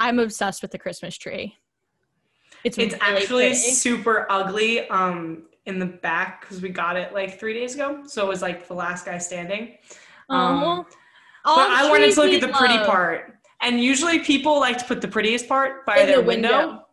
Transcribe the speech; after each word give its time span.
I'm 0.00 0.18
obsessed 0.18 0.62
with 0.62 0.72
the 0.72 0.78
Christmas 0.78 1.16
tree. 1.16 1.56
It's 2.64 2.76
it's 2.78 2.94
really 2.94 3.16
actually 3.16 3.48
pretty. 3.48 3.54
super 3.54 4.26
ugly 4.30 4.88
um 4.88 5.44
in 5.66 5.78
the 5.78 5.86
back 5.86 6.40
because 6.40 6.60
we 6.60 6.70
got 6.70 6.96
it 6.96 7.12
like 7.12 7.38
three 7.38 7.54
days 7.54 7.74
ago. 7.74 8.02
So 8.06 8.24
it 8.24 8.28
was 8.28 8.42
like 8.42 8.66
the 8.66 8.74
last 8.74 9.06
guy 9.06 9.18
standing. 9.18 9.76
Um, 10.28 10.86
but 11.44 11.70
I 11.70 11.88
wanted 11.88 12.12
to 12.12 12.20
look 12.20 12.32
at 12.32 12.40
the 12.40 12.48
pretty 12.48 12.74
love. 12.74 12.86
part. 12.86 13.34
And 13.62 13.80
usually 13.80 14.20
people 14.20 14.58
like 14.58 14.78
to 14.78 14.84
put 14.84 15.00
the 15.00 15.08
prettiest 15.08 15.48
part 15.48 15.84
by 15.86 15.98
in 15.98 16.06
their 16.06 16.16
the 16.16 16.22
window. 16.22 16.58
window. 16.58 16.86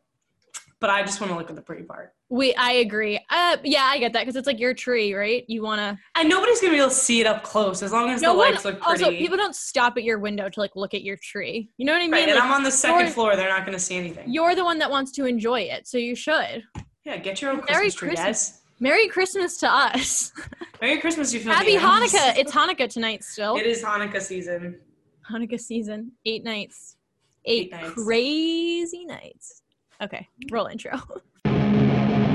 But 0.79 0.91
I 0.91 1.01
just 1.01 1.19
want 1.19 1.31
to 1.31 1.37
look 1.37 1.49
at 1.49 1.55
the 1.55 1.61
pretty 1.61 1.81
part. 1.83 2.13
We, 2.29 2.53
I 2.53 2.73
agree. 2.73 3.17
Uh, 3.31 3.57
yeah, 3.63 3.83
I 3.85 3.97
get 3.97 4.13
that 4.13 4.19
because 4.21 4.35
it's 4.35 4.45
like 4.45 4.59
your 4.59 4.75
tree, 4.75 5.13
right? 5.15 5.43
You 5.47 5.63
want 5.63 5.79
to, 5.79 5.97
and 6.19 6.29
nobody's 6.29 6.61
gonna 6.61 6.73
be 6.73 6.77
able 6.77 6.89
to 6.89 6.95
see 6.95 7.19
it 7.19 7.25
up 7.25 7.43
close 7.43 7.81
as 7.81 7.91
long 7.91 8.11
as 8.11 8.21
no 8.21 8.33
the 8.33 8.37
one, 8.37 8.51
lights 8.51 8.65
look 8.65 8.79
pretty. 8.81 9.03
Also, 9.03 9.17
people 9.17 9.37
don't 9.37 9.55
stop 9.55 9.97
at 9.97 10.03
your 10.03 10.19
window 10.19 10.49
to 10.49 10.59
like 10.59 10.75
look 10.75 10.93
at 10.93 11.01
your 11.01 11.17
tree. 11.17 11.71
You 11.77 11.85
know 11.85 11.93
what 11.93 11.99
I 11.99 12.01
mean? 12.03 12.11
Right, 12.11 12.27
like, 12.27 12.35
and 12.35 12.39
I'm 12.39 12.51
on 12.51 12.63
the 12.63 12.69
2nd 12.69 13.09
floor; 13.09 13.35
they're 13.35 13.49
not 13.49 13.65
gonna 13.65 13.79
see 13.79 13.95
anything. 13.97 14.31
You're 14.31 14.53
the 14.53 14.63
one 14.65 14.77
that 14.79 14.91
wants 14.91 15.11
to 15.13 15.25
enjoy 15.25 15.61
it, 15.61 15.87
so 15.87 15.97
you 15.97 16.15
should. 16.15 16.63
Yeah, 17.05 17.17
get 17.17 17.41
your 17.41 17.51
own 17.51 17.57
Merry 17.69 17.89
Christmas 17.89 17.95
tree, 17.95 18.07
Christmas. 18.09 18.49
guys. 18.49 18.61
Merry 18.79 19.07
Christmas 19.07 19.57
to 19.57 19.67
us. 19.71 20.31
Merry 20.81 20.99
Christmas, 20.99 21.33
you 21.33 21.39
Happy 21.39 21.75
Hanukkah. 21.77 22.37
It's 22.37 22.51
Hanukkah 22.51 22.87
tonight 22.87 23.23
still. 23.23 23.55
It 23.55 23.65
is 23.65 23.81
Hanukkah 23.81 24.21
season. 24.21 24.79
Hanukkah 25.31 25.59
season. 25.59 26.11
Eight 26.25 26.43
nights. 26.43 26.97
Eight, 27.45 27.67
Eight 27.67 27.71
nights. 27.71 27.93
crazy 27.93 29.05
nights. 29.05 29.63
Okay, 30.01 30.27
roll 30.51 30.67
intro. 30.67 30.91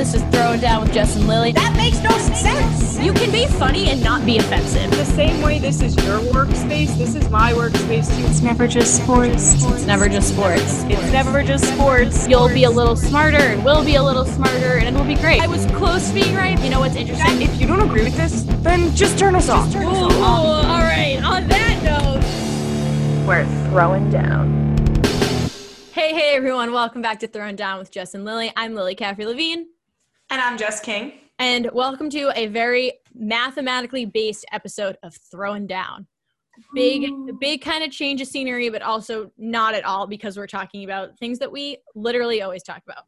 This 0.00 0.14
is 0.14 0.22
Throwing 0.34 0.60
Down 0.60 0.80
with 0.80 0.94
Jess 0.94 1.14
and 1.16 1.28
Lily. 1.28 1.52
That 1.52 1.76
makes 1.76 2.02
no 2.02 2.08
sense. 2.34 2.98
You 2.98 3.12
can 3.12 3.30
be 3.30 3.46
funny 3.46 3.90
and 3.90 4.02
not 4.02 4.24
be 4.24 4.38
offensive. 4.38 4.90
The 4.92 5.04
same 5.04 5.42
way 5.42 5.58
this 5.58 5.82
is 5.82 5.94
your 5.96 6.20
workspace, 6.32 6.96
this 6.96 7.14
is 7.14 7.28
my 7.28 7.52
workspace 7.52 8.08
too. 8.16 8.24
It's 8.26 8.40
never 8.40 8.66
just 8.66 8.96
sports. 8.96 9.62
It's 9.62 9.84
never 9.84 10.08
just 10.08 10.28
sports. 10.30 10.84
It's 10.84 11.12
never 11.12 11.42
just 11.42 11.70
sports. 11.74 12.26
You'll 12.26 12.48
be 12.48 12.64
a 12.64 12.70
little 12.70 12.96
smarter 12.96 13.36
and 13.36 13.62
we'll 13.62 13.84
be 13.84 13.96
a 13.96 14.02
little 14.02 14.24
smarter 14.24 14.78
and 14.78 14.88
it'll 14.88 15.06
be 15.06 15.16
great. 15.16 15.42
I 15.42 15.46
was 15.46 15.66
close 15.66 16.08
to 16.08 16.14
being 16.14 16.34
right. 16.34 16.58
You 16.60 16.70
know 16.70 16.80
what's 16.80 16.96
interesting? 16.96 17.42
If 17.42 17.60
you 17.60 17.66
don't 17.66 17.82
agree 17.82 18.04
with 18.04 18.16
this, 18.16 18.44
then 18.62 18.94
just 18.96 19.18
turn 19.18 19.34
us 19.34 19.50
off. 19.50 19.70
Turn 19.70 19.84
us 19.84 19.98
Ooh, 19.98 20.04
off. 20.22 20.64
all 20.64 20.80
right. 20.80 21.20
On 21.22 21.46
that 21.46 21.79
note, 23.30 23.46
we're 23.46 23.70
throwing 23.70 24.10
down. 24.10 24.74
Hey, 25.92 26.12
hey, 26.14 26.34
everyone. 26.34 26.72
Welcome 26.72 27.00
back 27.00 27.20
to 27.20 27.28
Throwing 27.28 27.56
Down 27.56 27.78
with 27.78 27.90
Jess 27.90 28.14
and 28.14 28.24
Lily. 28.24 28.52
I'm 28.56 28.74
Lily 28.74 28.94
Caffrey 28.94 29.24
Levine. 29.24 29.66
And 30.30 30.40
I'm 30.40 30.58
Jess 30.58 30.80
King. 30.80 31.12
And 31.38 31.70
welcome 31.72 32.10
to 32.10 32.32
a 32.34 32.48
very 32.48 32.94
mathematically 33.14 34.04
based 34.04 34.44
episode 34.52 34.98
of 35.02 35.14
Throwing 35.30 35.66
Down. 35.66 36.06
Big, 36.74 37.08
Ooh. 37.08 37.36
big 37.40 37.62
kind 37.62 37.84
of 37.84 37.90
change 37.90 38.20
of 38.20 38.26
scenery, 38.26 38.68
but 38.68 38.82
also 38.82 39.30
not 39.38 39.74
at 39.74 39.84
all 39.84 40.06
because 40.06 40.36
we're 40.36 40.46
talking 40.46 40.84
about 40.84 41.16
things 41.18 41.38
that 41.38 41.50
we 41.50 41.78
literally 41.94 42.42
always 42.42 42.62
talk 42.62 42.82
about. 42.84 43.04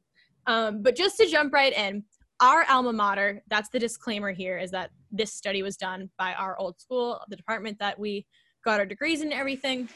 Um, 0.46 0.82
but 0.82 0.96
just 0.96 1.16
to 1.18 1.26
jump 1.26 1.52
right 1.52 1.72
in, 1.72 2.04
our 2.40 2.64
alma 2.68 2.92
mater, 2.92 3.42
that's 3.48 3.68
the 3.68 3.78
disclaimer 3.78 4.32
here, 4.32 4.56
is 4.56 4.70
that 4.70 4.90
this 5.10 5.32
study 5.32 5.62
was 5.62 5.76
done 5.76 6.10
by 6.16 6.32
our 6.34 6.56
old 6.58 6.80
school, 6.80 7.20
the 7.28 7.36
department 7.36 7.78
that 7.80 7.98
we 7.98 8.24
got 8.64 8.80
our 8.80 8.86
degrees 8.86 9.20
and 9.20 9.32
everything. 9.32 9.88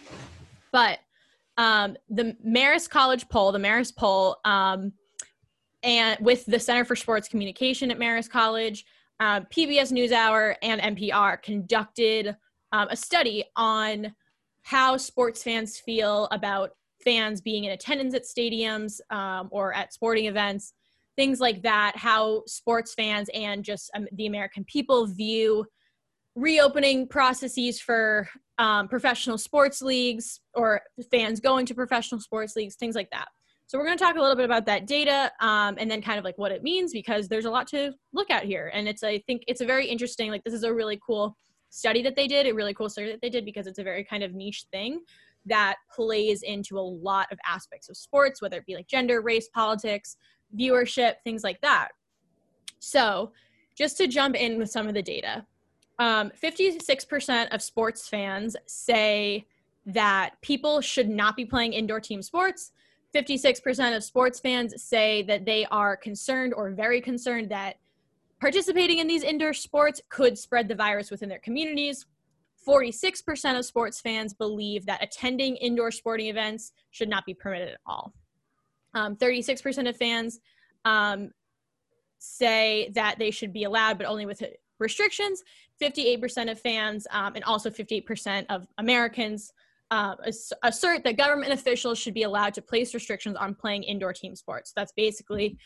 But 0.73 0.99
um, 1.57 1.97
the 2.09 2.37
Marist 2.47 2.91
College 2.91 3.29
poll, 3.29 3.53
the 3.53 3.59
Marist 3.59 3.97
poll, 3.97 4.37
um, 4.45 4.93
and 5.83 6.19
with 6.21 6.45
the 6.47 6.59
Center 6.59 6.85
for 6.85 6.97
Sports 6.97 7.29
Communication 7.29 7.91
at 7.91 7.99
Marist 7.99 8.31
College, 8.31 8.85
uh, 9.21 9.41
PBS 9.43 9.93
NewsHour, 9.93 10.57
and 10.63 10.81
NPR 10.81 11.41
conducted 11.43 12.37
um, 12.73 12.89
a 12.91 12.97
study 12.97 13.45
on 13.57 14.15
how 14.63 14.97
sports 14.97 15.43
fans 15.43 15.79
feel 15.79 16.27
about 16.33 16.71
fans 17.05 17.41
being 17.41 17.65
in 17.65 17.71
attendance 17.71 18.15
at 18.15 18.25
stadiums 18.25 19.01
um, 19.11 19.49
or 19.53 19.73
at 19.73 19.95
sporting 19.95 20.27
events, 20.27 20.75
things 21.15 21.41
like 21.41 21.63
that, 21.63 21.93
how 21.97 22.43
sports 22.47 22.93
fans 22.95 23.31
and 23.33 23.65
just 23.65 23.91
um, 23.95 24.09
the 24.13 24.27
American 24.27 24.65
people 24.65 25.07
view 25.07 25.65
reopening 26.37 27.09
processes 27.09 27.81
for 27.81 28.29
um, 28.59 28.89
professional 28.89 29.39
sports 29.39 29.83
leagues 29.83 30.41
or 30.55 30.83
fans 31.11 31.41
going 31.41 31.67
to 31.67 31.75
professional 31.75 32.21
sports 32.21 32.55
leagues, 32.55 32.77
things 32.77 32.95
like 32.95 33.11
that. 33.11 33.29
So 33.67 33.79
we're 33.79 33.87
going 33.87 33.99
to 33.99 34.05
talk 34.05 34.17
a 34.17 34.21
little 34.21 34.37
bit 34.37 34.45
about 34.45 34.67
that 34.67 34.87
data 34.87 35.33
um, 35.41 35.77
and 35.79 35.91
then 35.91 36.01
kind 36.01 36.19
of 36.19 36.25
like 36.25 36.39
what 36.39 36.53
it 36.53 36.63
means 36.63 36.93
because 36.93 37.27
there's 37.27 37.47
a 37.47 37.51
lot 37.51 37.67
to 37.69 37.93
look 38.13 38.31
at 38.31 38.45
here. 38.45 38.71
And 38.73 38.87
it's, 38.87 39.03
I 39.03 39.19
think 39.27 39.43
it's 39.49 39.61
a 39.61 39.67
very 39.67 39.89
interesting, 39.89 40.31
like 40.31 40.45
this 40.45 40.55
is 40.55 40.63
a 40.63 40.73
really 40.73 41.01
cool 41.05 41.37
study 41.71 42.01
that 42.03 42.15
they 42.15 42.29
did, 42.29 42.47
a 42.47 42.55
really 42.55 42.75
cool 42.75 42.89
study 42.89 43.11
that 43.11 43.21
they 43.21 43.31
did 43.31 43.45
because 43.45 43.67
it's 43.67 43.81
a 43.81 43.83
very 43.83 44.05
kind 44.05 44.23
of 44.23 44.35
niche 44.35 44.67
thing 44.71 45.01
that 45.47 45.77
plays 45.95 46.43
into 46.43 46.79
a 46.79 46.81
lot 46.81 47.27
of 47.33 47.39
aspects 47.47 47.89
of 47.89 47.97
sports, 47.97 48.41
whether 48.41 48.59
it 48.59 48.67
be 48.67 48.77
like 48.77 48.87
gender, 48.87 49.21
race, 49.21 49.49
politics, 49.55 50.17
viewership, 50.57 51.15
things 51.25 51.43
like 51.43 51.61
that. 51.63 51.89
So 52.79 53.33
just 53.77 53.97
to 53.97 54.07
jump 54.07 54.37
in 54.37 54.59
with 54.59 54.71
some 54.71 54.87
of 54.87 54.95
the 54.95 55.03
data, 55.03 55.45
um, 55.99 56.31
56% 56.43 57.55
of 57.55 57.63
sports 57.63 58.09
fans 58.09 58.57
say 58.67 59.47
that 59.87 60.35
people 60.43 60.81
should 60.81 61.09
not 61.09 61.37
be 61.37 61.45
playing 61.45 61.73
indoor 61.73 62.01
team 62.01 62.23
sports 62.23 62.73
56% 63.17 63.97
of 63.97 64.05
sports 64.05 64.41
fans 64.41 64.83
say 64.83 65.23
that 65.23 65.45
they 65.47 65.65
are 65.71 65.97
concerned 65.97 66.53
or 66.55 66.71
very 66.71 67.01
concerned 67.01 67.51
that 67.51 67.77
participating 68.41 68.99
in 68.99 69.07
these 69.07 69.23
indoor 69.23 69.55
sports 69.55 70.03
could 70.11 70.37
spread 70.37 70.69
the 70.69 70.75
virus 70.75 71.11
within 71.11 71.29
their 71.29 71.39
communities. 71.39 72.05
46% 72.67 73.59
of 73.59 73.65
sports 73.65 74.01
fans 74.01 74.35
believe 74.35 74.85
that 74.87 75.03
attending 75.03 75.57
indoor 75.57 75.91
sporting 75.91 76.27
events 76.27 76.73
should 76.91 77.09
not 77.09 77.25
be 77.25 77.33
permitted 77.33 77.69
at 77.69 77.81
all. 77.87 78.13
Um, 78.93 79.17
36% 79.17 79.89
of 79.89 79.97
fans 79.97 80.41
um, 80.85 81.31
say 82.19 82.91
that 82.95 83.19
they 83.19 83.31
should 83.31 83.53
be 83.53 83.65
allowed, 83.65 83.99
but 83.99 84.07
only 84.07 84.27
with 84.27 84.43
restrictions. 84.79 85.43
58% 85.81 86.51
of 86.51 86.61
fans 86.61 87.07
um, 87.11 87.35
and 87.35 87.45
also 87.45 87.71
58% 87.71 88.47
of 88.49 88.67
Americans 88.79 89.53
uh, 89.91 90.17
assert 90.63 91.05
that 91.05 91.17
government 91.17 91.53
officials 91.53 91.99
should 91.99 92.15
be 92.15 92.25
allowed 92.25 92.55
to 92.55 92.63
place 92.63 92.93
restrictions 92.95 93.37
on 93.37 93.55
playing 93.55 93.85
indoor 93.85 94.13
team 94.13 94.35
sports. 94.35 94.73
That's 94.75 94.93
basically 94.97 95.59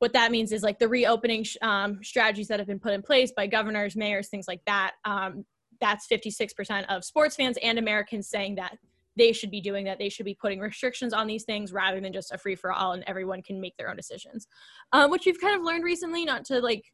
what 0.00 0.12
that 0.12 0.30
means 0.30 0.52
is 0.52 0.62
like 0.62 0.78
the 0.78 0.88
reopening 0.88 1.46
um, 1.62 2.00
strategies 2.02 2.48
that 2.48 2.58
have 2.58 2.66
been 2.66 2.80
put 2.80 2.92
in 2.92 3.00
place 3.00 3.32
by 3.34 3.46
governors, 3.46 3.96
mayors, 3.96 4.28
things 4.28 4.46
like 4.46 4.60
that. 4.66 4.92
Um, 5.04 5.46
that's 5.80 6.06
56% 6.06 6.84
of 6.88 7.04
sports 7.04 7.36
fans 7.36 7.56
and 7.62 7.78
Americans 7.78 8.28
saying 8.28 8.56
that 8.56 8.76
they 9.16 9.32
should 9.32 9.50
be 9.50 9.60
doing 9.60 9.84
that. 9.84 9.98
They 9.98 10.08
should 10.08 10.26
be 10.26 10.34
putting 10.34 10.60
restrictions 10.60 11.12
on 11.12 11.26
these 11.26 11.44
things 11.44 11.72
rather 11.72 12.00
than 12.00 12.12
just 12.12 12.32
a 12.32 12.38
free 12.38 12.56
for 12.56 12.72
all 12.72 12.92
and 12.92 13.04
everyone 13.06 13.42
can 13.42 13.60
make 13.60 13.76
their 13.76 13.88
own 13.88 13.96
decisions. 13.96 14.48
Um, 14.92 15.10
which 15.10 15.24
we've 15.24 15.40
kind 15.40 15.56
of 15.56 15.62
learned 15.62 15.84
recently, 15.84 16.24
not 16.24 16.44
to 16.46 16.60
like 16.60 16.92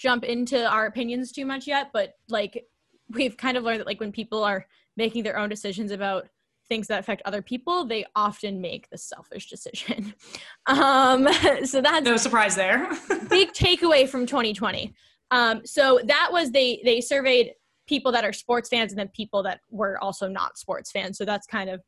jump 0.00 0.24
into 0.24 0.66
our 0.66 0.86
opinions 0.86 1.30
too 1.30 1.44
much 1.44 1.66
yet, 1.66 1.90
but 1.92 2.14
like 2.28 2.64
we've 3.10 3.36
kind 3.36 3.56
of 3.56 3.64
learned 3.64 3.80
that 3.80 3.86
like 3.86 4.00
when 4.00 4.10
people 4.10 4.42
are 4.42 4.66
making 4.96 5.22
their 5.22 5.38
own 5.38 5.48
decisions 5.48 5.90
about 5.90 6.26
things 6.70 6.86
that 6.86 7.00
affect 7.00 7.20
other 7.26 7.42
people, 7.42 7.84
they 7.84 8.06
often 8.16 8.60
make 8.60 8.88
the 8.90 8.98
selfish 8.98 9.48
decision. 9.48 10.14
Um, 10.66 11.26
so 11.64 11.80
that's 11.80 12.04
no 12.04 12.16
surprise 12.16 12.54
there. 12.54 12.88
big 13.28 13.52
takeaway 13.52 14.08
from 14.08 14.24
2020. 14.24 14.94
Um, 15.32 15.62
so 15.64 16.00
that 16.04 16.28
was 16.30 16.52
they 16.52 16.80
they 16.84 17.00
surveyed 17.00 17.54
people 17.88 18.12
that 18.12 18.24
are 18.24 18.32
sports 18.32 18.68
fans 18.68 18.92
and 18.92 18.98
then 18.98 19.08
people 19.08 19.42
that 19.42 19.60
were 19.70 19.98
also 19.98 20.28
not 20.28 20.58
sports 20.58 20.92
fans. 20.92 21.18
So 21.18 21.24
that's 21.24 21.46
kind 21.46 21.70
of 21.70 21.80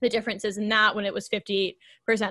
the 0.00 0.08
differences 0.08 0.58
in 0.58 0.68
that 0.68 0.94
when 0.94 1.04
it 1.04 1.14
was 1.14 1.28
58% 1.28 1.74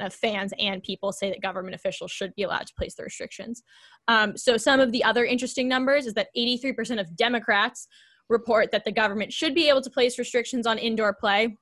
of 0.05 0.13
fans 0.13 0.53
and 0.59 0.83
people 0.83 1.11
say 1.11 1.29
that 1.29 1.41
government 1.41 1.75
officials 1.75 2.11
should 2.11 2.33
be 2.35 2.43
allowed 2.43 2.67
to 2.67 2.73
place 2.77 2.95
the 2.95 3.03
restrictions. 3.03 3.63
Um, 4.07 4.37
so 4.37 4.57
some 4.57 4.79
of 4.79 4.91
the 4.91 5.03
other 5.03 5.25
interesting 5.25 5.67
numbers 5.67 6.05
is 6.05 6.13
that 6.13 6.27
83% 6.37 6.99
of 6.99 7.15
Democrats 7.15 7.87
report 8.29 8.71
that 8.71 8.85
the 8.85 8.91
government 8.91 9.31
should 9.31 9.53
be 9.53 9.69
able 9.69 9.81
to 9.81 9.90
place 9.90 10.17
restrictions 10.17 10.66
on 10.66 10.78
indoor 10.78 11.13
play. 11.13 11.57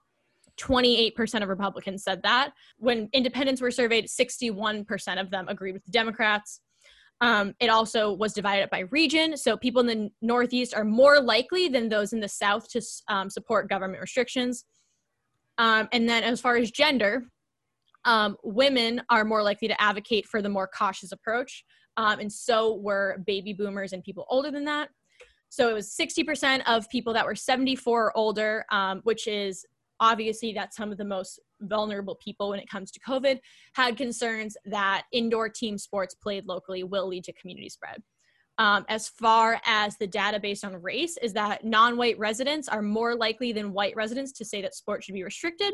28% 0.59 1.41
of 1.41 1.49
Republicans 1.49 2.03
said 2.03 2.21
that. 2.23 2.51
When 2.77 3.09
independents 3.13 3.61
were 3.61 3.71
surveyed, 3.71 4.07
61% 4.07 5.19
of 5.19 5.31
them 5.31 5.47
agreed 5.47 5.73
with 5.73 5.83
the 5.85 5.91
Democrats. 5.91 6.61
Um, 7.21 7.53
it 7.59 7.69
also 7.69 8.11
was 8.11 8.33
divided 8.33 8.63
up 8.63 8.69
by 8.69 8.79
region. 8.91 9.37
So 9.37 9.55
people 9.55 9.81
in 9.81 9.87
the 9.87 10.09
Northeast 10.21 10.73
are 10.75 10.83
more 10.83 11.21
likely 11.21 11.69
than 11.69 11.89
those 11.89 12.13
in 12.13 12.19
the 12.19 12.27
South 12.27 12.69
to 12.71 12.81
um, 13.07 13.29
support 13.29 13.69
government 13.69 14.01
restrictions. 14.01 14.65
Um, 15.57 15.87
and 15.91 16.07
then 16.07 16.23
as 16.23 16.41
far 16.41 16.57
as 16.57 16.71
gender, 16.71 17.23
um, 18.05 18.37
women 18.43 19.01
are 19.09 19.23
more 19.23 19.43
likely 19.43 19.67
to 19.67 19.81
advocate 19.81 20.25
for 20.25 20.41
the 20.41 20.49
more 20.49 20.67
cautious 20.67 21.11
approach. 21.11 21.63
Um, 21.97 22.19
and 22.19 22.31
so 22.31 22.75
were 22.75 23.21
baby 23.25 23.53
boomers 23.53 23.93
and 23.93 24.03
people 24.03 24.25
older 24.29 24.51
than 24.51 24.65
that. 24.65 24.89
So 25.49 25.69
it 25.69 25.73
was 25.73 25.95
60% 25.95 26.63
of 26.65 26.89
people 26.89 27.13
that 27.13 27.25
were 27.25 27.35
74 27.35 28.05
or 28.05 28.17
older, 28.17 28.65
um, 28.71 29.01
which 29.03 29.27
is 29.27 29.65
obviously 29.99 30.51
that's 30.51 30.75
some 30.75 30.91
of 30.91 30.97
the 30.97 31.05
most 31.05 31.39
vulnerable 31.61 32.15
people 32.15 32.49
when 32.49 32.59
it 32.59 32.67
comes 32.67 32.91
to 32.91 32.99
COVID, 32.99 33.39
had 33.75 33.95
concerns 33.95 34.57
that 34.65 35.03
indoor 35.11 35.49
team 35.49 35.77
sports 35.77 36.15
played 36.15 36.45
locally 36.47 36.83
will 36.83 37.07
lead 37.07 37.23
to 37.25 37.33
community 37.33 37.69
spread. 37.69 38.01
Um, 38.57 38.85
as 38.87 39.07
far 39.07 39.59
as 39.65 39.97
the 39.97 40.07
data 40.07 40.39
based 40.39 40.63
on 40.63 40.81
race 40.81 41.17
is 41.17 41.33
that 41.33 41.65
non-white 41.65 42.17
residents 42.19 42.67
are 42.67 42.81
more 42.81 43.15
likely 43.15 43.51
than 43.51 43.73
white 43.73 43.95
residents 43.95 44.31
to 44.33 44.45
say 44.45 44.61
that 44.61 44.75
sports 44.75 45.05
should 45.05 45.15
be 45.15 45.23
restricted. 45.23 45.73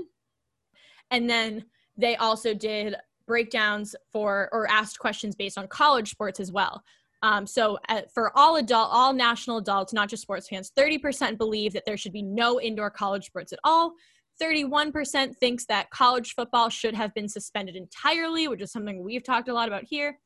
And 1.12 1.30
then 1.30 1.66
they 1.98 2.16
also 2.16 2.54
did 2.54 2.96
breakdowns 3.28 3.96
for 4.12 4.50
or 4.52 4.70
asked 4.70 5.00
questions 5.00 5.36
based 5.36 5.58
on 5.58 5.68
college 5.68 6.10
sports 6.10 6.40
as 6.40 6.52
well. 6.52 6.82
Um, 7.22 7.46
so 7.46 7.78
uh, 7.90 8.02
for 8.14 8.36
all 8.38 8.56
adult 8.56 8.90
all 8.92 9.14
national 9.14 9.58
adults 9.58 9.92
not 9.92 10.08
just 10.08 10.24
sports 10.24 10.48
fans 10.48 10.72
30% 10.78 11.38
believe 11.38 11.74
that 11.74 11.84
there 11.86 11.98
should 11.98 12.14
be 12.14 12.22
no 12.22 12.62
indoor 12.62 12.90
college 12.90 13.26
sports 13.26 13.52
at 13.52 13.60
all. 13.64 13.94
31% 14.42 15.36
thinks 15.36 15.66
that 15.66 15.90
college 15.90 16.34
football 16.34 16.70
should 16.70 16.96
have 16.96 17.14
been 17.14 17.28
suspended 17.28 17.76
entirely 17.76 18.48
which 18.48 18.62
is 18.62 18.72
something 18.72 19.04
we've 19.04 19.24
talked 19.24 19.50
a 19.50 19.54
lot 19.54 19.68
about 19.68 19.84
here 19.84 20.18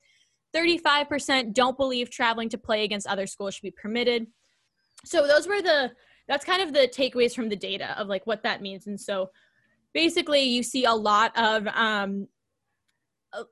35% 0.55 1.53
don't 1.53 1.77
believe 1.77 2.09
traveling 2.09 2.49
to 2.49 2.57
play 2.57 2.83
against 2.83 3.07
other 3.07 3.27
schools 3.27 3.55
should 3.55 3.63
be 3.63 3.71
permitted. 3.71 4.27
So 5.05 5.27
those 5.27 5.47
were 5.47 5.61
the 5.61 5.91
that's 6.27 6.45
kind 6.45 6.61
of 6.61 6.73
the 6.73 6.87
takeaways 6.87 7.35
from 7.35 7.49
the 7.49 7.55
data 7.55 7.99
of 7.99 8.07
like 8.07 8.25
what 8.25 8.43
that 8.43 8.61
means. 8.61 8.87
And 8.87 8.99
so 8.99 9.29
basically 9.93 10.41
you 10.41 10.63
see 10.63 10.85
a 10.85 10.93
lot 10.93 11.37
of 11.37 11.67
um, 11.67 12.27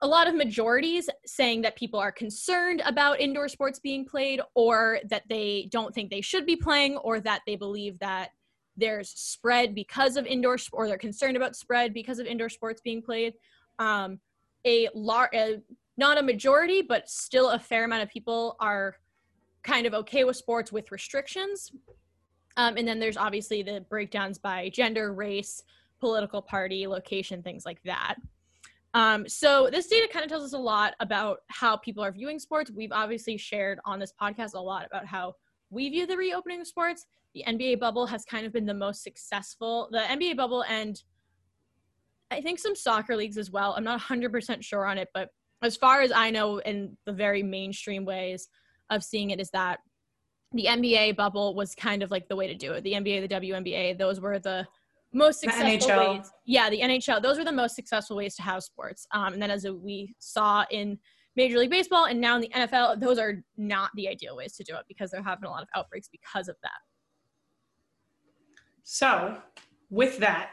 a 0.01 0.07
lot 0.07 0.27
of 0.27 0.35
majorities 0.35 1.09
saying 1.25 1.63
that 1.63 1.75
people 1.75 1.99
are 1.99 2.11
concerned 2.11 2.81
about 2.85 3.19
indoor 3.19 3.47
sports 3.47 3.79
being 3.79 4.05
played 4.05 4.39
or 4.53 4.99
that 5.09 5.23
they 5.27 5.67
don't 5.71 5.93
think 5.93 6.09
they 6.09 6.21
should 6.21 6.45
be 6.45 6.55
playing 6.55 6.97
or 6.97 7.19
that 7.19 7.41
they 7.47 7.55
believe 7.55 7.97
that 7.99 8.29
there's 8.77 9.09
spread 9.09 9.73
because 9.75 10.17
of 10.17 10.25
indoor 10.25 10.57
or 10.71 10.87
they're 10.87 10.97
concerned 10.97 11.35
about 11.35 11.55
spread 11.55 11.93
because 11.93 12.19
of 12.19 12.27
indoor 12.27 12.49
sports 12.49 12.81
being 12.81 13.01
played 13.01 13.33
um, 13.79 14.19
a 14.65 14.87
large 14.93 15.61
not 15.97 16.17
a 16.17 16.23
majority, 16.23 16.81
but 16.81 17.09
still 17.09 17.51
a 17.51 17.59
fair 17.59 17.83
amount 17.83 18.03
of 18.03 18.09
people 18.09 18.55
are 18.59 18.95
kind 19.63 19.85
of 19.85 19.93
okay 19.93 20.23
with 20.23 20.35
sports 20.35 20.71
with 20.71 20.91
restrictions. 20.91 21.71
Um, 22.57 22.77
and 22.77 22.87
then 22.87 22.99
there's 22.99 23.17
obviously 23.17 23.63
the 23.63 23.85
breakdowns 23.89 24.37
by 24.37 24.69
gender, 24.69 25.13
race, 25.13 25.63
political 25.99 26.41
party, 26.41 26.87
location, 26.87 27.41
things 27.43 27.65
like 27.65 27.81
that. 27.83 28.15
Um, 28.93 29.27
so 29.27 29.69
this 29.71 29.87
data 29.87 30.09
kind 30.11 30.25
of 30.25 30.29
tells 30.29 30.43
us 30.43 30.53
a 30.53 30.57
lot 30.57 30.95
about 30.99 31.39
how 31.47 31.77
people 31.77 32.03
are 32.03 32.11
viewing 32.11 32.39
sports. 32.39 32.71
We've 32.71 32.91
obviously 32.91 33.37
shared 33.37 33.79
on 33.85 33.99
this 33.99 34.13
podcast 34.21 34.53
a 34.53 34.59
lot 34.59 34.85
about 34.85 35.05
how 35.05 35.35
we 35.69 35.87
view 35.89 36.05
the 36.05 36.17
reopening 36.17 36.59
of 36.59 36.67
sports. 36.67 37.05
The 37.33 37.45
NBA 37.47 37.79
bubble 37.79 38.05
has 38.07 38.25
kind 38.25 38.45
of 38.45 38.51
been 38.51 38.65
the 38.65 38.73
most 38.73 39.03
successful. 39.03 39.87
The 39.91 39.99
NBA 39.99 40.35
bubble 40.35 40.63
and 40.63 41.01
I 42.31 42.41
think 42.41 42.59
some 42.59 42.75
soccer 42.75 43.15
leagues 43.15 43.37
as 43.37 43.51
well. 43.51 43.73
I'm 43.75 43.83
not 43.83 43.99
100% 43.99 44.63
sure 44.63 44.85
on 44.85 44.97
it, 44.97 45.09
but 45.13 45.29
as 45.61 45.75
far 45.75 46.01
as 46.01 46.11
I 46.11 46.31
know, 46.31 46.59
in 46.59 46.97
the 47.05 47.13
very 47.13 47.43
mainstream 47.43 48.05
ways 48.05 48.47
of 48.89 49.03
seeing 49.03 49.29
it, 49.29 49.39
is 49.39 49.49
that 49.51 49.79
the 50.53 50.65
NBA 50.65 51.15
bubble 51.15 51.55
was 51.55 51.75
kind 51.75 52.03
of 52.03 52.11
like 52.11 52.27
the 52.27 52.35
way 52.35 52.47
to 52.47 52.55
do 52.55 52.73
it. 52.73 52.83
The 52.83 52.93
NBA, 52.93 53.27
the 53.27 53.35
WNBA, 53.35 53.97
those 53.97 54.19
were 54.19 54.39
the 54.39 54.67
most 55.13 55.39
successful 55.39 55.87
the 55.87 55.97
ways. 55.97 56.31
Yeah, 56.45 56.69
the 56.69 56.81
NHL. 56.81 57.21
Those 57.21 57.37
were 57.37 57.45
the 57.45 57.51
most 57.51 57.75
successful 57.75 58.17
ways 58.17 58.35
to 58.35 58.41
have 58.41 58.63
sports. 58.63 59.05
Um, 59.11 59.33
and 59.33 59.41
then 59.41 59.51
as 59.51 59.65
we 59.65 60.15
saw 60.19 60.65
in 60.71 60.97
Major 61.35 61.57
League 61.57 61.69
Baseball 61.69 62.05
and 62.05 62.19
now 62.19 62.35
in 62.35 62.41
the 62.41 62.49
NFL, 62.49 62.99
those 62.99 63.17
are 63.17 63.43
not 63.57 63.91
the 63.95 64.07
ideal 64.07 64.35
ways 64.35 64.55
to 64.57 64.63
do 64.63 64.75
it 64.75 64.83
because 64.87 65.11
they're 65.11 65.23
having 65.23 65.45
a 65.45 65.49
lot 65.49 65.61
of 65.61 65.69
outbreaks 65.75 66.09
because 66.11 66.47
of 66.47 66.55
that. 66.63 66.79
So, 68.83 69.37
with 69.89 70.17
that, 70.17 70.51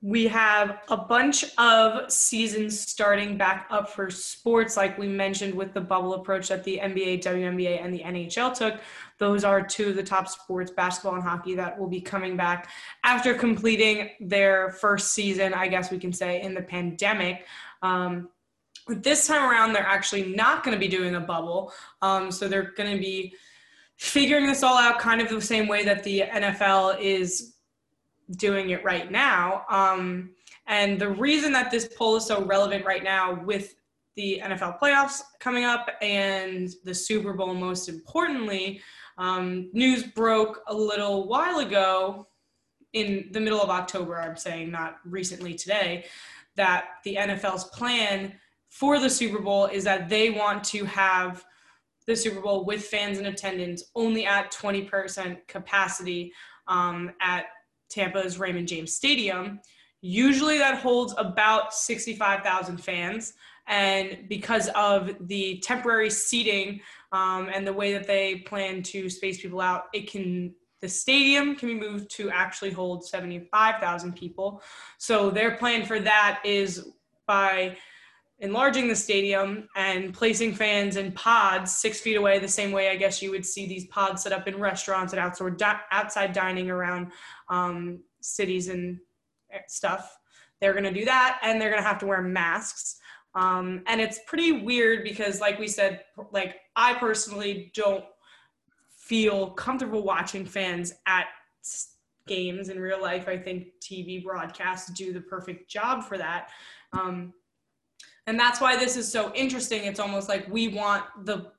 we 0.00 0.28
have 0.28 0.78
a 0.88 0.96
bunch 0.96 1.44
of 1.58 2.10
seasons 2.10 2.78
starting 2.78 3.36
back 3.36 3.66
up 3.68 3.90
for 3.90 4.10
sports, 4.10 4.76
like 4.76 4.96
we 4.96 5.08
mentioned 5.08 5.54
with 5.54 5.74
the 5.74 5.80
bubble 5.80 6.14
approach 6.14 6.48
that 6.48 6.62
the 6.62 6.78
NBA, 6.78 7.22
WNBA, 7.22 7.84
and 7.84 7.92
the 7.92 8.00
NHL 8.00 8.56
took. 8.56 8.80
Those 9.18 9.42
are 9.42 9.60
two 9.60 9.88
of 9.88 9.96
the 9.96 10.02
top 10.04 10.28
sports, 10.28 10.70
basketball 10.70 11.14
and 11.14 11.24
hockey, 11.24 11.56
that 11.56 11.76
will 11.76 11.88
be 11.88 12.00
coming 12.00 12.36
back 12.36 12.70
after 13.02 13.34
completing 13.34 14.10
their 14.20 14.70
first 14.70 15.14
season, 15.14 15.52
I 15.52 15.66
guess 15.66 15.90
we 15.90 15.98
can 15.98 16.12
say, 16.12 16.42
in 16.42 16.54
the 16.54 16.62
pandemic. 16.62 17.46
Um, 17.82 18.28
this 18.86 19.26
time 19.26 19.50
around, 19.50 19.72
they're 19.72 19.82
actually 19.82 20.32
not 20.34 20.62
going 20.62 20.76
to 20.76 20.80
be 20.80 20.88
doing 20.88 21.16
a 21.16 21.20
bubble. 21.20 21.72
Um, 22.02 22.30
so 22.30 22.46
they're 22.46 22.70
going 22.76 22.94
to 22.94 23.00
be 23.00 23.34
figuring 23.96 24.46
this 24.46 24.62
all 24.62 24.78
out 24.78 25.00
kind 25.00 25.20
of 25.20 25.28
the 25.28 25.40
same 25.40 25.66
way 25.66 25.84
that 25.84 26.04
the 26.04 26.20
NFL 26.20 27.00
is 27.00 27.54
doing 28.36 28.70
it 28.70 28.84
right 28.84 29.10
now. 29.10 29.64
Um, 29.70 30.30
and 30.66 31.00
the 31.00 31.08
reason 31.08 31.52
that 31.52 31.70
this 31.70 31.88
poll 31.96 32.16
is 32.16 32.26
so 32.26 32.44
relevant 32.44 32.84
right 32.84 33.02
now 33.02 33.42
with 33.44 33.74
the 34.16 34.40
NFL 34.44 34.78
playoffs 34.78 35.22
coming 35.40 35.64
up 35.64 35.88
and 36.02 36.70
the 36.84 36.94
Super 36.94 37.32
Bowl, 37.32 37.54
most 37.54 37.88
importantly, 37.88 38.80
um, 39.16 39.70
news 39.72 40.04
broke 40.04 40.60
a 40.68 40.74
little 40.74 41.26
while 41.28 41.60
ago 41.60 42.28
in 42.92 43.28
the 43.32 43.40
middle 43.40 43.60
of 43.60 43.70
October, 43.70 44.18
I'm 44.18 44.36
saying, 44.36 44.70
not 44.70 44.96
recently 45.04 45.54
today, 45.54 46.06
that 46.56 46.86
the 47.04 47.16
NFL's 47.16 47.64
plan 47.64 48.34
for 48.68 48.98
the 48.98 49.10
Super 49.10 49.40
Bowl 49.40 49.66
is 49.66 49.84
that 49.84 50.08
they 50.08 50.30
want 50.30 50.64
to 50.64 50.84
have 50.84 51.44
the 52.06 52.16
Super 52.16 52.40
Bowl 52.40 52.64
with 52.64 52.84
fans 52.84 53.18
in 53.18 53.26
attendance 53.26 53.84
only 53.94 54.26
at 54.26 54.52
20% 54.52 55.46
capacity 55.46 56.32
um, 56.66 57.12
at 57.20 57.46
Tampa's 57.88 58.38
Raymond 58.38 58.68
James 58.68 58.94
Stadium. 58.94 59.60
Usually 60.00 60.58
that 60.58 60.78
holds 60.78 61.14
about 61.18 61.74
65,000 61.74 62.78
fans. 62.78 63.34
And 63.66 64.28
because 64.28 64.68
of 64.74 65.14
the 65.20 65.58
temporary 65.58 66.10
seating 66.10 66.80
um, 67.12 67.50
and 67.52 67.66
the 67.66 67.72
way 67.72 67.92
that 67.92 68.06
they 68.06 68.36
plan 68.36 68.82
to 68.84 69.10
space 69.10 69.40
people 69.42 69.60
out, 69.60 69.84
it 69.92 70.10
can 70.10 70.54
the 70.80 70.88
stadium 70.88 71.56
can 71.56 71.68
be 71.68 71.74
moved 71.74 72.08
to 72.08 72.30
actually 72.30 72.70
hold 72.70 73.04
75,000 73.04 74.14
people. 74.14 74.62
So 74.96 75.28
their 75.28 75.56
plan 75.56 75.84
for 75.84 75.98
that 75.98 76.40
is 76.44 76.92
by 77.26 77.76
enlarging 78.40 78.88
the 78.88 78.94
stadium 78.94 79.68
and 79.74 80.14
placing 80.14 80.54
fans 80.54 80.96
in 80.96 81.12
pods 81.12 81.76
six 81.76 82.00
feet 82.00 82.16
away, 82.16 82.38
the 82.38 82.48
same 82.48 82.70
way 82.70 82.88
I 82.88 82.96
guess 82.96 83.20
you 83.20 83.30
would 83.30 83.44
see 83.44 83.66
these 83.66 83.86
pods 83.86 84.22
set 84.22 84.32
up 84.32 84.46
in 84.46 84.58
restaurants 84.58 85.12
and 85.12 85.56
di- 85.56 85.80
outside 85.90 86.32
dining 86.32 86.70
around 86.70 87.10
um, 87.48 88.00
cities 88.20 88.68
and 88.68 88.98
stuff. 89.66 90.18
They're 90.60 90.72
going 90.72 90.84
to 90.84 90.92
do 90.92 91.04
that, 91.04 91.38
and 91.42 91.60
they're 91.60 91.70
going 91.70 91.82
to 91.82 91.88
have 91.88 91.98
to 91.98 92.06
wear 92.06 92.22
masks. 92.22 92.98
Um, 93.34 93.82
and 93.86 94.00
it's 94.00 94.20
pretty 94.26 94.62
weird 94.62 95.04
because, 95.04 95.40
like 95.40 95.58
we 95.58 95.68
said, 95.68 96.02
like 96.32 96.56
I 96.76 96.94
personally 96.94 97.70
don't 97.74 98.04
feel 98.90 99.50
comfortable 99.50 100.02
watching 100.02 100.44
fans 100.44 100.94
at 101.06 101.26
games 102.26 102.68
in 102.68 102.78
real 102.78 103.00
life. 103.00 103.26
I 103.28 103.36
think 103.36 103.68
TV 103.80 104.22
broadcasts 104.22 104.92
do 104.92 105.12
the 105.12 105.20
perfect 105.20 105.70
job 105.70 106.04
for 106.04 106.18
that. 106.18 106.50
Um, 106.92 107.32
and 108.28 108.38
that's 108.38 108.60
why 108.60 108.76
this 108.76 108.98
is 108.98 109.10
so 109.10 109.32
interesting. 109.34 109.84
It's 109.84 109.98
almost 109.98 110.28
like 110.28 110.46
we 110.50 110.68
want 110.68 111.04
the 111.24 111.50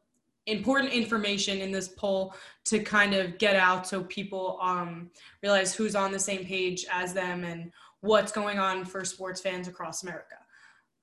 important 0.45 0.93
information 0.93 1.61
in 1.61 1.71
this 1.71 1.87
poll 1.87 2.35
to 2.65 2.79
kind 2.79 3.15
of 3.15 3.39
get 3.39 3.55
out 3.55 3.87
so 3.87 4.03
people 4.03 4.59
um, 4.61 5.09
realize 5.41 5.73
who's 5.73 5.95
on 5.95 6.11
the 6.11 6.19
same 6.19 6.45
page 6.45 6.85
as 6.91 7.11
them 7.11 7.43
and 7.43 7.71
what's 8.01 8.31
going 8.31 8.59
on 8.59 8.85
for 8.85 9.03
sports 9.03 9.41
fans 9.41 9.67
across 9.67 10.03
America. 10.03 10.35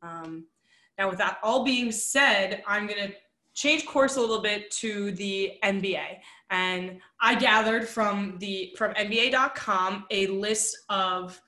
Um, 0.03 0.45
now, 0.99 1.09
with 1.09 1.19
that 1.19 1.39
all 1.43 1.65
being 1.65 1.91
said, 1.91 2.63
I'm 2.65 2.87
going 2.87 3.09
to 3.09 3.15
change 3.55 3.87
course 3.87 4.17
a 4.17 4.21
little 4.21 4.41
bit 4.41 4.71
to 4.71 5.11
the 5.13 5.55
NBA. 5.65 6.19
And 6.51 7.01
I 7.21 7.35
gathered 7.35 7.89
from 7.89 8.37
the 8.39 8.73
from 8.79 8.95
NBA.com 8.95 10.05
a 10.13 10.29
list 10.29 10.77
of 10.89 11.43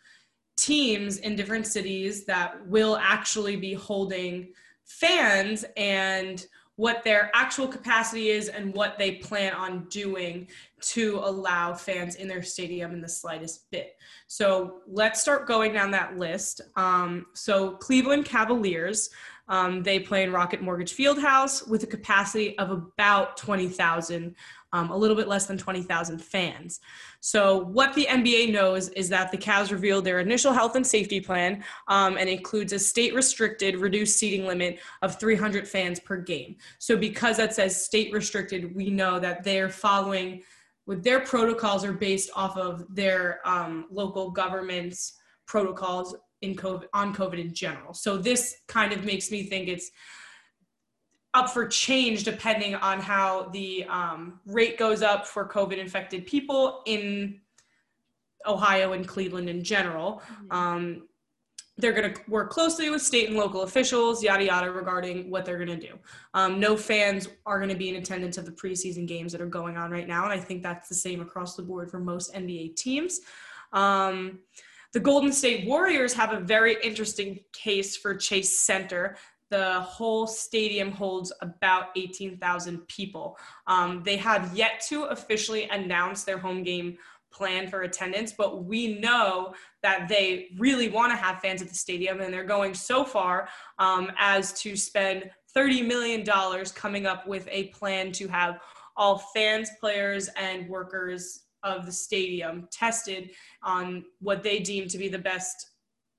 teams 0.59 1.19
in 1.19 1.37
different 1.37 1.67
cities 1.67 2.25
that 2.25 2.67
will 2.67 2.99
actually 2.99 3.57
be 3.57 3.73
holding 3.73 4.53
fans 4.85 5.65
and 5.77 6.47
what 6.75 7.03
their 7.03 7.31
actual 7.35 7.67
capacity 7.67 8.29
is 8.29 8.49
and 8.49 8.73
what 8.75 8.99
they 8.99 9.17
plan 9.17 9.53
on 9.53 9.85
doing 9.89 10.47
to 10.81 11.21
allow 11.25 11.75
fans 11.75 12.15
in 12.17 12.29
their 12.29 12.43
stadium 12.43 12.93
in 12.93 13.01
the 13.01 13.09
slightest 13.09 13.69
bit. 13.71 13.97
So 14.29 14.81
let's 14.87 15.21
start 15.21 15.49
going 15.49 15.73
down 15.73 15.91
that 15.93 16.17
list. 16.17 16.61
Um, 16.77 17.27
so 17.35 17.73
Cleveland 17.73 18.27
Cavaliers, 18.27 19.11
um, 19.49 19.83
they 19.83 19.99
play 19.99 20.23
in 20.23 20.33
Rocket 20.33 20.63
Mortgage 20.63 20.95
Fieldhouse 20.95 21.67
with 21.69 21.83
a 21.83 21.87
capacity 21.87 22.59
of 22.59 22.71
about 22.71 23.37
20,000 23.37 24.35
um, 24.73 24.91
a 24.91 24.97
little 24.97 25.17
bit 25.17 25.29
less 25.29 25.47
than 25.47 25.57
20,000 25.57 26.19
fans. 26.19 26.81
So, 27.21 27.65
what 27.65 27.95
the 27.95 28.07
NBA 28.07 28.53
knows 28.53 28.91
is 28.91 29.09
that 29.09 29.33
the 29.33 29.39
Cavs 29.39 29.71
revealed 29.71 30.05
their 30.05 30.21
initial 30.21 30.53
health 30.53 30.77
and 30.77 30.87
safety 30.87 31.21
plan 31.21 31.65
um, 31.89 32.19
and 32.19 32.29
includes 32.29 32.73
a 32.75 32.79
state 32.79 33.15
restricted 33.15 33.77
reduced 33.77 34.19
seating 34.19 34.47
limit 34.47 34.79
of 35.01 35.19
300 35.19 35.67
fans 35.67 35.99
per 36.01 36.19
game. 36.19 36.57
So, 36.79 36.97
because 36.97 37.39
that 37.39 37.55
says 37.55 37.83
state 37.83 38.13
restricted, 38.13 38.75
we 38.75 38.91
know 38.91 39.19
that 39.19 39.43
they're 39.43 39.71
following 39.71 40.43
with 40.87 41.05
their 41.05 41.21
protocols 41.21 41.85
are 41.85 41.93
based 41.93 42.31
off 42.35 42.57
of 42.57 42.85
their 42.89 43.41
um, 43.45 43.87
local 43.91 44.31
government's 44.31 45.15
protocols 45.47 46.17
in 46.43 46.55
COVID 46.55 46.85
on 46.93 47.15
COVID 47.15 47.39
in 47.39 47.55
general. 47.55 47.95
So 47.95 48.17
this 48.17 48.57
kind 48.67 48.93
of 48.93 49.05
makes 49.05 49.31
me 49.31 49.45
think 49.45 49.69
it's 49.69 49.91
up 51.35 51.51
for 51.51 51.67
change 51.67 52.25
depending 52.25 52.75
on 52.75 53.01
how 53.01 53.49
the 53.53 53.85
um, 53.85 54.41
rate 54.47 54.79
goes 54.79 55.03
up 55.03 55.27
for 55.27 55.49
COVID 55.49 55.79
infected 55.79 56.27
people 56.27 56.83
in 56.87 57.41
Ohio 58.47 58.93
and 58.93 59.07
Cleveland 59.07 59.49
in 59.49 59.63
general. 59.63 60.23
Mm-hmm. 60.33 60.53
Um, 60.53 61.09
they're 61.77 61.93
going 61.93 62.13
to 62.13 62.21
work 62.29 62.51
closely 62.51 62.91
with 62.91 63.03
state 63.03 63.29
and 63.29 63.37
local 63.37 63.63
officials, 63.63 64.23
yada 64.23 64.45
yada, 64.45 64.71
regarding 64.71 65.31
what 65.31 65.45
they're 65.45 65.65
going 65.65 65.79
to 65.79 65.87
do. 65.87 65.97
Um, 66.35 66.59
no 66.59 66.77
fans 66.77 67.29
are 67.47 67.59
going 67.59 67.71
to 67.71 67.77
be 67.77 67.89
in 67.89 67.97
attendance 67.97 68.37
of 68.37 68.47
the 68.47 68.51
preseason 68.51 69.07
games 69.07 69.31
that 69.31 69.41
are 69.41 69.47
going 69.47 69.77
on 69.77 69.93
right 69.93 70.09
now, 70.09 70.25
and 70.25 70.33
I 70.33 70.41
think 70.41 70.65
that's 70.65 70.89
the 70.89 70.97
same 70.97 71.21
across 71.21 71.55
the 71.55 71.63
board 71.63 71.89
for 71.89 72.01
most 72.01 72.35
NBA 72.35 72.75
teams. 72.75 73.21
Um, 73.73 74.41
the 74.93 75.01
Golden 75.01 75.33
State 75.33 75.67
Warriors 75.67 76.15
have 76.15 76.33
a 76.33 76.41
very 76.41 76.77
interesting 76.83 77.41
case 77.53 77.97
for 77.97 78.15
Chase 78.15 78.61
Center. 78.61 79.17
The 79.51 79.81
whole 79.81 80.27
stadium 80.27 80.91
holds 80.91 81.33
about 81.43 81.87
18,000 81.97 82.87
people. 82.89 83.37
Um, 83.67 84.03
they 84.05 84.17
have 84.17 84.57
yet 84.57 84.83
to 84.89 85.05
officially 85.05 85.65
announce 85.65 86.25
their 86.25 86.39
home 86.39 86.63
game 86.63 86.99
plan 87.31 87.69
for 87.69 87.83
attendance, 87.83 88.33
but 88.33 88.65
we 88.65 88.99
know 88.99 89.55
that 89.83 90.09
they 90.09 90.49
really 90.59 90.89
want 90.89 91.13
to 91.13 91.17
have 91.17 91.41
fans 91.41 91.61
at 91.61 91.69
the 91.69 91.75
stadium, 91.75 92.21
and 92.21 92.33
they're 92.33 92.45
going 92.45 92.73
so 92.75 93.05
far 93.05 93.49
um, 93.79 94.11
as 94.19 94.53
to 94.61 94.77
spend 94.77 95.31
$30 95.55 95.87
million 95.87 96.25
coming 96.75 97.07
up 97.07 97.27
with 97.27 97.47
a 97.51 97.65
plan 97.69 98.13
to 98.13 98.29
have 98.29 98.61
all 98.97 99.19
fans, 99.35 99.71
players, 99.81 100.29
and 100.37 100.69
workers 100.69 101.45
of 101.63 101.87
the 101.87 101.93
stadium 101.93 102.69
tested 102.71 103.31
on 103.63 104.05
what 104.21 104.43
they 104.43 104.61
deem 104.61 104.89
to 104.89 104.99
be 104.99 105.09
the 105.09 105.19
best 105.19 105.71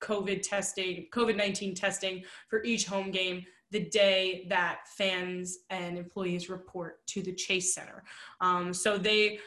COVID 0.02 0.42
testing, 0.42 1.08
COVID 1.14 1.36
19 1.36 1.76
testing 1.76 2.24
for 2.48 2.64
each 2.64 2.86
home 2.86 3.12
game 3.12 3.46
the 3.72 3.82
day 3.82 4.48
that 4.50 4.88
fans 4.88 5.60
and 5.70 5.98
employees 5.98 6.50
report 6.50 7.06
to 7.08 7.22
the 7.22 7.34
Chase 7.34 7.74
Center. 7.74 8.04
Um, 8.42 8.74
so 8.74 8.98
they 8.98 9.40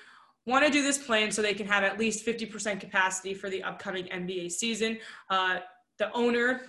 want 0.46 0.64
to 0.64 0.70
do 0.70 0.82
this 0.82 0.98
plan 0.98 1.30
so 1.30 1.42
they 1.42 1.54
can 1.54 1.66
have 1.66 1.84
at 1.84 1.98
least 1.98 2.24
50% 2.26 2.80
capacity 2.80 3.34
for 3.34 3.50
the 3.50 3.62
upcoming 3.62 4.06
NBA 4.06 4.50
season. 4.52 4.98
Uh, 5.30 5.58
the 5.98 6.12
owner, 6.12 6.62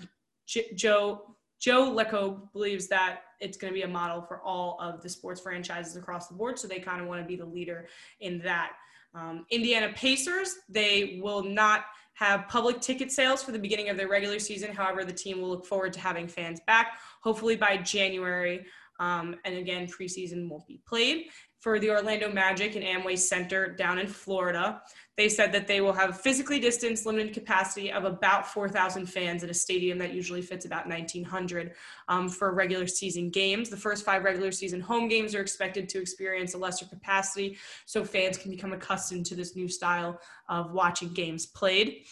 J- 0.45 0.73
Joe 0.75 1.35
Joe 1.59 1.95
Lacob, 1.95 2.51
believes 2.51 2.87
that 2.87 3.21
it's 3.39 3.55
going 3.55 3.71
to 3.71 3.75
be 3.75 3.83
a 3.83 3.87
model 3.87 4.21
for 4.21 4.41
all 4.41 4.77
of 4.81 5.01
the 5.01 5.07
sports 5.07 5.39
franchises 5.39 5.95
across 5.95 6.27
the 6.27 6.33
board. 6.33 6.59
So 6.59 6.67
they 6.67 6.79
kind 6.79 7.01
of 7.01 7.07
want 7.07 7.21
to 7.21 7.27
be 7.27 7.37
the 7.37 7.45
leader 7.45 7.87
in 8.19 8.39
that. 8.39 8.73
Um, 9.13 9.45
Indiana 9.49 9.91
Pacers, 9.95 10.55
they 10.69 11.19
will 11.21 11.43
not 11.43 11.85
have 12.15 12.47
public 12.47 12.79
ticket 12.79 13.11
sales 13.11 13.43
for 13.43 13.51
the 13.51 13.59
beginning 13.59 13.89
of 13.89 13.97
their 13.97 14.07
regular 14.07 14.39
season. 14.39 14.71
However, 14.71 15.03
the 15.03 15.13
team 15.13 15.41
will 15.41 15.49
look 15.49 15.65
forward 15.65 15.93
to 15.93 15.99
having 15.99 16.27
fans 16.27 16.59
back, 16.67 16.99
hopefully 17.21 17.55
by 17.55 17.77
January. 17.77 18.65
Um, 18.99 19.35
and 19.45 19.57
again, 19.57 19.87
preseason 19.87 20.47
won't 20.47 20.67
be 20.67 20.81
played 20.87 21.25
for 21.63 21.79
the 21.79 21.89
Orlando 21.89 22.29
Magic 22.29 22.75
and 22.75 22.83
Amway 22.83 23.17
Center 23.17 23.69
down 23.69 23.97
in 23.97 24.05
Florida. 24.05 24.81
They 25.15 25.29
said 25.29 25.53
that 25.53 25.65
they 25.65 25.79
will 25.79 25.93
have 25.93 26.19
physically 26.19 26.59
distanced, 26.59 27.05
limited 27.05 27.33
capacity 27.33 27.89
of 27.89 28.03
about 28.03 28.45
4,000 28.45 29.05
fans 29.05 29.43
in 29.43 29.49
a 29.49 29.53
stadium 29.53 29.97
that 29.99 30.13
usually 30.13 30.41
fits 30.41 30.65
about 30.65 30.89
1,900 30.89 31.71
um, 32.09 32.27
for 32.27 32.53
regular 32.53 32.85
season 32.85 33.29
games. 33.29 33.69
The 33.69 33.77
first 33.77 34.03
five 34.03 34.25
regular 34.25 34.51
season 34.51 34.81
home 34.81 35.07
games 35.07 35.35
are 35.35 35.39
expected 35.39 35.87
to 35.89 36.01
experience 36.01 36.53
a 36.53 36.57
lesser 36.57 36.85
capacity, 36.85 37.57
so 37.85 38.03
fans 38.03 38.37
can 38.37 38.51
become 38.51 38.73
accustomed 38.73 39.25
to 39.27 39.35
this 39.35 39.55
new 39.55 39.69
style 39.69 40.19
of 40.49 40.73
watching 40.73 41.13
games 41.13 41.45
played 41.45 42.03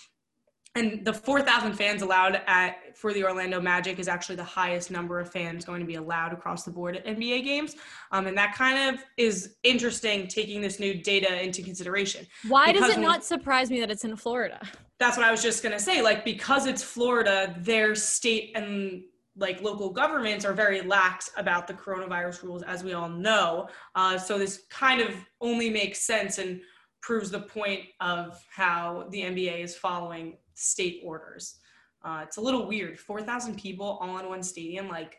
and 0.75 1.04
the 1.04 1.13
4,000 1.13 1.74
fans 1.74 2.01
allowed 2.01 2.42
at 2.48 2.98
for 2.98 3.13
the 3.13 3.24
Orlando 3.24 3.60
Magic 3.60 4.00
is 4.00 4.08
actually 4.08 4.38
the 4.38 4.44
highest 4.44 4.90
number 4.90 5.20
of 5.20 5.30
fans 5.30 5.66
going 5.66 5.82
to 5.82 5.86
be 5.86 5.96
allowed 5.96 6.32
across 6.32 6.63
the 6.63 6.72
board 6.72 6.96
at 6.96 7.06
NBA 7.06 7.44
games, 7.44 7.75
um, 8.12 8.28
and 8.28 8.38
that 8.38 8.56
kind 8.56 8.96
of 8.96 9.04
is 9.18 9.56
interesting 9.63 10.28
taking 10.28 10.62
this 10.62 10.80
new 10.80 10.94
data 10.94 11.42
into 11.44 11.62
consideration. 11.62 12.25
Why 12.48 12.72
does 12.72 12.90
it 12.90 13.00
not 13.00 13.25
surprise 13.25 13.70
me 13.70 13.82
that 13.82 13.92
it's 13.92 14.06
in 14.06 14.16
Florida? 14.16 14.60
That's 14.98 15.18
what 15.18 15.25
I 15.25 15.32
was 15.32 15.42
just 15.42 15.62
gonna 15.62 15.80
say. 15.80 16.01
Like 16.01 16.24
because 16.24 16.68
it's 16.68 16.84
Florida, 16.84 17.56
their 17.60 17.94
state 17.96 18.51
and 18.56 19.04
like 19.36 19.62
local 19.62 19.90
governments 19.90 20.46
are 20.46 20.54
very 20.54 20.82
lax 20.82 21.32
about 21.38 21.68
the 21.68 21.74
coronavirus 21.74 22.44
rules, 22.44 22.63
as 22.63 22.84
we 22.84 22.94
all 22.94 23.10
know. 23.10 23.68
Uh, 23.96 24.18
so 24.18 24.38
this 24.38 24.63
kind 24.70 25.01
of 25.01 25.10
only 25.42 25.70
makes 25.70 26.00
sense 26.00 26.38
and 26.38 26.62
proves 27.01 27.32
the 27.32 27.40
point 27.40 27.82
of 28.00 28.42
how 28.50 29.08
the 29.10 29.22
NBA 29.22 29.63
is 29.63 29.75
following 29.75 30.38
state 30.55 31.01
orders. 31.03 31.60
Uh, 32.03 32.22
it's 32.24 32.38
a 32.38 32.41
little 32.41 32.67
weird. 32.67 33.00
4,000 33.00 33.55
people 33.58 34.00
all 34.01 34.17
in 34.17 34.27
one 34.27 34.43
stadium. 34.43 34.88
Like, 34.89 35.17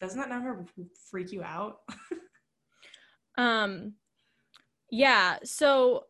doesn't 0.00 0.18
that 0.18 0.28
number 0.28 0.66
freak 1.10 1.32
you 1.32 1.42
out? 1.42 1.78
um, 3.38 3.94
yeah. 4.90 5.38
So 5.44 6.04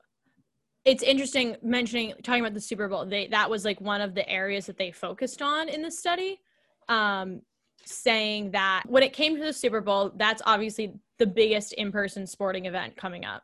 it's 0.84 1.02
interesting 1.02 1.56
mentioning, 1.62 2.14
talking 2.22 2.40
about 2.40 2.54
the 2.54 2.60
Super 2.60 2.88
Bowl. 2.88 3.04
They, 3.04 3.26
that 3.28 3.48
was 3.48 3.64
like 3.64 3.80
one 3.80 4.00
of 4.00 4.14
the 4.14 4.28
areas 4.28 4.66
that 4.66 4.78
they 4.78 4.90
focused 4.90 5.42
on 5.42 5.68
in 5.68 5.82
the 5.82 5.90
study. 5.90 6.40
Um, 6.88 7.42
saying 7.86 8.50
that 8.52 8.82
when 8.86 9.02
it 9.02 9.12
came 9.12 9.36
to 9.36 9.42
the 9.42 9.52
Super 9.52 9.80
Bowl, 9.80 10.10
that's 10.16 10.42
obviously 10.46 10.94
the 11.18 11.26
biggest 11.26 11.74
in 11.74 11.92
person 11.92 12.26
sporting 12.26 12.66
event 12.66 12.96
coming 12.96 13.24
up 13.24 13.42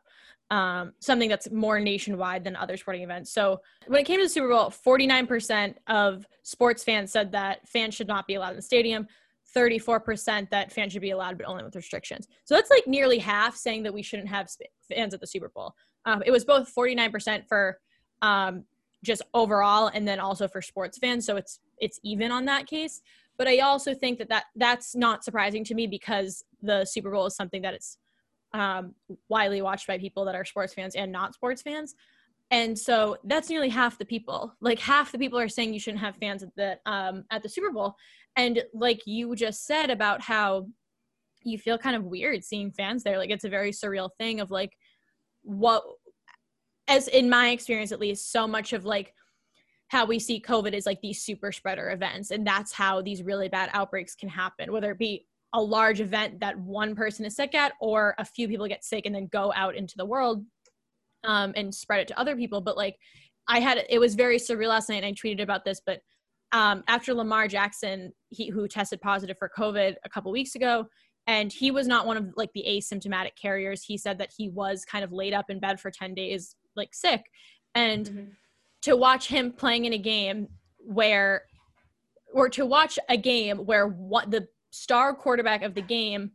um, 0.51 0.91
something 0.99 1.29
that's 1.29 1.49
more 1.49 1.79
nationwide 1.79 2.43
than 2.43 2.57
other 2.57 2.75
sporting 2.75 3.03
events. 3.03 3.31
So 3.31 3.61
when 3.87 4.01
it 4.01 4.03
came 4.03 4.19
to 4.19 4.25
the 4.25 4.29
Super 4.29 4.49
Bowl, 4.49 4.69
49% 4.69 5.75
of 5.87 6.27
sports 6.43 6.83
fans 6.83 7.11
said 7.11 7.31
that 7.31 7.67
fans 7.67 7.95
should 7.95 8.07
not 8.07 8.27
be 8.27 8.35
allowed 8.35 8.51
in 8.51 8.55
the 8.57 8.61
stadium. 8.61 9.07
34% 9.55 10.49
that 10.49 10.71
fans 10.71 10.91
should 10.91 11.01
be 11.01 11.11
allowed, 11.11 11.37
but 11.37 11.47
only 11.47 11.63
with 11.63 11.75
restrictions. 11.75 12.27
So 12.43 12.53
that's 12.55 12.69
like 12.69 12.85
nearly 12.85 13.17
half 13.17 13.55
saying 13.55 13.83
that 13.83 13.93
we 13.93 14.01
shouldn't 14.01 14.27
have 14.27 14.49
fans 14.89 15.13
at 15.13 15.21
the 15.21 15.27
Super 15.27 15.49
Bowl. 15.49 15.73
Um, 16.05 16.21
it 16.25 16.31
was 16.31 16.43
both 16.43 16.73
49% 16.73 17.47
for 17.47 17.79
um, 18.21 18.65
just 19.03 19.21
overall, 19.33 19.87
and 19.93 20.07
then 20.07 20.19
also 20.19 20.47
for 20.47 20.61
sports 20.61 20.97
fans. 20.97 21.25
So 21.25 21.35
it's 21.37 21.59
it's 21.79 21.99
even 22.03 22.31
on 22.31 22.45
that 22.45 22.67
case. 22.67 23.01
But 23.37 23.47
I 23.47 23.59
also 23.59 23.93
think 23.93 24.19
that, 24.19 24.29
that 24.29 24.45
that's 24.55 24.95
not 24.95 25.23
surprising 25.23 25.63
to 25.65 25.75
me 25.75 25.87
because 25.87 26.43
the 26.61 26.85
Super 26.85 27.09
Bowl 27.09 27.25
is 27.25 27.35
something 27.35 27.61
that 27.63 27.73
it's 27.73 27.97
um, 28.53 28.93
widely 29.29 29.61
watched 29.61 29.87
by 29.87 29.97
people 29.97 30.25
that 30.25 30.35
are 30.35 30.45
sports 30.45 30.73
fans 30.73 30.95
and 30.95 31.11
not 31.11 31.33
sports 31.33 31.61
fans. 31.61 31.95
And 32.51 32.77
so 32.77 33.17
that's 33.23 33.49
nearly 33.49 33.69
half 33.69 33.97
the 33.97 34.05
people. 34.05 34.53
Like 34.59 34.79
half 34.79 35.11
the 35.11 35.17
people 35.17 35.39
are 35.39 35.47
saying 35.47 35.73
you 35.73 35.79
shouldn't 35.79 36.03
have 36.03 36.17
fans 36.17 36.43
at 36.43 36.53
the 36.55 36.77
um, 36.85 37.23
at 37.31 37.43
the 37.43 37.49
Super 37.49 37.71
Bowl. 37.71 37.95
And 38.35 38.61
like 38.73 39.01
you 39.05 39.35
just 39.35 39.65
said 39.65 39.89
about 39.89 40.21
how 40.21 40.67
you 41.43 41.57
feel 41.57 41.77
kind 41.77 41.95
of 41.95 42.03
weird 42.03 42.43
seeing 42.43 42.71
fans 42.71 43.03
there. 43.03 43.17
Like 43.17 43.29
it's 43.29 43.45
a 43.45 43.49
very 43.49 43.71
surreal 43.71 44.09
thing 44.19 44.41
of 44.41 44.51
like 44.51 44.73
what 45.43 45.83
as 46.87 47.07
in 47.07 47.29
my 47.29 47.49
experience 47.49 47.93
at 47.93 47.99
least, 47.99 48.31
so 48.31 48.47
much 48.47 48.73
of 48.73 48.83
like 48.83 49.13
how 49.87 50.05
we 50.05 50.19
see 50.19 50.41
COVID 50.41 50.73
is 50.73 50.85
like 50.85 51.01
these 51.01 51.21
super 51.21 51.51
spreader 51.51 51.91
events. 51.91 52.31
And 52.31 52.45
that's 52.45 52.73
how 52.73 53.01
these 53.01 53.23
really 53.23 53.49
bad 53.49 53.69
outbreaks 53.73 54.15
can 54.15 54.29
happen, 54.29 54.71
whether 54.71 54.91
it 54.91 54.97
be 54.97 55.25
a 55.53 55.61
large 55.61 55.99
event 55.99 56.39
that 56.39 56.57
one 56.59 56.95
person 56.95 57.25
is 57.25 57.35
sick 57.35 57.53
at 57.53 57.73
or 57.81 58.15
a 58.17 58.25
few 58.25 58.47
people 58.47 58.67
get 58.67 58.83
sick 58.83 59.05
and 59.05 59.13
then 59.13 59.27
go 59.31 59.51
out 59.55 59.75
into 59.75 59.95
the 59.97 60.05
world 60.05 60.45
um, 61.23 61.53
and 61.55 61.73
spread 61.73 61.99
it 61.99 62.07
to 62.07 62.19
other 62.19 62.35
people 62.35 62.61
but 62.61 62.77
like 62.77 62.95
i 63.47 63.59
had 63.59 63.83
it 63.89 63.99
was 63.99 64.15
very 64.15 64.37
surreal 64.37 64.69
last 64.69 64.89
night 64.89 65.03
and 65.03 65.05
i 65.05 65.11
tweeted 65.11 65.41
about 65.41 65.65
this 65.65 65.81
but 65.85 65.99
um, 66.53 66.83
after 66.87 67.13
lamar 67.13 67.47
jackson 67.47 68.11
he 68.29 68.49
who 68.49 68.67
tested 68.67 69.01
positive 69.01 69.37
for 69.37 69.49
covid 69.57 69.95
a 70.03 70.09
couple 70.09 70.31
weeks 70.31 70.55
ago 70.55 70.85
and 71.27 71.51
he 71.51 71.69
was 71.69 71.87
not 71.87 72.07
one 72.07 72.17
of 72.17 72.33
like 72.35 72.51
the 72.53 72.65
asymptomatic 72.67 73.31
carriers 73.39 73.83
he 73.83 73.97
said 73.97 74.17
that 74.17 74.31
he 74.35 74.49
was 74.49 74.85
kind 74.85 75.03
of 75.03 75.11
laid 75.11 75.33
up 75.33 75.49
in 75.49 75.59
bed 75.59 75.79
for 75.79 75.91
10 75.91 76.13
days 76.13 76.55
like 76.75 76.93
sick 76.93 77.23
and 77.75 78.09
mm-hmm. 78.09 78.29
to 78.81 78.95
watch 78.95 79.27
him 79.27 79.51
playing 79.51 79.85
in 79.85 79.93
a 79.93 79.97
game 79.97 80.47
where 80.77 81.43
or 82.33 82.49
to 82.49 82.65
watch 82.65 82.97
a 83.09 83.17
game 83.17 83.57
where 83.59 83.87
what 83.87 84.31
the 84.31 84.47
star 84.71 85.13
quarterback 85.13 85.61
of 85.61 85.75
the 85.75 85.81
game 85.81 86.31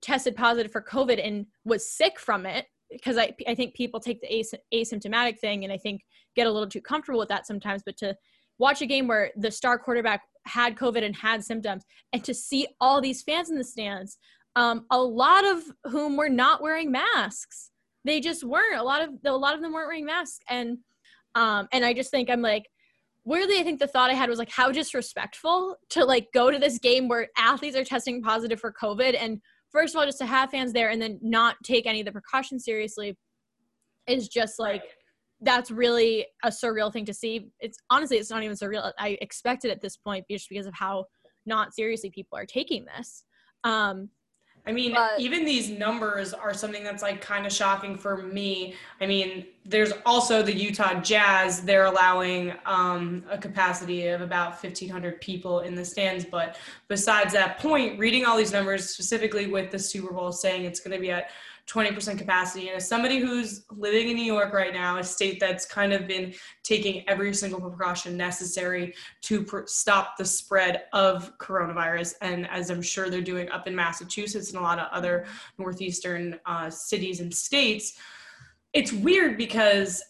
tested 0.00 0.36
positive 0.36 0.70
for 0.70 0.82
COVID 0.82 1.24
and 1.24 1.46
was 1.64 1.90
sick 1.90 2.20
from 2.20 2.46
it 2.46 2.66
because 2.90 3.18
I, 3.18 3.34
I 3.46 3.54
think 3.54 3.74
people 3.74 4.00
take 4.00 4.20
the 4.20 4.38
as, 4.38 4.54
asymptomatic 4.72 5.38
thing 5.38 5.64
and 5.64 5.72
I 5.72 5.78
think 5.78 6.02
get 6.36 6.46
a 6.46 6.50
little 6.50 6.68
too 6.68 6.80
comfortable 6.80 7.18
with 7.18 7.28
that 7.28 7.46
sometimes. 7.46 7.82
But 7.84 7.96
to 7.98 8.16
watch 8.58 8.82
a 8.82 8.86
game 8.86 9.06
where 9.06 9.30
the 9.36 9.50
star 9.50 9.78
quarterback 9.78 10.22
had 10.46 10.76
COVID 10.76 11.04
and 11.04 11.14
had 11.14 11.44
symptoms 11.44 11.84
and 12.12 12.24
to 12.24 12.34
see 12.34 12.66
all 12.80 13.00
these 13.00 13.22
fans 13.22 13.50
in 13.50 13.56
the 13.56 13.64
stands, 13.64 14.18
um, 14.56 14.86
a 14.90 15.00
lot 15.00 15.44
of 15.44 15.62
whom 15.84 16.16
were 16.16 16.28
not 16.28 16.62
wearing 16.62 16.90
masks. 16.90 17.70
They 18.04 18.20
just 18.20 18.42
weren't. 18.42 18.78
A 18.78 18.82
lot 18.82 19.02
of 19.02 19.10
a 19.24 19.32
lot 19.32 19.54
of 19.54 19.60
them 19.60 19.72
weren't 19.72 19.88
wearing 19.88 20.06
masks, 20.06 20.38
and 20.48 20.78
um, 21.34 21.68
and 21.72 21.84
I 21.84 21.92
just 21.92 22.10
think 22.10 22.30
I'm 22.30 22.40
like, 22.40 22.64
weirdly, 23.28 23.58
I 23.58 23.62
think 23.62 23.78
the 23.78 23.86
thought 23.86 24.10
I 24.10 24.14
had 24.14 24.30
was 24.30 24.38
like, 24.38 24.50
how 24.50 24.72
disrespectful 24.72 25.76
to 25.90 26.04
like 26.04 26.28
go 26.32 26.50
to 26.50 26.58
this 26.58 26.78
game 26.78 27.08
where 27.08 27.28
athletes 27.36 27.76
are 27.76 27.84
testing 27.84 28.22
positive 28.22 28.58
for 28.58 28.72
COVID. 28.72 29.14
And 29.20 29.42
first 29.70 29.94
of 29.94 29.98
all, 29.98 30.06
just 30.06 30.18
to 30.18 30.26
have 30.26 30.50
fans 30.50 30.72
there 30.72 30.88
and 30.88 31.00
then 31.00 31.18
not 31.20 31.56
take 31.62 31.86
any 31.86 32.00
of 32.00 32.06
the 32.06 32.12
precautions 32.12 32.64
seriously 32.64 33.18
is 34.06 34.28
just 34.28 34.58
like, 34.58 34.82
that's 35.42 35.70
really 35.70 36.26
a 36.42 36.48
surreal 36.48 36.90
thing 36.90 37.04
to 37.04 37.12
see. 37.12 37.50
It's 37.60 37.76
honestly, 37.90 38.16
it's 38.16 38.30
not 38.30 38.42
even 38.42 38.56
surreal. 38.56 38.90
I 38.98 39.18
expected 39.20 39.70
at 39.70 39.82
this 39.82 39.98
point 39.98 40.24
just 40.30 40.48
because 40.48 40.66
of 40.66 40.72
how 40.72 41.04
not 41.44 41.74
seriously 41.74 42.10
people 42.10 42.38
are 42.38 42.46
taking 42.46 42.86
this. 42.96 43.24
Um, 43.62 44.08
I 44.68 44.72
mean, 44.72 44.92
but, 44.92 45.18
even 45.18 45.46
these 45.46 45.70
numbers 45.70 46.34
are 46.34 46.52
something 46.52 46.84
that's 46.84 47.02
like 47.02 47.22
kind 47.22 47.46
of 47.46 47.52
shocking 47.52 47.96
for 47.96 48.18
me. 48.18 48.74
I 49.00 49.06
mean, 49.06 49.46
there's 49.64 49.92
also 50.04 50.42
the 50.42 50.54
Utah 50.54 51.00
Jazz. 51.00 51.62
They're 51.62 51.86
allowing 51.86 52.52
um, 52.66 53.24
a 53.30 53.38
capacity 53.38 54.08
of 54.08 54.20
about 54.20 54.62
1,500 54.62 55.22
people 55.22 55.60
in 55.60 55.74
the 55.74 55.84
stands. 55.84 56.26
But 56.26 56.58
besides 56.86 57.32
that 57.32 57.58
point, 57.58 57.98
reading 57.98 58.26
all 58.26 58.36
these 58.36 58.52
numbers, 58.52 58.90
specifically 58.90 59.46
with 59.46 59.70
the 59.70 59.78
Super 59.78 60.12
Bowl 60.12 60.32
saying 60.32 60.64
it's 60.64 60.80
going 60.80 60.94
to 60.94 61.00
be 61.00 61.12
at 61.12 61.30
20% 61.68 62.16
capacity. 62.16 62.68
And 62.68 62.78
as 62.78 62.88
somebody 62.88 63.18
who's 63.18 63.64
living 63.70 64.08
in 64.08 64.16
New 64.16 64.24
York 64.24 64.54
right 64.54 64.72
now, 64.72 64.96
a 64.98 65.04
state 65.04 65.38
that's 65.38 65.66
kind 65.66 65.92
of 65.92 66.06
been 66.06 66.32
taking 66.62 67.06
every 67.08 67.34
single 67.34 67.60
precaution 67.60 68.16
necessary 68.16 68.94
to 69.22 69.44
pr- 69.44 69.66
stop 69.66 70.16
the 70.16 70.24
spread 70.24 70.84
of 70.94 71.36
coronavirus, 71.38 72.14
and 72.22 72.48
as 72.48 72.70
I'm 72.70 72.80
sure 72.80 73.10
they're 73.10 73.20
doing 73.20 73.50
up 73.50 73.66
in 73.66 73.76
Massachusetts 73.76 74.50
and 74.50 74.58
a 74.58 74.62
lot 74.62 74.78
of 74.78 74.88
other 74.92 75.26
northeastern 75.58 76.40
uh, 76.46 76.70
cities 76.70 77.20
and 77.20 77.34
states, 77.34 77.98
it's 78.72 78.92
weird 78.92 79.36
because 79.36 80.02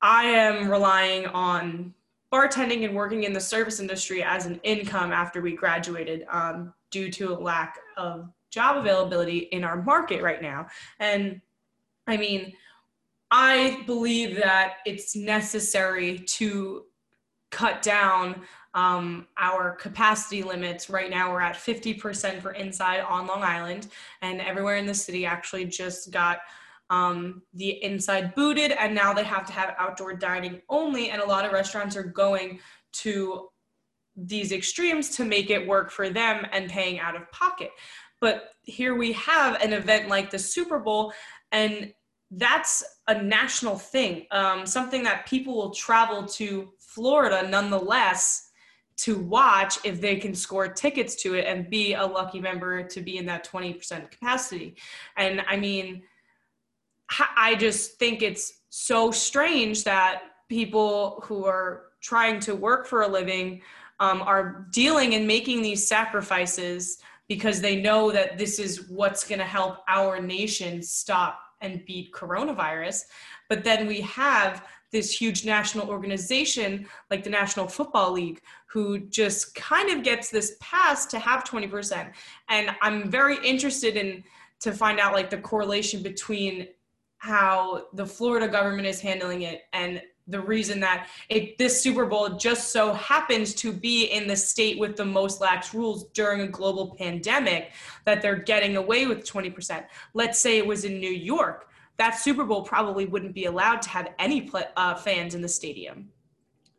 I 0.00 0.24
am 0.24 0.70
relying 0.70 1.26
on 1.26 1.94
bartending 2.32 2.84
and 2.84 2.94
working 2.94 3.24
in 3.24 3.32
the 3.32 3.40
service 3.40 3.78
industry 3.78 4.22
as 4.22 4.46
an 4.46 4.58
income 4.62 5.12
after 5.12 5.40
we 5.40 5.54
graduated 5.54 6.26
um, 6.30 6.72
due 6.90 7.10
to 7.10 7.32
a 7.32 7.38
lack 7.38 7.78
of 7.96 8.28
job 8.54 8.76
availability 8.76 9.38
in 9.38 9.64
our 9.64 9.82
market 9.82 10.22
right 10.22 10.40
now. 10.40 10.68
And 11.00 11.40
I 12.06 12.16
mean, 12.16 12.52
I 13.30 13.82
believe 13.86 14.36
that 14.36 14.74
it's 14.86 15.16
necessary 15.16 16.20
to 16.20 16.84
cut 17.50 17.82
down 17.82 18.42
um, 18.74 19.26
our 19.38 19.74
capacity 19.76 20.42
limits. 20.42 20.90
Right 20.90 21.10
now, 21.10 21.32
we're 21.32 21.40
at 21.40 21.56
50% 21.56 22.40
for 22.40 22.52
inside 22.52 23.00
on 23.00 23.26
Long 23.26 23.42
Island, 23.42 23.88
and 24.22 24.40
everywhere 24.40 24.76
in 24.76 24.86
the 24.86 24.94
city 24.94 25.26
actually 25.26 25.64
just 25.64 26.10
got 26.10 26.38
um, 26.90 27.42
the 27.54 27.82
inside 27.82 28.34
booted, 28.34 28.72
and 28.72 28.94
now 28.94 29.12
they 29.12 29.24
have 29.24 29.46
to 29.46 29.52
have 29.52 29.74
outdoor 29.78 30.14
dining 30.14 30.60
only. 30.68 31.10
And 31.10 31.22
a 31.22 31.26
lot 31.26 31.44
of 31.44 31.52
restaurants 31.52 31.96
are 31.96 32.02
going 32.02 32.60
to 32.92 33.48
these 34.16 34.52
extremes 34.52 35.10
to 35.16 35.24
make 35.24 35.50
it 35.50 35.66
work 35.66 35.90
for 35.90 36.08
them 36.08 36.46
and 36.52 36.70
paying 36.70 37.00
out 37.00 37.16
of 37.16 37.30
pocket. 37.32 37.70
But 38.20 38.50
here 38.62 38.94
we 38.94 39.12
have 39.12 39.60
an 39.62 39.72
event 39.72 40.08
like 40.08 40.30
the 40.30 40.38
Super 40.38 40.78
Bowl, 40.78 41.12
and 41.52 41.92
that's 42.30 42.82
a 43.06 43.22
national 43.22 43.78
thing, 43.78 44.26
um, 44.30 44.66
something 44.66 45.02
that 45.04 45.26
people 45.26 45.54
will 45.54 45.70
travel 45.70 46.24
to 46.24 46.72
Florida 46.78 47.46
nonetheless 47.48 48.50
to 48.96 49.18
watch 49.18 49.78
if 49.84 50.00
they 50.00 50.16
can 50.16 50.34
score 50.34 50.68
tickets 50.68 51.16
to 51.16 51.34
it 51.34 51.46
and 51.46 51.68
be 51.68 51.94
a 51.94 52.04
lucky 52.04 52.40
member 52.40 52.82
to 52.84 53.00
be 53.00 53.18
in 53.18 53.26
that 53.26 53.46
20% 53.46 54.10
capacity. 54.10 54.76
And 55.16 55.42
I 55.48 55.56
mean, 55.56 56.02
I 57.36 57.56
just 57.56 57.98
think 57.98 58.22
it's 58.22 58.60
so 58.70 59.10
strange 59.10 59.84
that 59.84 60.22
people 60.48 61.22
who 61.24 61.44
are 61.44 61.86
trying 62.00 62.40
to 62.40 62.54
work 62.54 62.86
for 62.86 63.02
a 63.02 63.08
living 63.08 63.62
um, 64.00 64.22
are 64.22 64.66
dealing 64.72 65.14
and 65.14 65.26
making 65.26 65.62
these 65.62 65.86
sacrifices 65.86 66.98
because 67.28 67.60
they 67.60 67.80
know 67.80 68.10
that 68.10 68.38
this 68.38 68.58
is 68.58 68.88
what's 68.88 69.26
going 69.26 69.38
to 69.38 69.44
help 69.44 69.78
our 69.88 70.20
nation 70.20 70.82
stop 70.82 71.40
and 71.60 71.84
beat 71.86 72.12
coronavirus. 72.12 73.02
But 73.48 73.64
then 73.64 73.86
we 73.86 74.00
have 74.02 74.66
this 74.92 75.10
huge 75.12 75.44
national 75.44 75.88
organization 75.88 76.86
like 77.10 77.24
the 77.24 77.30
National 77.30 77.66
Football 77.66 78.12
League 78.12 78.40
who 78.66 78.98
just 78.98 79.54
kind 79.54 79.90
of 79.90 80.04
gets 80.04 80.30
this 80.30 80.56
pass 80.60 81.06
to 81.06 81.18
have 81.18 81.44
20%. 81.44 82.12
And 82.48 82.70
I'm 82.80 83.10
very 83.10 83.36
interested 83.44 83.96
in 83.96 84.22
to 84.60 84.72
find 84.72 85.00
out 85.00 85.12
like 85.12 85.30
the 85.30 85.38
correlation 85.38 86.02
between 86.02 86.68
how 87.18 87.86
the 87.94 88.06
Florida 88.06 88.46
government 88.46 88.86
is 88.86 89.00
handling 89.00 89.42
it 89.42 89.62
and 89.72 90.00
the 90.26 90.40
reason 90.40 90.80
that 90.80 91.08
it 91.28 91.58
this 91.58 91.82
Super 91.82 92.06
Bowl 92.06 92.30
just 92.30 92.72
so 92.72 92.92
happens 92.94 93.54
to 93.54 93.72
be 93.72 94.06
in 94.06 94.26
the 94.26 94.36
state 94.36 94.78
with 94.78 94.96
the 94.96 95.04
most 95.04 95.40
lax 95.40 95.74
rules 95.74 96.04
during 96.12 96.40
a 96.40 96.48
global 96.48 96.94
pandemic 96.98 97.72
that 98.04 98.22
they're 98.22 98.36
getting 98.36 98.76
away 98.76 99.06
with 99.06 99.24
20%. 99.24 99.84
Let's 100.14 100.38
say 100.38 100.58
it 100.58 100.66
was 100.66 100.84
in 100.84 100.98
New 100.98 101.10
York, 101.10 101.68
that 101.98 102.18
Super 102.18 102.44
Bowl 102.44 102.62
probably 102.62 103.06
wouldn't 103.06 103.34
be 103.34 103.44
allowed 103.44 103.82
to 103.82 103.90
have 103.90 104.08
any 104.18 104.42
play, 104.42 104.64
uh, 104.76 104.94
fans 104.94 105.34
in 105.34 105.42
the 105.42 105.48
stadium. 105.48 106.08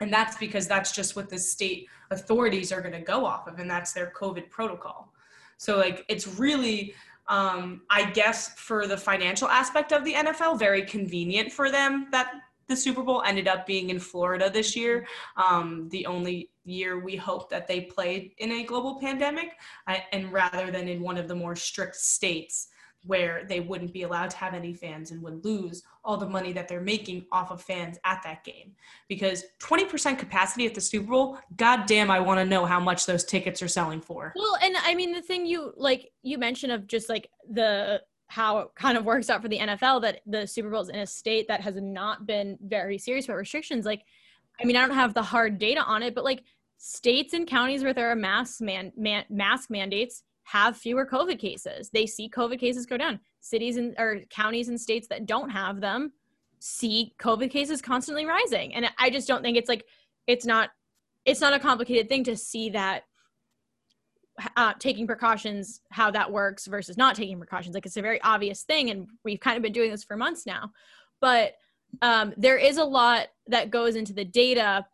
And 0.01 0.11
that's 0.11 0.37
because 0.37 0.67
that's 0.67 0.91
just 0.91 1.15
what 1.15 1.29
the 1.29 1.37
state 1.37 1.87
authorities 2.11 2.71
are 2.71 2.81
going 2.81 2.93
to 2.93 2.99
go 2.99 3.25
off 3.25 3.47
of, 3.47 3.59
and 3.59 3.69
that's 3.69 3.93
their 3.93 4.11
COVID 4.15 4.49
protocol. 4.49 5.13
So, 5.57 5.77
like, 5.77 6.03
it's 6.09 6.27
really 6.27 6.93
um, 7.27 7.81
I 7.89 8.11
guess 8.11 8.53
for 8.55 8.87
the 8.87 8.97
financial 8.97 9.47
aspect 9.47 9.91
of 9.91 10.03
the 10.03 10.13
NFL, 10.13 10.59
very 10.59 10.83
convenient 10.83 11.51
for 11.51 11.71
them 11.71 12.07
that 12.11 12.31
the 12.67 12.75
Super 12.75 13.03
Bowl 13.03 13.21
ended 13.23 13.47
up 13.47 13.65
being 13.65 13.89
in 13.89 13.99
Florida 13.99 14.49
this 14.49 14.75
year. 14.75 15.07
Um, 15.37 15.87
the 15.89 16.05
only 16.05 16.49
year 16.63 16.99
we 16.99 17.15
hope 17.15 17.49
that 17.49 17.67
they 17.67 17.81
played 17.81 18.31
in 18.39 18.51
a 18.51 18.63
global 18.63 18.99
pandemic, 18.99 19.51
uh, 19.87 19.97
and 20.11 20.31
rather 20.31 20.71
than 20.71 20.87
in 20.87 21.01
one 21.01 21.17
of 21.17 21.27
the 21.27 21.35
more 21.35 21.55
strict 21.55 21.95
states 21.95 22.69
where 23.05 23.45
they 23.47 23.59
wouldn't 23.59 23.93
be 23.93 24.03
allowed 24.03 24.31
to 24.31 24.37
have 24.37 24.53
any 24.53 24.73
fans 24.73 25.11
and 25.11 25.21
would 25.21 25.43
lose 25.45 25.83
all 26.03 26.17
the 26.17 26.27
money 26.27 26.51
that 26.51 26.67
they're 26.67 26.81
making 26.81 27.25
off 27.31 27.51
of 27.51 27.61
fans 27.61 27.97
at 28.03 28.21
that 28.23 28.43
game. 28.43 28.71
Because 29.07 29.43
20% 29.59 30.17
capacity 30.17 30.65
at 30.65 30.73
the 30.73 30.81
Super 30.81 31.11
Bowl, 31.11 31.37
goddamn, 31.55 32.09
I 32.09 32.19
want 32.19 32.39
to 32.39 32.45
know 32.45 32.65
how 32.65 32.79
much 32.79 33.05
those 33.05 33.23
tickets 33.23 33.61
are 33.61 33.67
selling 33.67 34.01
for. 34.01 34.33
Well, 34.35 34.57
and 34.61 34.75
I 34.77 34.95
mean, 34.95 35.13
the 35.13 35.21
thing 35.21 35.45
you 35.45 35.73
like, 35.77 36.11
you 36.23 36.37
mentioned 36.37 36.71
of 36.71 36.87
just 36.87 37.09
like 37.09 37.29
the 37.49 38.01
how 38.27 38.59
it 38.59 38.67
kind 38.75 38.97
of 38.97 39.05
works 39.05 39.29
out 39.29 39.41
for 39.41 39.47
the 39.47 39.59
NFL 39.59 40.01
that 40.01 40.21
the 40.25 40.47
Super 40.47 40.69
Bowl 40.69 40.81
is 40.81 40.89
in 40.89 40.99
a 40.99 41.07
state 41.07 41.47
that 41.47 41.61
has 41.61 41.75
not 41.75 42.25
been 42.25 42.57
very 42.61 42.97
serious 42.97 43.25
about 43.25 43.37
restrictions. 43.37 43.85
Like, 43.85 44.03
I 44.59 44.65
mean, 44.65 44.75
I 44.75 44.81
don't 44.85 44.95
have 44.95 45.13
the 45.13 45.21
hard 45.21 45.59
data 45.59 45.81
on 45.81 46.03
it, 46.03 46.15
but 46.15 46.23
like 46.23 46.43
states 46.77 47.33
and 47.33 47.47
counties 47.47 47.83
where 47.83 47.93
there 47.93 48.09
are 48.09 48.15
mask 48.15 48.61
man, 48.61 48.91
man 48.97 49.25
mask 49.29 49.69
mandates 49.69 50.23
have 50.43 50.77
fewer 50.77 51.05
COVID 51.05 51.39
cases. 51.39 51.89
They 51.89 52.05
see 52.05 52.29
COVID 52.29 52.59
cases 52.59 52.85
go 52.85 52.97
down. 52.97 53.19
Cities 53.41 53.77
and 53.77 53.95
or 53.97 54.21
counties 54.29 54.69
and 54.69 54.79
states 54.79 55.07
that 55.09 55.25
don't 55.25 55.49
have 55.49 55.81
them 55.81 56.13
see 56.59 57.13
COVID 57.19 57.51
cases 57.51 57.81
constantly 57.81 58.25
rising. 58.25 58.73
And 58.73 58.89
I 58.97 59.09
just 59.09 59.27
don't 59.27 59.43
think 59.43 59.57
it's 59.57 59.69
like 59.69 59.85
it's 60.27 60.45
not 60.45 60.69
it's 61.25 61.41
not 61.41 61.53
a 61.53 61.59
complicated 61.59 62.09
thing 62.09 62.23
to 62.25 62.37
see 62.37 62.69
that 62.71 63.03
uh, 64.57 64.73
taking 64.79 65.07
precautions, 65.07 65.81
how 65.91 66.11
that 66.11 66.31
works 66.31 66.65
versus 66.65 66.97
not 66.97 67.15
taking 67.15 67.37
precautions. 67.37 67.73
Like 67.73 67.85
it's 67.85 67.97
a 67.97 68.01
very 68.01 68.21
obvious 68.21 68.63
thing, 68.63 68.89
and 68.89 69.07
we've 69.23 69.39
kind 69.39 69.57
of 69.57 69.63
been 69.63 69.71
doing 69.71 69.91
this 69.91 70.03
for 70.03 70.17
months 70.17 70.45
now. 70.45 70.71
But 71.21 71.53
um, 72.01 72.33
there 72.37 72.57
is 72.57 72.77
a 72.77 72.83
lot 72.83 73.27
that 73.47 73.69
goes 73.69 73.95
into 73.95 74.13
the 74.13 74.25
data 74.25 74.85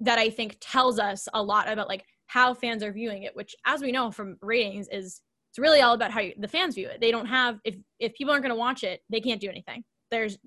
that 0.00 0.18
I 0.18 0.30
think 0.30 0.56
tells 0.60 0.98
us 0.98 1.28
a 1.34 1.42
lot 1.42 1.70
about 1.70 1.88
like 1.88 2.04
how 2.26 2.54
fans 2.54 2.82
are 2.82 2.92
viewing 2.92 3.22
it. 3.22 3.34
Which, 3.34 3.54
as 3.66 3.80
we 3.80 3.92
know 3.92 4.10
from 4.10 4.36
ratings, 4.42 4.88
is 4.88 5.22
it's 5.50 5.58
really 5.58 5.80
all 5.80 5.94
about 5.94 6.10
how 6.10 6.20
you, 6.20 6.34
the 6.38 6.48
fans 6.48 6.74
view 6.74 6.88
it. 6.88 7.00
They 7.00 7.10
don't 7.10 7.26
have 7.26 7.58
if 7.64 7.76
if 7.98 8.14
people 8.14 8.32
aren't 8.32 8.44
going 8.44 8.54
to 8.54 8.58
watch 8.58 8.84
it, 8.84 9.02
they 9.08 9.20
can't 9.20 9.40
do 9.40 9.48
anything. 9.48 9.82
There's 10.10 10.38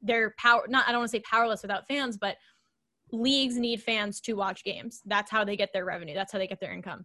they're 0.00 0.34
power 0.38 0.64
not 0.68 0.84
I 0.86 0.92
don't 0.92 1.00
want 1.00 1.10
to 1.10 1.16
say 1.16 1.22
powerless 1.28 1.62
without 1.62 1.86
fans, 1.88 2.16
but 2.16 2.36
leagues 3.12 3.56
need 3.56 3.82
fans 3.82 4.20
to 4.20 4.34
watch 4.34 4.64
games. 4.64 5.02
That's 5.04 5.30
how 5.30 5.44
they 5.44 5.56
get 5.56 5.72
their 5.72 5.84
revenue. 5.84 6.14
That's 6.14 6.32
how 6.32 6.38
they 6.38 6.46
get 6.46 6.60
their 6.60 6.72
income. 6.72 7.04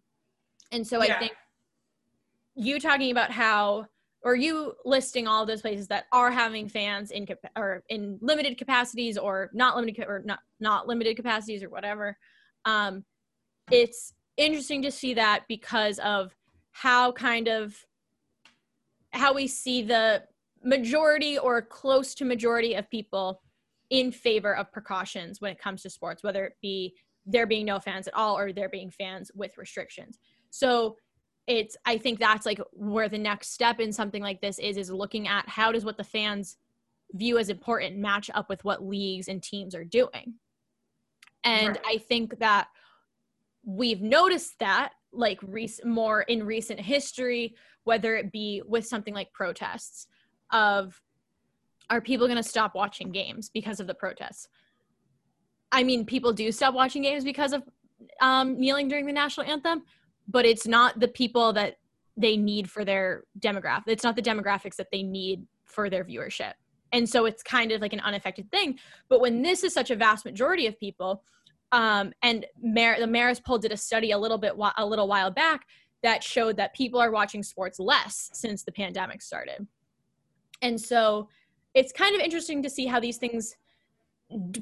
And 0.72 0.86
so 0.86 1.04
yeah. 1.04 1.16
I 1.16 1.20
think 1.20 1.34
you 2.56 2.80
talking 2.80 3.12
about 3.12 3.32
how 3.32 3.88
or 4.24 4.36
you 4.36 4.76
listing 4.86 5.28
all 5.28 5.46
those 5.46 5.62
places 5.62 5.88
that 5.88 6.06
are 6.12 6.30
having 6.32 6.68
fans 6.68 7.12
in 7.12 7.28
or 7.56 7.84
in 7.90 8.20
limited 8.22 8.58
capacities 8.58 9.18
or 9.18 9.50
not 9.54 9.76
limited 9.76 10.06
or 10.08 10.22
not 10.26 10.40
not 10.60 10.88
limited 10.88 11.16
capacities 11.16 11.64
or 11.64 11.70
whatever 11.70 12.18
um, 12.66 13.04
it's 13.72 14.14
interesting 14.38 14.82
to 14.82 14.92
see 14.92 15.14
that 15.14 15.44
because 15.48 16.00
of 16.00 16.36
how 16.72 17.12
kind 17.12 17.48
of 17.48 17.76
how 19.12 19.34
we 19.34 19.48
see 19.48 19.82
the 19.82 20.24
majority 20.64 21.38
or 21.38 21.62
close 21.62 22.14
to 22.16 22.26
majority 22.26 22.76
of 22.76 22.90
people 22.90 23.42
in 23.90 24.12
favor 24.12 24.56
of 24.56 24.72
precautions 24.72 25.42
when 25.42 25.52
it 25.52 25.60
comes 25.60 25.82
to 25.82 25.90
sports 25.90 26.24
whether 26.24 26.46
it 26.46 26.54
be 26.62 26.94
there 27.26 27.46
being 27.46 27.66
no 27.66 27.80
fans 27.80 28.08
at 28.08 28.14
all 28.14 28.38
or 28.38 28.54
there 28.54 28.70
being 28.70 28.90
fans 28.90 29.32
with 29.36 29.58
restrictions 29.58 30.20
so 30.52 30.98
it's 31.48 31.76
I 31.86 31.98
think 31.98 32.20
that's 32.20 32.46
like 32.46 32.62
where 32.72 33.10
the 33.10 33.18
next 33.18 33.52
step 33.52 33.80
in 33.80 33.92
something 33.92 34.22
like 34.22 34.42
this 34.42 34.60
is 34.60 34.78
is 34.78 34.92
looking 34.92 35.28
at 35.28 35.50
how 35.50 35.72
does 35.72 35.84
what 35.84 35.98
the 35.98 36.04
fans 36.04 36.58
view 37.14 37.38
as 37.38 37.50
important 37.50 37.98
match 37.98 38.30
up 38.34 38.48
with 38.48 38.64
what 38.64 38.88
leagues 38.88 39.28
and 39.28 39.42
teams 39.42 39.76
are 39.76 39.84
doing. 39.84 40.36
And 41.44 41.70
right. 41.70 41.86
I 41.86 41.98
think 41.98 42.40
that 42.40 42.68
we've 43.66 44.02
noticed 44.02 44.60
that 44.60 44.92
like 45.12 45.40
rec- 45.44 45.84
more 45.84 46.22
in 46.22 46.46
recent 46.46 46.80
history 46.80 47.56
whether 47.84 48.16
it 48.16 48.32
be 48.32 48.62
with 48.68 48.86
something 48.86 49.14
like 49.14 49.32
protests 49.34 50.08
of 50.52 51.02
are 51.90 52.02
people 52.02 52.28
going 52.28 52.42
to 52.42 52.44
stop 52.48 52.76
watching 52.76 53.12
games 53.12 53.50
because 53.50 53.80
of 53.80 53.88
the 53.88 53.94
protests 53.94 54.48
i 55.72 55.84
mean 55.84 56.06
people 56.06 56.32
do 56.32 56.52
stop 56.52 56.74
watching 56.74 57.02
games 57.02 57.24
because 57.24 57.54
of 57.54 57.64
um, 58.20 58.60
kneeling 58.60 58.88
during 58.88 59.06
the 59.06 59.12
national 59.12 59.46
anthem 59.46 59.84
but 60.32 60.46
it's 60.46 60.66
not 60.66 61.00
the 61.00 61.08
people 61.08 61.54
that 61.54 61.78
they 62.18 62.38
need 62.38 62.70
for 62.70 62.86
their 62.86 63.24
demographic. 63.40 63.84
It's 63.88 64.04
not 64.04 64.16
the 64.16 64.22
demographics 64.22 64.76
that 64.76 64.88
they 64.92 65.04
need 65.04 65.46
for 65.66 65.90
their 65.90 66.04
viewership. 66.04 66.54
And 66.92 67.08
so 67.08 67.26
it's 67.26 67.42
kind 67.42 67.72
of 67.72 67.82
like 67.82 67.94
an 67.94 68.02
unaffected 68.02 68.52
thing. 68.52 68.78
But 69.10 69.22
when 69.22 69.42
this 69.42 69.64
is 69.64 69.74
such 69.74 69.92
a 69.92 69.96
vast 69.96 70.26
majority 70.26 70.68
of 70.68 70.80
people, 70.80 71.24
um, 71.72 72.12
and 72.22 72.46
Mar- 72.62 73.00
the 73.00 73.06
Marist 73.06 73.46
poll 73.46 73.58
did 73.58 73.72
a 73.72 73.78
study 73.78 74.12
a 74.12 74.18
little 74.18 74.38
bit 74.38 74.54
a 74.78 74.86
little 74.86 75.08
while 75.08 75.32
back 75.32 75.66
that 76.04 76.24
showed 76.24 76.58
that 76.58 76.74
people 76.74 77.00
are 77.00 77.12
watching 77.12 77.44
sports 77.44 77.80
less 77.80 78.30
since 78.34 78.64
the 78.64 78.72
pandemic 78.72 79.22
started. 79.22 79.68
And 80.62 80.80
so 80.80 81.30
it's 81.74 81.94
kind 81.94 82.16
of 82.16 82.22
interesting 82.22 82.62
to 82.64 82.70
see 82.70 82.88
how 82.88 83.00
these 83.00 83.18
things 83.18 83.56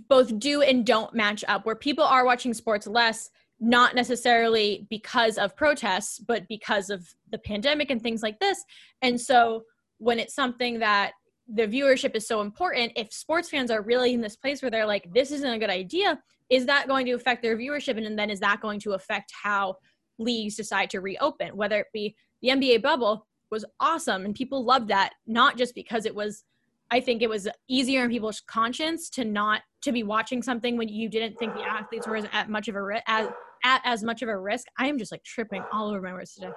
both 0.07 0.37
do 0.39 0.61
and 0.61 0.85
don't 0.85 1.13
match 1.13 1.43
up 1.47 1.65
where 1.65 1.75
people 1.75 2.03
are 2.03 2.25
watching 2.25 2.53
sports 2.53 2.87
less 2.87 3.29
not 3.59 3.93
necessarily 3.93 4.87
because 4.89 5.37
of 5.37 5.55
protests 5.55 6.19
but 6.19 6.47
because 6.47 6.89
of 6.89 7.07
the 7.31 7.37
pandemic 7.37 7.89
and 7.89 8.01
things 8.01 8.23
like 8.23 8.39
this. 8.39 8.63
And 9.01 9.19
so 9.19 9.63
when 9.97 10.19
it's 10.19 10.33
something 10.33 10.79
that 10.79 11.11
the 11.51 11.67
viewership 11.67 12.15
is 12.15 12.27
so 12.27 12.41
important 12.41 12.91
if 12.95 13.11
sports 13.11 13.49
fans 13.49 13.71
are 13.71 13.81
really 13.81 14.13
in 14.13 14.21
this 14.21 14.35
place 14.35 14.61
where 14.61 14.71
they're 14.71 14.85
like 14.85 15.11
this 15.13 15.31
isn't 15.31 15.51
a 15.51 15.57
good 15.57 15.69
idea 15.69 16.19
is 16.49 16.65
that 16.65 16.87
going 16.87 17.05
to 17.05 17.13
affect 17.13 17.43
their 17.43 17.57
viewership? 17.57 18.03
And 18.03 18.17
then 18.17 18.29
is 18.29 18.39
that 18.39 18.59
going 18.61 18.79
to 18.81 18.93
affect 18.93 19.31
how 19.43 19.75
leagues 20.17 20.55
decide 20.55 20.89
to 20.89 20.99
reopen? 20.99 21.55
Whether 21.55 21.79
it 21.79 21.87
be 21.93 22.15
the 22.41 22.49
nba 22.49 22.81
bubble 22.81 23.27
was 23.51 23.65
awesome 23.79 24.25
and 24.25 24.35
people 24.35 24.63
loved 24.63 24.89
that 24.89 25.13
not 25.27 25.57
just 25.57 25.75
because 25.75 26.05
it 26.05 26.15
was 26.15 26.43
I 26.91 26.99
think 26.99 27.21
it 27.21 27.29
was 27.29 27.47
easier 27.67 28.03
in 28.03 28.09
people's 28.09 28.41
conscience 28.41 29.09
to 29.11 29.23
not 29.23 29.61
to 29.83 29.91
be 29.91 30.01
watching 30.01 30.41
something 30.41 30.75
when 30.75 30.87
you 30.87 31.07
didn't 31.07 31.37
think 31.37 31.53
the 31.53 31.61
athletes 31.61 32.07
were 32.07 32.17
at 32.31 32.49
much 32.49 32.67
of 32.67 32.75
a 32.75 33.01
as 33.05 33.27
at 33.63 33.81
as 33.83 34.03
much 34.03 34.21
of 34.21 34.29
a 34.29 34.37
risk. 34.37 34.67
I 34.77 34.87
am 34.87 34.97
just 34.97 35.11
like 35.11 35.23
tripping 35.23 35.63
all 35.71 35.89
over 35.89 36.01
my 36.01 36.13
words 36.13 36.33
today. 36.33 36.51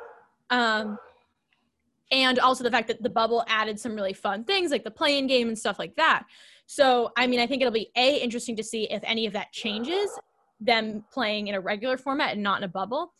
Um, 0.51 0.99
and 2.11 2.39
also 2.39 2.63
the 2.63 2.71
fact 2.71 2.89
that 2.89 3.03
the 3.03 3.11
bubble 3.11 3.45
added 3.49 3.81
some 3.81 3.95
really 3.95 4.13
fun 4.13 4.45
things 4.45 4.71
like 4.71 4.85
the 4.85 4.91
playing 4.91 5.27
game 5.27 5.49
and 5.49 5.59
stuff 5.59 5.79
like 5.79 5.97
that. 5.97 6.25
So, 6.67 7.11
I 7.17 7.27
mean, 7.27 7.41
I 7.41 7.47
think 7.47 7.63
it'll 7.63 7.73
be 7.73 7.91
a 7.97 8.17
interesting 8.19 8.57
to 8.57 8.63
see 8.63 8.85
if 8.91 9.03
any 9.05 9.27
of 9.27 9.33
that 9.33 9.53
changes 9.53 10.11
them 10.61 11.05
playing 11.13 11.49
in 11.49 11.55
a 11.55 11.61
regular 11.61 11.97
format 11.97 12.33
and 12.33 12.43
not 12.43 12.59
in 12.59 12.65
a 12.65 12.69
bubble. 12.69 13.13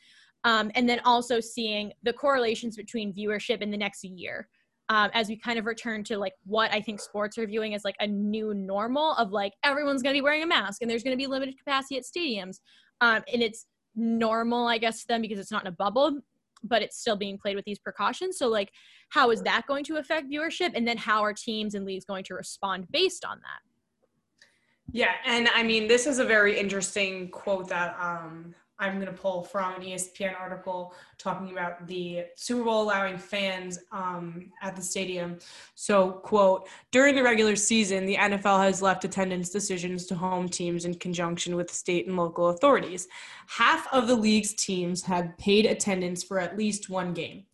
Um, 0.45 0.71
and 0.75 0.89
then 0.89 1.01
also 1.05 1.41
seeing 1.41 1.93
the 2.03 2.13
correlations 2.13 2.77
between 2.77 3.13
viewership 3.13 3.63
in 3.63 3.71
the 3.71 3.77
next 3.77 4.05
year 4.05 4.49
um, 4.89 5.11
as 5.15 5.29
we 5.29 5.37
kind 5.37 5.59
of 5.59 5.67
return 5.67 6.05
to 6.05 6.19
like 6.19 6.35
what 6.45 6.73
I 6.73 6.81
think 6.81 7.01
sports 7.01 7.39
are 7.39 7.47
viewing 7.47 7.75
as 7.75 7.85
like 7.85 7.97
a 8.01 8.07
new 8.07 8.53
normal 8.53 9.15
of 9.15 9.31
like 9.31 9.53
everyone's 9.65 10.03
going 10.03 10.15
to 10.15 10.17
be 10.19 10.23
wearing 10.23 10.43
a 10.43 10.47
mask 10.47 10.83
and 10.83 10.91
there's 10.91 11.03
going 11.03 11.17
to 11.17 11.23
be 11.23 11.27
limited 11.27 11.57
capacity 11.57 11.97
at 11.97 12.05
stadiums. 12.05 12.59
Um, 13.01 13.23
and 13.33 13.43
it's 13.43 13.67
normal, 13.95 14.67
I 14.67 14.79
guess, 14.79 15.03
to 15.03 15.09
them 15.09 15.23
because 15.23 15.39
it's 15.39 15.51
not 15.51 15.63
in 15.63 15.69
a 15.69 15.73
bubble, 15.73 16.21
but 16.63 16.83
it's 16.83 16.99
still 16.99 17.17
being 17.17 17.39
played 17.39 17.57
with 17.57 17.65
these 17.65 17.79
precautions. 17.79 18.39
So, 18.39 18.49
like, 18.49 18.71
how 19.11 19.31
is 19.31 19.43
that 19.43 19.67
going 19.67 19.85
to 19.85 19.97
affect 19.97 20.31
viewership? 20.31 20.73
And 20.75 20.87
then 20.87 20.97
how 20.97 21.23
are 21.23 21.33
teams 21.33 21.75
and 21.75 21.85
leagues 21.85 22.05
going 22.05 22.25
to 22.25 22.35
respond 22.35 22.87
based 22.91 23.25
on 23.25 23.39
that? 23.39 23.61
Yeah, 24.91 25.13
and 25.25 25.49
I 25.55 25.63
mean, 25.63 25.89
this 25.89 26.07
is 26.07 26.19
a 26.19 26.25
very 26.25 26.59
interesting 26.59 27.31
quote 27.31 27.69
that 27.69 27.97
um, 27.99 28.55
I'm 28.83 28.97
going 28.97 29.07
to 29.07 29.13
pull 29.13 29.45
from 29.45 29.75
an 29.75 29.83
ESPN 29.83 30.39
article 30.39 30.93
talking 31.17 31.53
about 31.53 31.87
the 31.87 32.25
Super 32.35 32.65
Bowl 32.65 32.83
allowing 32.83 33.17
fans 33.17 33.79
um, 33.93 34.51
at 34.61 34.75
the 34.75 34.83
stadium. 34.83 35.39
So, 35.77 36.11
quote, 36.11 36.69
during 36.91 37.15
the 37.15 37.23
regular 37.23 37.55
season, 37.55 38.07
the 38.07 38.17
NFL 38.17 38.61
has 38.65 38.83
left 38.83 39.05
attendance 39.05 39.51
decisions 39.51 40.07
to 40.07 40.17
home 40.17 40.49
teams 40.49 40.85
in 40.85 40.95
conjunction 40.95 41.55
with 41.55 41.71
state 41.71 42.09
and 42.09 42.17
local 42.17 42.49
authorities. 42.49 43.07
Half 43.47 43.87
of 43.93 44.09
the 44.09 44.17
league's 44.17 44.55
teams 44.55 45.05
have 45.05 45.39
paid 45.39 45.65
attendance 45.65 46.25
for 46.25 46.41
at 46.41 46.59
least 46.59 46.91
one 46.91 47.15
game. 47.15 47.45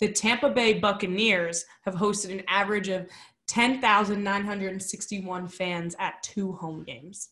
The 0.00 0.10
Tampa 0.10 0.48
Bay 0.48 0.78
Buccaneers 0.78 1.66
have 1.82 1.96
hosted 1.96 2.32
an 2.32 2.44
average 2.48 2.88
of 2.88 3.08
10,961 3.48 5.48
fans 5.48 5.96
at 5.98 6.22
two 6.22 6.52
home 6.52 6.84
games. 6.84 7.30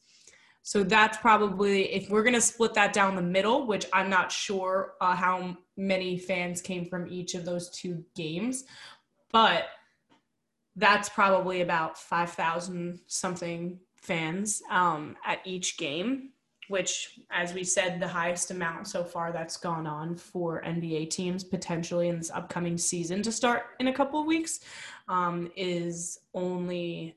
So 0.67 0.83
that's 0.83 1.17
probably 1.19 1.95
if 1.95 2.11
we're 2.11 2.25
going 2.25 2.35
to 2.35 2.41
split 2.41 2.75
that 2.75 2.93
down 2.93 3.15
the 3.15 3.23
middle, 3.23 3.69
which 3.69 3.87
I'm 3.93 4.11
not 4.11 4.33
sure 4.33 4.95
uh, 5.01 5.15
how 5.15 5.57
many 5.77 6.19
fans 6.19 6.61
came 6.61 6.87
from 6.87 7.07
each 7.07 7.35
of 7.37 7.45
those 7.45 7.71
two 7.71 8.05
games, 8.17 8.65
but 9.31 9.67
that's 10.75 11.09
probably 11.09 11.61
about 11.61 11.97
5,000 11.97 12.99
something 13.07 13.79
fans 13.95 14.61
um, 14.69 15.15
at 15.25 15.39
each 15.45 15.79
game, 15.79 16.31
which, 16.67 17.21
as 17.31 17.55
we 17.55 17.63
said, 17.63 18.01
the 18.01 18.09
highest 18.09 18.51
amount 18.51 18.89
so 18.89 19.05
far 19.05 19.31
that's 19.31 19.57
gone 19.57 19.87
on 19.87 20.17
for 20.17 20.65
NBA 20.65 21.11
teams 21.11 21.45
potentially 21.45 22.09
in 22.09 22.17
this 22.17 22.33
upcoming 22.33 22.77
season 22.77 23.23
to 23.23 23.31
start 23.31 23.67
in 23.79 23.87
a 23.87 23.95
couple 23.95 24.19
of 24.19 24.27
weeks 24.27 24.59
um, 25.07 25.49
is 25.55 26.19
only 26.35 27.15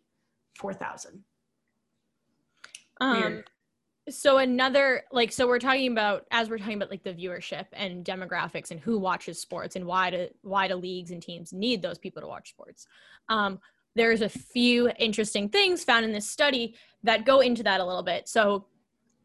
4,000. 0.53 1.23
Um, 2.99 3.43
so 4.09 4.37
another 4.37 5.03
like 5.11 5.31
so 5.31 5.47
we're 5.47 5.59
talking 5.59 5.91
about 5.91 6.25
as 6.31 6.49
we're 6.49 6.57
talking 6.57 6.75
about 6.75 6.89
like 6.89 7.03
the 7.03 7.13
viewership 7.13 7.65
and 7.73 8.03
demographics 8.03 8.71
and 8.71 8.79
who 8.79 8.97
watches 8.97 9.39
sports 9.39 9.75
and 9.75 9.85
why 9.85 10.09
do 10.09 10.27
why 10.41 10.67
do 10.67 10.75
leagues 10.75 11.11
and 11.11 11.21
teams 11.21 11.53
need 11.53 11.81
those 11.81 11.97
people 11.97 12.21
to 12.21 12.27
watch 12.27 12.49
sports. 12.49 12.87
Um, 13.29 13.59
there's 13.95 14.21
a 14.21 14.29
few 14.29 14.91
interesting 14.97 15.49
things 15.49 15.83
found 15.83 16.05
in 16.05 16.11
this 16.11 16.29
study 16.29 16.75
that 17.03 17.25
go 17.25 17.39
into 17.41 17.63
that 17.63 17.81
a 17.81 17.85
little 17.85 18.03
bit. 18.03 18.27
So 18.27 18.65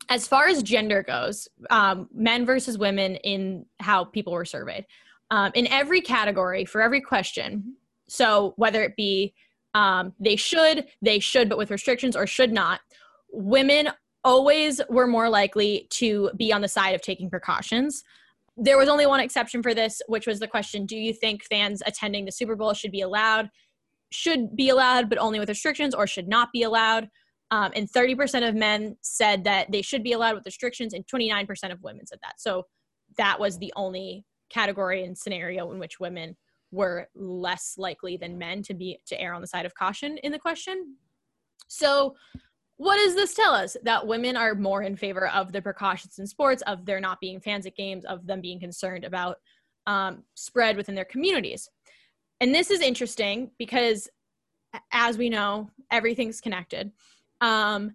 as 0.09 0.27
far 0.27 0.49
as 0.49 0.63
gender 0.63 1.03
goes, 1.03 1.49
um, 1.71 2.09
men 2.13 2.45
versus 2.45 2.77
women 2.77 3.17
in 3.17 3.67
how 3.81 4.05
people 4.05 4.33
were 4.33 4.45
surveyed. 4.45 4.87
Um, 5.31 5.53
in 5.55 5.67
every 5.69 6.01
category, 6.01 6.65
for 6.65 6.83
every 6.83 7.01
question, 7.01 7.77
so 8.09 8.53
whether 8.57 8.83
it 8.83 8.97
be 8.97 9.35
um, 9.73 10.13
they 10.21 10.37
should, 10.37 10.87
they 11.03 11.19
should, 11.19 11.49
but 11.49 11.59
with 11.59 11.71
restrictions, 11.71 12.15
or 12.15 12.27
should 12.27 12.53
not, 12.53 12.81
women 13.35 13.91
always 14.23 14.81
were 14.89 15.07
more 15.07 15.29
likely 15.29 15.87
to 15.91 16.31
be 16.37 16.53
on 16.53 16.63
the 16.63 16.69
side 16.69 16.95
of 16.95 17.03
taking 17.03 17.29
precautions. 17.29 18.03
There 18.57 18.79
was 18.79 18.89
only 18.89 19.07
one 19.07 19.21
exception 19.21 19.63
for 19.63 19.75
this, 19.75 20.01
which 20.07 20.27
was 20.27 20.41
the 20.41 20.49
question 20.49 20.87
Do 20.87 20.97
you 20.97 21.13
think 21.13 21.45
fans 21.45 21.83
attending 21.87 22.25
the 22.25 22.33
Super 22.33 22.57
Bowl 22.57 22.73
should 22.73 22.93
be 22.93 23.03
allowed? 23.03 23.51
Should 24.11 24.57
be 24.57 24.69
allowed, 24.69 25.09
but 25.09 25.19
only 25.19 25.39
with 25.39 25.49
restrictions, 25.49 25.95
or 25.95 26.07
should 26.07 26.29
not 26.29 26.51
be 26.53 26.63
allowed? 26.63 27.11
Um, 27.51 27.73
and 27.77 27.91
30% 27.91 28.49
of 28.49 28.55
men 28.55 28.97
said 29.03 29.45
that 29.45 29.71
they 29.71 29.83
should 29.83 30.03
be 30.03 30.13
allowed 30.13 30.35
with 30.35 30.47
restrictions, 30.47 30.95
and 30.95 31.07
29% 31.07 31.73
of 31.73 31.83
women 31.83 32.07
said 32.07 32.19
that. 32.23 32.41
So 32.41 32.67
that 33.19 33.39
was 33.39 33.59
the 33.59 33.73
only 33.77 34.25
category 34.51 35.05
and 35.05 35.17
scenario 35.19 35.71
in 35.73 35.79
which 35.79 36.01
women 36.01 36.37
were 36.71 37.09
less 37.15 37.75
likely 37.77 38.17
than 38.17 38.39
men 38.39 38.63
to 38.63 38.75
be 38.75 38.99
to 39.07 39.21
err 39.21 39.35
on 39.35 39.41
the 39.41 39.47
side 39.47 39.67
of 39.67 39.75
caution 39.75 40.17
in 40.19 40.33
the 40.33 40.39
question. 40.39 40.97
So 41.69 42.15
what 42.77 42.97
does 42.97 43.15
this 43.15 43.35
tell 43.35 43.55
us? 43.55 43.77
That 43.85 44.07
women 44.07 44.37
are 44.37 44.55
more 44.55 44.83
in 44.83 44.97
favor 44.97 45.29
of 45.29 45.53
the 45.53 45.63
precautions 45.63 46.19
in 46.19 46.27
sports, 46.27 46.63
of 46.63 46.85
there 46.85 47.01
not 47.01 47.21
being 47.21 47.41
fans 47.41 47.67
at 47.67 47.77
games, 47.77 48.05
of 48.05 48.27
them 48.27 48.41
being 48.41 48.59
concerned 48.59 49.05
about 49.05 49.39
um, 49.87 50.25
spread 50.35 50.77
within 50.77 50.95
their 50.95 51.05
communities. 51.05 51.69
And 52.41 52.55
this 52.55 52.71
is 52.71 52.81
interesting 52.81 53.51
because, 53.59 54.09
as 54.93 55.17
we 55.17 55.29
know, 55.29 55.71
everything's 55.91 56.41
connected. 56.41 56.91
Um, 57.41 57.95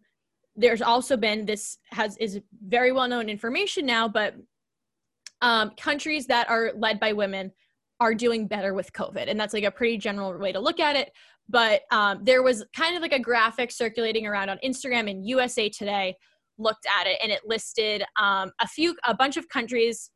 there's 0.56 0.82
also 0.82 1.18
been 1.18 1.46
this 1.46 1.78
has 1.92 2.18
is 2.18 2.40
very 2.66 2.92
well 2.92 3.08
known 3.08 3.30
information 3.30 3.86
now, 3.86 4.08
but 4.08 4.36
um, 5.42 5.72
countries 5.78 6.26
that 6.28 6.50
are 6.50 6.72
led 6.76 7.00
by 7.00 7.14
women 7.14 7.52
are 8.00 8.14
doing 8.14 8.48
better 8.48 8.74
with 8.74 8.94
COVID, 8.94 9.30
and 9.30 9.40
that's 9.40 9.54
like 9.54 9.64
a 9.64 9.72
pretty 9.72 9.98
general 9.98 10.38
way 10.38 10.52
to 10.52 10.60
look 10.60 10.80
at 10.80 10.96
it 10.96 11.12
but 11.50 11.82
um, 11.92 12.20
there 12.24 12.44
was 12.44 12.64
kind 12.76 12.96
of 12.96 13.02
like 13.02 13.14
a 13.14 13.20
graphic 13.20 13.72
circulating 13.72 14.28
around 14.28 14.50
on 14.50 14.60
Instagram 14.64 15.10
and 15.10 15.26
USA 15.28 15.68
Today 15.68 16.16
looked 16.58 16.86
at 17.00 17.08
it 17.08 17.18
and 17.24 17.32
it 17.32 17.42
listed 17.46 18.04
um, 18.20 18.52
a 18.62 18.68
few 18.68 18.96
a 19.06 19.16
bunch 19.16 19.36
of 19.36 19.50
countries 19.50 20.12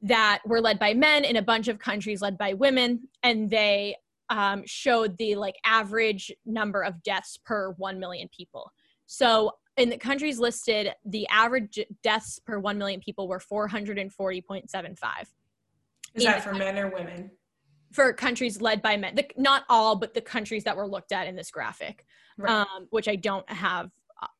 that 0.00 0.40
were 0.46 0.60
led 0.60 0.78
by 0.78 0.94
men 0.94 1.24
and 1.24 1.36
a 1.36 1.42
bunch 1.42 1.68
of 1.68 1.78
countries 1.78 2.20
led 2.20 2.38
by 2.38 2.54
women. 2.54 3.08
And 3.22 3.50
they 3.50 3.96
um, 4.30 4.62
showed 4.66 5.16
the 5.18 5.34
like 5.34 5.56
average 5.64 6.32
number 6.46 6.82
of 6.82 7.02
deaths 7.02 7.38
per 7.44 7.72
1 7.72 7.98
million 7.98 8.28
people. 8.34 8.70
So 9.06 9.52
in 9.76 9.90
the 9.90 9.98
countries 9.98 10.38
listed 10.38 10.92
the 11.04 11.26
average 11.28 11.78
deaths 12.02 12.38
per 12.38 12.58
1 12.58 12.78
million 12.78 13.00
people 13.00 13.28
were 13.28 13.40
440.75 13.40 14.94
is 16.14 16.24
that 16.24 16.44
for 16.44 16.54
men 16.54 16.78
or 16.78 16.88
women 16.88 17.30
for 17.94 18.12
countries 18.12 18.60
led 18.60 18.82
by 18.82 18.96
men. 18.96 19.14
The, 19.14 19.26
not 19.36 19.62
all, 19.68 19.94
but 19.94 20.14
the 20.14 20.20
countries 20.20 20.64
that 20.64 20.76
were 20.76 20.88
looked 20.88 21.12
at 21.12 21.28
in 21.28 21.36
this 21.36 21.50
graphic, 21.50 22.04
right. 22.36 22.50
um, 22.50 22.88
which 22.90 23.06
I 23.06 23.14
don't 23.14 23.48
have 23.50 23.90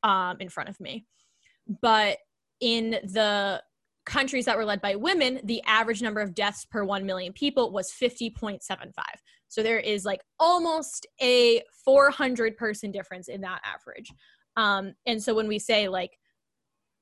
um, 0.02 0.38
in 0.40 0.48
front 0.48 0.68
of 0.68 0.80
me. 0.80 1.06
But 1.80 2.18
in 2.60 2.90
the 2.90 3.62
countries 4.06 4.44
that 4.46 4.56
were 4.56 4.64
led 4.64 4.80
by 4.80 4.96
women, 4.96 5.40
the 5.44 5.62
average 5.66 6.02
number 6.02 6.20
of 6.20 6.34
deaths 6.34 6.64
per 6.64 6.82
1 6.84 7.06
million 7.06 7.32
people 7.32 7.70
was 7.70 7.92
50.75. 7.92 8.60
So 9.48 9.62
there 9.62 9.78
is 9.78 10.04
like 10.04 10.20
almost 10.40 11.06
a 11.22 11.62
400 11.84 12.56
person 12.56 12.90
difference 12.90 13.28
in 13.28 13.40
that 13.42 13.60
average. 13.64 14.12
Um, 14.56 14.94
and 15.06 15.22
so 15.22 15.32
when 15.32 15.46
we 15.46 15.60
say 15.60 15.88
like 15.88 16.18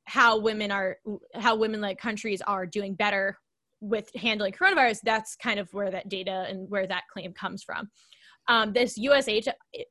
how 0.05 0.39
women 0.39 0.71
are, 0.71 0.99
how 1.35 1.55
women 1.57 1.81
like 1.81 1.99
countries 1.99 2.43
are 2.43 2.67
doing 2.67 2.95
better 2.95 3.39
with 3.83 4.09
handling 4.15 4.53
coronavirus, 4.53 5.01
that's 5.03 5.37
kind 5.37 5.59
of 5.59 5.69
where 5.75 5.91
that 5.91 6.09
data 6.09 6.47
and 6.49 6.71
where 6.71 6.87
that 6.87 7.03
claim 7.13 7.33
comes 7.33 7.63
from. 7.63 7.91
Um, 8.49 8.73
this 8.73 8.97
USA 8.97 9.43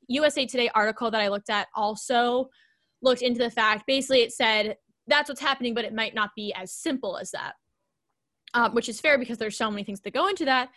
USA 0.07 0.45
Today 0.45 0.69
article 0.73 1.11
that 1.11 1.21
I 1.21 1.27
looked 1.27 1.49
at 1.49 1.67
also 1.75 2.49
looked 3.01 3.21
into 3.21 3.39
the 3.39 3.51
fact. 3.51 3.83
Basically, 3.85 4.21
it 4.21 4.31
said 4.31 4.75
that's 5.07 5.29
what's 5.29 5.41
happening, 5.41 5.73
but 5.73 5.85
it 5.85 5.93
might 5.93 6.15
not 6.15 6.31
be 6.35 6.53
as 6.53 6.73
simple 6.73 7.17
as 7.17 7.31
that, 7.31 7.53
um, 8.53 8.73
which 8.73 8.89
is 8.89 8.99
fair 8.99 9.17
because 9.17 9.37
there's 9.37 9.57
so 9.57 9.69
many 9.69 9.83
things 9.83 10.01
that 10.01 10.13
go 10.13 10.27
into 10.27 10.45
that. 10.45 10.69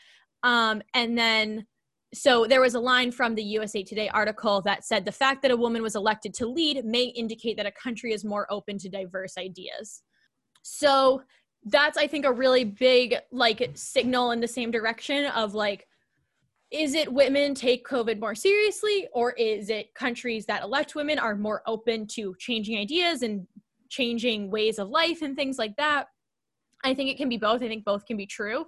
Um, 0.43 0.83
and 0.95 1.17
then, 1.17 1.67
so 2.13 2.47
there 2.47 2.61
was 2.61 2.75
a 2.75 2.81
line 2.81 3.11
from 3.11 3.35
the 3.35 3.43
USA 3.43 3.83
Today 3.83 4.09
article 4.09 4.61
that 4.63 4.85
said 4.85 5.05
the 5.05 5.13
fact 5.13 5.43
that 5.43 5.51
a 5.51 5.57
woman 5.57 5.83
was 5.83 5.97
elected 5.97 6.35
to 6.35 6.47
lead 6.47 6.85
may 6.85 7.05
indicate 7.05 7.57
that 7.57 7.67
a 7.67 7.73
country 7.73 8.13
is 8.13 8.25
more 8.25 8.47
open 8.51 8.79
to 8.79 8.89
diverse 8.89 9.37
ideas. 9.39 10.03
So 10.63 11.23
that's 11.67 11.97
I 11.97 12.07
think 12.07 12.27
a 12.27 12.33
really 12.33 12.65
big 12.65 13.17
like 13.31 13.71
signal 13.75 14.33
in 14.33 14.41
the 14.41 14.49
same 14.49 14.71
direction 14.71 15.27
of 15.27 15.55
like 15.55 15.87
is 16.71 16.95
it 16.95 17.13
women 17.13 17.55
take 17.55 17.87
COVID 17.87 18.19
more 18.19 18.35
seriously, 18.35 19.07
or 19.13 19.33
is 19.33 19.71
it 19.71 19.95
countries 19.95 20.45
that 20.47 20.65
elect 20.65 20.97
women 20.97 21.21
are 21.21 21.37
more 21.37 21.63
open 21.67 22.05
to 22.09 22.35
changing 22.41 22.77
ideas 22.79 23.23
and 23.23 23.47
changing 23.91 24.51
ways 24.51 24.81
of 24.81 24.89
life 24.89 25.23
and 25.23 25.37
things 25.37 25.57
like 25.57 25.77
that? 25.77 26.09
I 26.83 26.93
think 26.93 27.11
it 27.11 27.17
can 27.17 27.29
be 27.29 27.37
both. 27.37 27.63
I 27.63 27.69
think 27.69 27.85
both 27.85 28.05
can 28.07 28.17
be 28.17 28.27
true. 28.27 28.67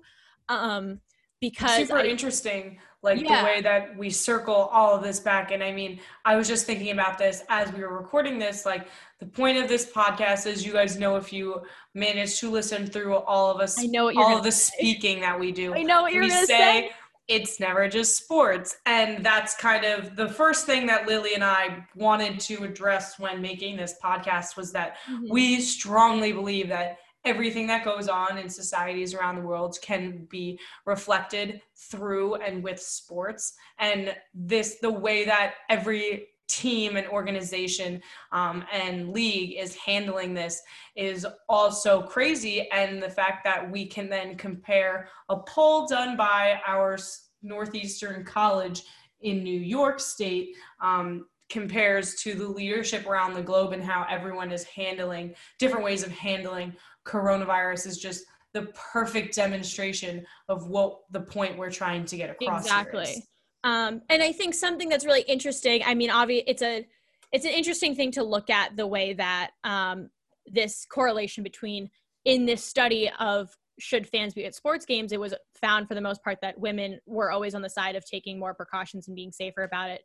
Um, 0.48 1.00
because 1.40 1.76
super 1.76 1.98
I, 1.98 2.06
interesting, 2.06 2.78
like 3.02 3.20
yeah. 3.20 3.40
the 3.40 3.44
way 3.44 3.60
that 3.60 3.96
we 3.96 4.10
circle 4.10 4.54
all 4.54 4.94
of 4.94 5.02
this 5.02 5.20
back. 5.20 5.52
And 5.52 5.62
I 5.62 5.72
mean, 5.72 6.00
I 6.24 6.36
was 6.36 6.48
just 6.48 6.66
thinking 6.66 6.90
about 6.90 7.18
this 7.18 7.44
as 7.48 7.72
we 7.72 7.80
were 7.80 7.96
recording 7.96 8.38
this. 8.38 8.66
Like 8.66 8.88
the 9.20 9.26
point 9.26 9.58
of 9.58 9.68
this 9.68 9.90
podcast 9.90 10.46
is, 10.46 10.64
you 10.64 10.72
guys 10.72 10.98
know, 10.98 11.16
if 11.16 11.32
you 11.32 11.62
manage 11.94 12.40
to 12.40 12.50
listen 12.50 12.86
through 12.86 13.14
all 13.16 13.50
of 13.50 13.60
us, 13.60 13.78
I 13.78 13.86
know 13.86 14.10
all 14.16 14.38
of 14.38 14.44
the 14.44 14.52
say. 14.52 14.72
speaking 14.78 15.20
that 15.20 15.38
we 15.38 15.52
do. 15.52 15.74
I 15.74 15.82
know 15.82 16.02
what 16.02 16.12
you're 16.12 16.26
going 16.26 16.40
to 16.40 16.46
say 16.46 16.90
it's 17.28 17.58
never 17.58 17.88
just 17.88 18.16
sports. 18.16 18.76
And 18.86 19.24
that's 19.24 19.56
kind 19.56 19.84
of 19.84 20.16
the 20.16 20.28
first 20.28 20.64
thing 20.66 20.86
that 20.86 21.06
Lily 21.06 21.34
and 21.34 21.42
I 21.42 21.84
wanted 21.94 22.38
to 22.40 22.62
address 22.62 23.18
when 23.18 23.42
making 23.42 23.76
this 23.76 23.96
podcast 24.02 24.56
was 24.56 24.72
that 24.72 24.96
mm-hmm. 25.10 25.30
we 25.30 25.60
strongly 25.60 26.32
believe 26.32 26.68
that 26.68 26.98
everything 27.26 27.66
that 27.66 27.84
goes 27.84 28.08
on 28.08 28.38
in 28.38 28.48
societies 28.48 29.12
around 29.12 29.36
the 29.36 29.42
world 29.42 29.76
can 29.82 30.26
be 30.30 30.58
reflected 30.86 31.60
through 31.74 32.36
and 32.36 32.62
with 32.62 32.80
sports. 32.80 33.54
And 33.78 34.14
this, 34.32 34.76
the 34.80 34.90
way 34.90 35.24
that 35.24 35.54
every 35.68 36.28
team 36.48 36.96
and 36.96 37.08
organization 37.08 38.00
um, 38.30 38.64
and 38.72 39.12
league 39.12 39.58
is 39.58 39.74
handling 39.74 40.32
this 40.32 40.62
is 40.94 41.26
also 41.48 42.02
crazy. 42.02 42.70
And 42.70 43.02
the 43.02 43.10
fact 43.10 43.42
that 43.44 43.68
we 43.68 43.86
can 43.86 44.08
then 44.08 44.36
compare 44.36 45.08
a 45.28 45.36
poll 45.36 45.86
done 45.88 46.16
by 46.16 46.60
our 46.66 46.96
Northeastern 47.42 48.24
College 48.24 48.82
in 49.20 49.42
New 49.42 49.60
York 49.60 49.98
State 49.98 50.54
um, 50.80 51.26
compares 51.48 52.14
to 52.16 52.34
the 52.34 52.46
leadership 52.46 53.06
around 53.06 53.34
the 53.34 53.42
globe 53.42 53.72
and 53.72 53.82
how 53.82 54.06
everyone 54.08 54.50
is 54.50 54.64
handling 54.64 55.34
different 55.58 55.84
ways 55.84 56.02
of 56.02 56.10
handling 56.12 56.74
coronavirus 57.06 57.86
is 57.86 57.98
just 57.98 58.24
the 58.52 58.62
perfect 58.92 59.34
demonstration 59.34 60.24
of 60.48 60.68
what 60.68 61.00
the 61.10 61.20
point 61.20 61.56
we're 61.56 61.70
trying 61.70 62.04
to 62.06 62.16
get 62.16 62.30
across. 62.30 62.64
Exactly. 62.64 63.24
Um, 63.64 64.02
and 64.08 64.22
I 64.22 64.32
think 64.32 64.54
something 64.54 64.88
that's 64.88 65.04
really 65.04 65.22
interesting. 65.22 65.82
I 65.84 65.94
mean, 65.94 66.10
obviously, 66.10 66.48
it's 66.48 66.62
a 66.62 66.86
it's 67.32 67.44
an 67.44 67.50
interesting 67.52 67.94
thing 67.94 68.12
to 68.12 68.22
look 68.22 68.50
at 68.50 68.76
the 68.76 68.86
way 68.86 69.12
that 69.14 69.50
um, 69.64 70.08
this 70.46 70.86
correlation 70.86 71.42
between 71.42 71.90
in 72.24 72.46
this 72.46 72.64
study 72.64 73.10
of 73.18 73.50
should 73.78 74.08
fans 74.08 74.32
be 74.32 74.44
at 74.44 74.54
sports 74.54 74.86
games, 74.86 75.12
it 75.12 75.20
was 75.20 75.34
found 75.60 75.86
for 75.88 75.94
the 75.94 76.00
most 76.00 76.22
part 76.22 76.38
that 76.40 76.58
women 76.58 76.98
were 77.06 77.30
always 77.30 77.54
on 77.54 77.62
the 77.62 77.68
side 77.68 77.96
of 77.96 78.04
taking 78.06 78.38
more 78.38 78.54
precautions 78.54 79.06
and 79.08 79.16
being 79.16 79.32
safer 79.32 79.64
about 79.64 79.90
it. 79.90 80.02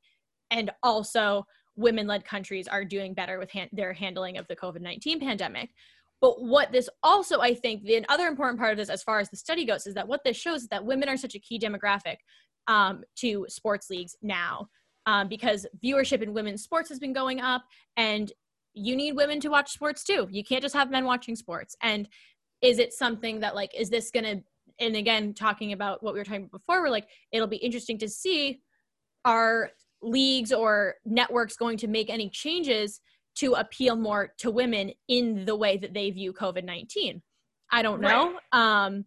And 0.50 0.72
also, 0.84 1.46
women 1.76 2.08
led 2.08 2.26
countries 2.26 2.68
are 2.68 2.84
doing 2.84 3.14
better 3.14 3.40
with 3.40 3.50
han- 3.52 3.70
their 3.72 3.94
handling 3.94 4.38
of 4.38 4.48
the 4.48 4.56
COVID 4.56 4.82
19 4.82 5.20
pandemic. 5.20 5.70
But 6.21 6.41
what 6.41 6.71
this 6.71 6.88
also, 7.01 7.41
I 7.41 7.55
think, 7.55 7.84
the 7.84 8.05
other 8.07 8.27
important 8.27 8.60
part 8.60 8.71
of 8.71 8.77
this, 8.77 8.89
as 8.89 9.03
far 9.03 9.19
as 9.19 9.29
the 9.29 9.38
study 9.38 9.65
goes, 9.65 9.88
is 9.88 9.95
that 9.95 10.07
what 10.07 10.23
this 10.23 10.38
shows 10.38 10.62
is 10.62 10.67
that 10.67 10.86
women 10.86 11.10
are 11.10 11.17
such 11.17 11.36
a 11.36 11.39
key 11.39 11.60
demographic 11.60 12.17
um, 12.67 13.03
to 13.17 13.45
sports 13.49 13.89
leagues 13.89 14.15
now 14.21 14.69
um, 15.07 15.27
because 15.27 15.65
viewership 15.84 16.21
in 16.21 16.34
women's 16.34 16.63
sports 16.63 16.89
has 16.89 16.99
been 16.99 17.13
going 17.13 17.41
up 17.41 17.63
and 17.97 18.31
you 18.73 18.95
need 18.95 19.15
women 19.15 19.39
to 19.41 19.49
watch 19.49 19.71
sports 19.71 20.03
too. 20.03 20.27
You 20.31 20.43
can't 20.43 20.62
just 20.62 20.75
have 20.75 20.91
men 20.91 21.05
watching 21.05 21.36
sports. 21.36 21.75
And 21.81 22.07
is 22.62 22.79
it 22.79 22.93
something 22.93 23.39
that 23.39 23.55
like 23.55 23.71
is 23.77 23.89
this 23.89 24.12
gonna 24.12 24.41
and 24.79 24.95
again 24.95 25.34
talking 25.34 25.73
about 25.73 26.01
what 26.03 26.13
we 26.13 26.19
were 26.19 26.23
talking 26.23 26.43
about 26.43 26.51
before 26.51 26.81
we're 26.81 26.89
like 26.89 27.07
it'll 27.31 27.47
be 27.47 27.57
interesting 27.57 27.97
to 27.97 28.07
see 28.07 28.62
are 29.25 29.71
leagues 30.01 30.51
or 30.51 30.95
networks 31.05 31.55
going 31.55 31.77
to 31.77 31.88
make 31.88 32.10
any 32.10 32.29
changes 32.29 33.01
to 33.36 33.54
appeal 33.54 33.96
more 33.96 34.34
to 34.38 34.52
women 34.52 34.91
in 35.08 35.46
the 35.46 35.56
way 35.56 35.78
that 35.78 35.94
they 35.94 36.10
view 36.10 36.34
covid-19 36.34 37.22
i 37.72 37.82
don't 37.82 38.02
know 38.02 38.34
right. 38.54 38.86
um 38.86 39.06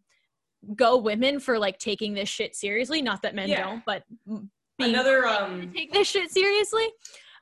go 0.75 0.97
women 0.97 1.41
for 1.41 1.59
like 1.59 1.79
taking 1.79 2.15
this 2.15 2.29
shit 2.29 2.55
seriously. 2.55 3.03
Not 3.03 3.23
that 3.23 3.35
men 3.35 3.49
yeah. 3.49 3.65
don't, 3.65 3.83
but 3.85 4.05
another 4.79 5.27
um 5.27 5.71
take 5.75 5.93
this 5.93 6.09
shit 6.09 6.31
seriously. 6.31 6.87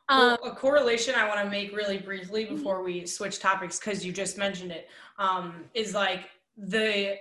Um, 0.08 0.38
well, 0.42 0.52
a 0.52 0.54
correlation 0.54 1.14
I 1.14 1.28
want 1.28 1.40
to 1.40 1.48
make 1.48 1.74
really 1.74 1.98
briefly 1.98 2.44
before 2.44 2.82
we 2.82 3.06
switch 3.06 3.38
topics 3.38 3.78
because 3.78 4.04
you 4.04 4.12
just 4.12 4.36
mentioned 4.36 4.72
it 4.72 4.88
um, 5.18 5.64
is 5.74 5.94
like 5.94 6.28
the 6.56 7.16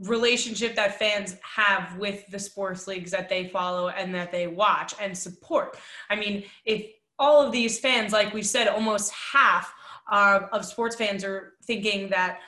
relationship 0.00 0.76
that 0.76 0.98
fans 0.98 1.36
have 1.42 1.96
with 1.96 2.26
the 2.28 2.38
sports 2.38 2.86
leagues 2.86 3.10
that 3.10 3.28
they 3.28 3.48
follow 3.48 3.88
and 3.88 4.14
that 4.14 4.30
they 4.30 4.46
watch 4.46 4.94
and 5.00 5.16
support. 5.16 5.76
I 6.10 6.16
mean, 6.16 6.44
if 6.66 6.92
all 7.18 7.44
of 7.44 7.52
these 7.52 7.78
fans, 7.78 8.12
like 8.12 8.32
we 8.32 8.42
said, 8.42 8.68
almost 8.68 9.12
half 9.12 9.72
uh, 10.10 10.40
of 10.52 10.64
sports 10.64 10.96
fans 10.96 11.24
are 11.24 11.54
thinking 11.64 12.08
that 12.10 12.40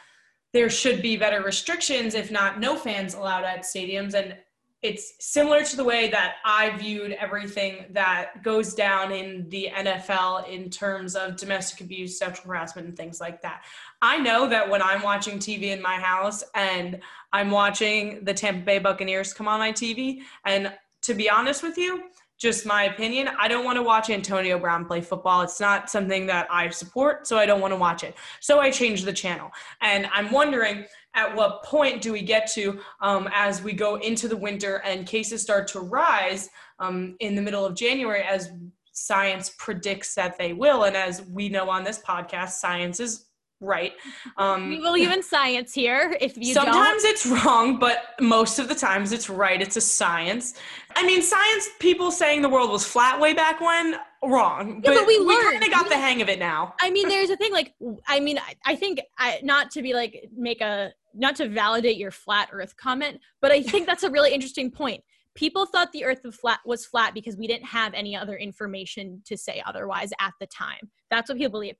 there 0.52 0.70
should 0.70 1.02
be 1.02 1.16
better 1.16 1.42
restrictions, 1.42 2.14
if 2.14 2.30
not 2.30 2.58
no 2.58 2.76
fans 2.76 3.14
allowed 3.14 3.44
at 3.44 3.62
stadiums. 3.62 4.14
And 4.14 4.36
it's 4.82 5.12
similar 5.20 5.62
to 5.62 5.76
the 5.76 5.84
way 5.84 6.08
that 6.08 6.36
I 6.44 6.76
viewed 6.78 7.12
everything 7.12 7.84
that 7.90 8.42
goes 8.42 8.74
down 8.74 9.12
in 9.12 9.46
the 9.50 9.68
NFL 9.76 10.48
in 10.48 10.70
terms 10.70 11.14
of 11.14 11.36
domestic 11.36 11.82
abuse, 11.82 12.18
sexual 12.18 12.46
harassment, 12.46 12.88
and 12.88 12.96
things 12.96 13.20
like 13.20 13.42
that. 13.42 13.64
I 14.00 14.16
know 14.18 14.48
that 14.48 14.68
when 14.68 14.80
I'm 14.80 15.02
watching 15.02 15.38
TV 15.38 15.64
in 15.64 15.82
my 15.82 15.96
house 15.96 16.42
and 16.54 16.98
I'm 17.32 17.50
watching 17.50 18.24
the 18.24 18.32
Tampa 18.32 18.64
Bay 18.64 18.78
Buccaneers 18.78 19.34
come 19.34 19.48
on 19.48 19.58
my 19.58 19.70
TV, 19.70 20.22
and 20.46 20.72
to 21.02 21.14
be 21.14 21.28
honest 21.28 21.62
with 21.62 21.76
you, 21.76 22.04
just 22.40 22.64
my 22.64 22.84
opinion. 22.84 23.28
I 23.38 23.48
don't 23.48 23.64
want 23.66 23.76
to 23.76 23.82
watch 23.82 24.08
Antonio 24.08 24.58
Brown 24.58 24.86
play 24.86 25.02
football. 25.02 25.42
It's 25.42 25.60
not 25.60 25.90
something 25.90 26.26
that 26.26 26.48
I 26.50 26.70
support, 26.70 27.26
so 27.26 27.36
I 27.36 27.44
don't 27.44 27.60
want 27.60 27.72
to 27.72 27.78
watch 27.78 28.02
it. 28.02 28.14
So 28.40 28.60
I 28.60 28.70
changed 28.70 29.04
the 29.04 29.12
channel. 29.12 29.50
And 29.82 30.08
I'm 30.12 30.32
wondering 30.32 30.86
at 31.14 31.34
what 31.36 31.62
point 31.64 32.00
do 32.00 32.12
we 32.12 32.22
get 32.22 32.50
to 32.52 32.80
um, 33.02 33.28
as 33.32 33.62
we 33.62 33.74
go 33.74 33.96
into 33.96 34.26
the 34.26 34.36
winter 34.36 34.76
and 34.86 35.06
cases 35.06 35.42
start 35.42 35.68
to 35.68 35.80
rise 35.80 36.48
um, 36.78 37.14
in 37.20 37.34
the 37.34 37.42
middle 37.42 37.66
of 37.66 37.74
January 37.74 38.22
as 38.22 38.50
science 38.92 39.52
predicts 39.58 40.14
that 40.14 40.38
they 40.38 40.54
will. 40.54 40.84
And 40.84 40.96
as 40.96 41.22
we 41.26 41.48
know 41.50 41.68
on 41.68 41.84
this 41.84 41.98
podcast, 41.98 42.52
science 42.52 43.00
is 43.00 43.26
right. 43.60 43.92
Um, 44.36 44.68
we 44.68 44.78
believe 44.78 45.10
in 45.10 45.22
science 45.22 45.72
here. 45.72 46.16
If 46.20 46.36
you 46.36 46.54
sometimes 46.54 47.02
don't. 47.02 47.10
it's 47.10 47.26
wrong, 47.26 47.78
but 47.78 48.14
most 48.20 48.58
of 48.58 48.68
the 48.68 48.74
times 48.74 49.12
it's 49.12 49.28
right. 49.28 49.60
It's 49.60 49.76
a 49.76 49.80
science. 49.80 50.54
I 50.96 51.06
mean, 51.06 51.22
science 51.22 51.68
people 51.78 52.10
saying 52.10 52.42
the 52.42 52.48
world 52.48 52.70
was 52.70 52.84
flat 52.84 53.20
way 53.20 53.32
back 53.32 53.60
when 53.60 53.96
wrong, 54.24 54.82
yeah, 54.84 54.90
but, 54.90 54.94
but, 54.94 55.06
we, 55.06 55.18
we 55.24 55.34
kind 55.42 55.62
of 55.62 55.70
got 55.70 55.88
the 55.88 55.96
hang 55.96 56.20
of 56.20 56.28
it 56.28 56.38
now. 56.38 56.74
I 56.80 56.90
mean, 56.90 57.08
there's 57.08 57.30
a 57.30 57.36
thing 57.36 57.52
like 57.52 57.74
I 58.06 58.20
mean, 58.20 58.38
I, 58.38 58.72
I 58.72 58.76
think 58.76 59.00
I, 59.18 59.40
not 59.42 59.70
to 59.72 59.82
be 59.82 59.94
like 59.94 60.28
make 60.36 60.60
a 60.60 60.92
not 61.14 61.36
to 61.36 61.48
validate 61.48 61.96
your 61.96 62.10
flat 62.10 62.48
Earth 62.52 62.76
comment, 62.76 63.20
but 63.40 63.50
I 63.50 63.62
think 63.62 63.86
that's 63.86 64.02
a 64.02 64.10
really 64.10 64.32
interesting 64.32 64.70
point. 64.70 65.02
People 65.34 65.64
thought 65.64 65.92
the 65.92 66.04
Earth 66.04 66.20
was 66.24 66.36
flat, 66.36 66.58
was 66.66 66.84
flat 66.84 67.14
because 67.14 67.36
we 67.36 67.46
didn't 67.46 67.66
have 67.66 67.94
any 67.94 68.16
other 68.16 68.36
information 68.36 69.22
to 69.26 69.36
say 69.36 69.62
otherwise 69.64 70.10
at 70.20 70.34
the 70.40 70.46
time. 70.46 70.90
That's 71.10 71.28
what 71.28 71.38
people 71.38 71.52
believe. 71.52 71.76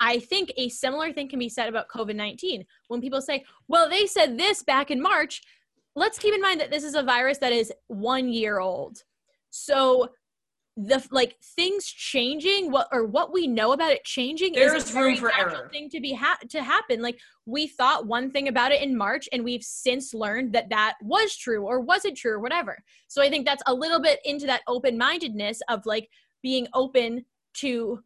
I 0.00 0.18
think 0.18 0.52
a 0.56 0.68
similar 0.68 1.12
thing 1.12 1.28
can 1.28 1.38
be 1.38 1.48
said 1.48 1.68
about 1.68 1.88
COVID 1.88 2.16
19. 2.16 2.64
When 2.88 3.00
people 3.00 3.20
say, 3.20 3.44
well, 3.68 3.88
they 3.88 4.06
said 4.06 4.38
this 4.38 4.62
back 4.62 4.90
in 4.90 5.00
March, 5.00 5.42
let's 5.96 6.18
keep 6.18 6.34
in 6.34 6.40
mind 6.40 6.60
that 6.60 6.70
this 6.70 6.84
is 6.84 6.94
a 6.94 7.02
virus 7.02 7.38
that 7.38 7.52
is 7.52 7.72
one 7.86 8.28
year 8.28 8.58
old. 8.58 9.02
So 9.50 10.10
the 10.76 11.06
like 11.12 11.36
things 11.56 11.86
changing 11.86 12.72
what 12.72 12.88
or 12.90 13.04
what 13.04 13.32
we 13.32 13.46
know 13.46 13.72
about 13.72 13.92
it 13.92 14.02
changing 14.04 14.52
there 14.52 14.74
is, 14.74 14.86
is 14.86 14.94
room 14.94 15.16
for 15.16 15.32
error 15.32 15.68
thing 15.72 15.88
to 15.88 16.00
be 16.00 16.12
ha- 16.12 16.38
to 16.48 16.64
happen 16.64 17.00
like 17.00 17.16
we 17.46 17.68
thought 17.68 18.08
one 18.08 18.28
thing 18.28 18.48
about 18.48 18.72
it 18.72 18.82
in 18.82 18.96
march 18.96 19.28
and 19.32 19.44
we've 19.44 19.62
since 19.62 20.12
learned 20.12 20.52
that 20.52 20.68
that 20.70 20.94
was 21.00 21.36
true 21.36 21.64
or 21.64 21.78
wasn't 21.78 22.16
true 22.16 22.32
or 22.32 22.40
whatever 22.40 22.82
so 23.06 23.22
i 23.22 23.30
think 23.30 23.46
that's 23.46 23.62
a 23.68 23.74
little 23.74 24.00
bit 24.00 24.18
into 24.24 24.46
that 24.46 24.62
open-mindedness 24.66 25.60
of 25.68 25.86
like 25.86 26.08
being 26.42 26.66
open 26.74 27.24
to 27.52 28.00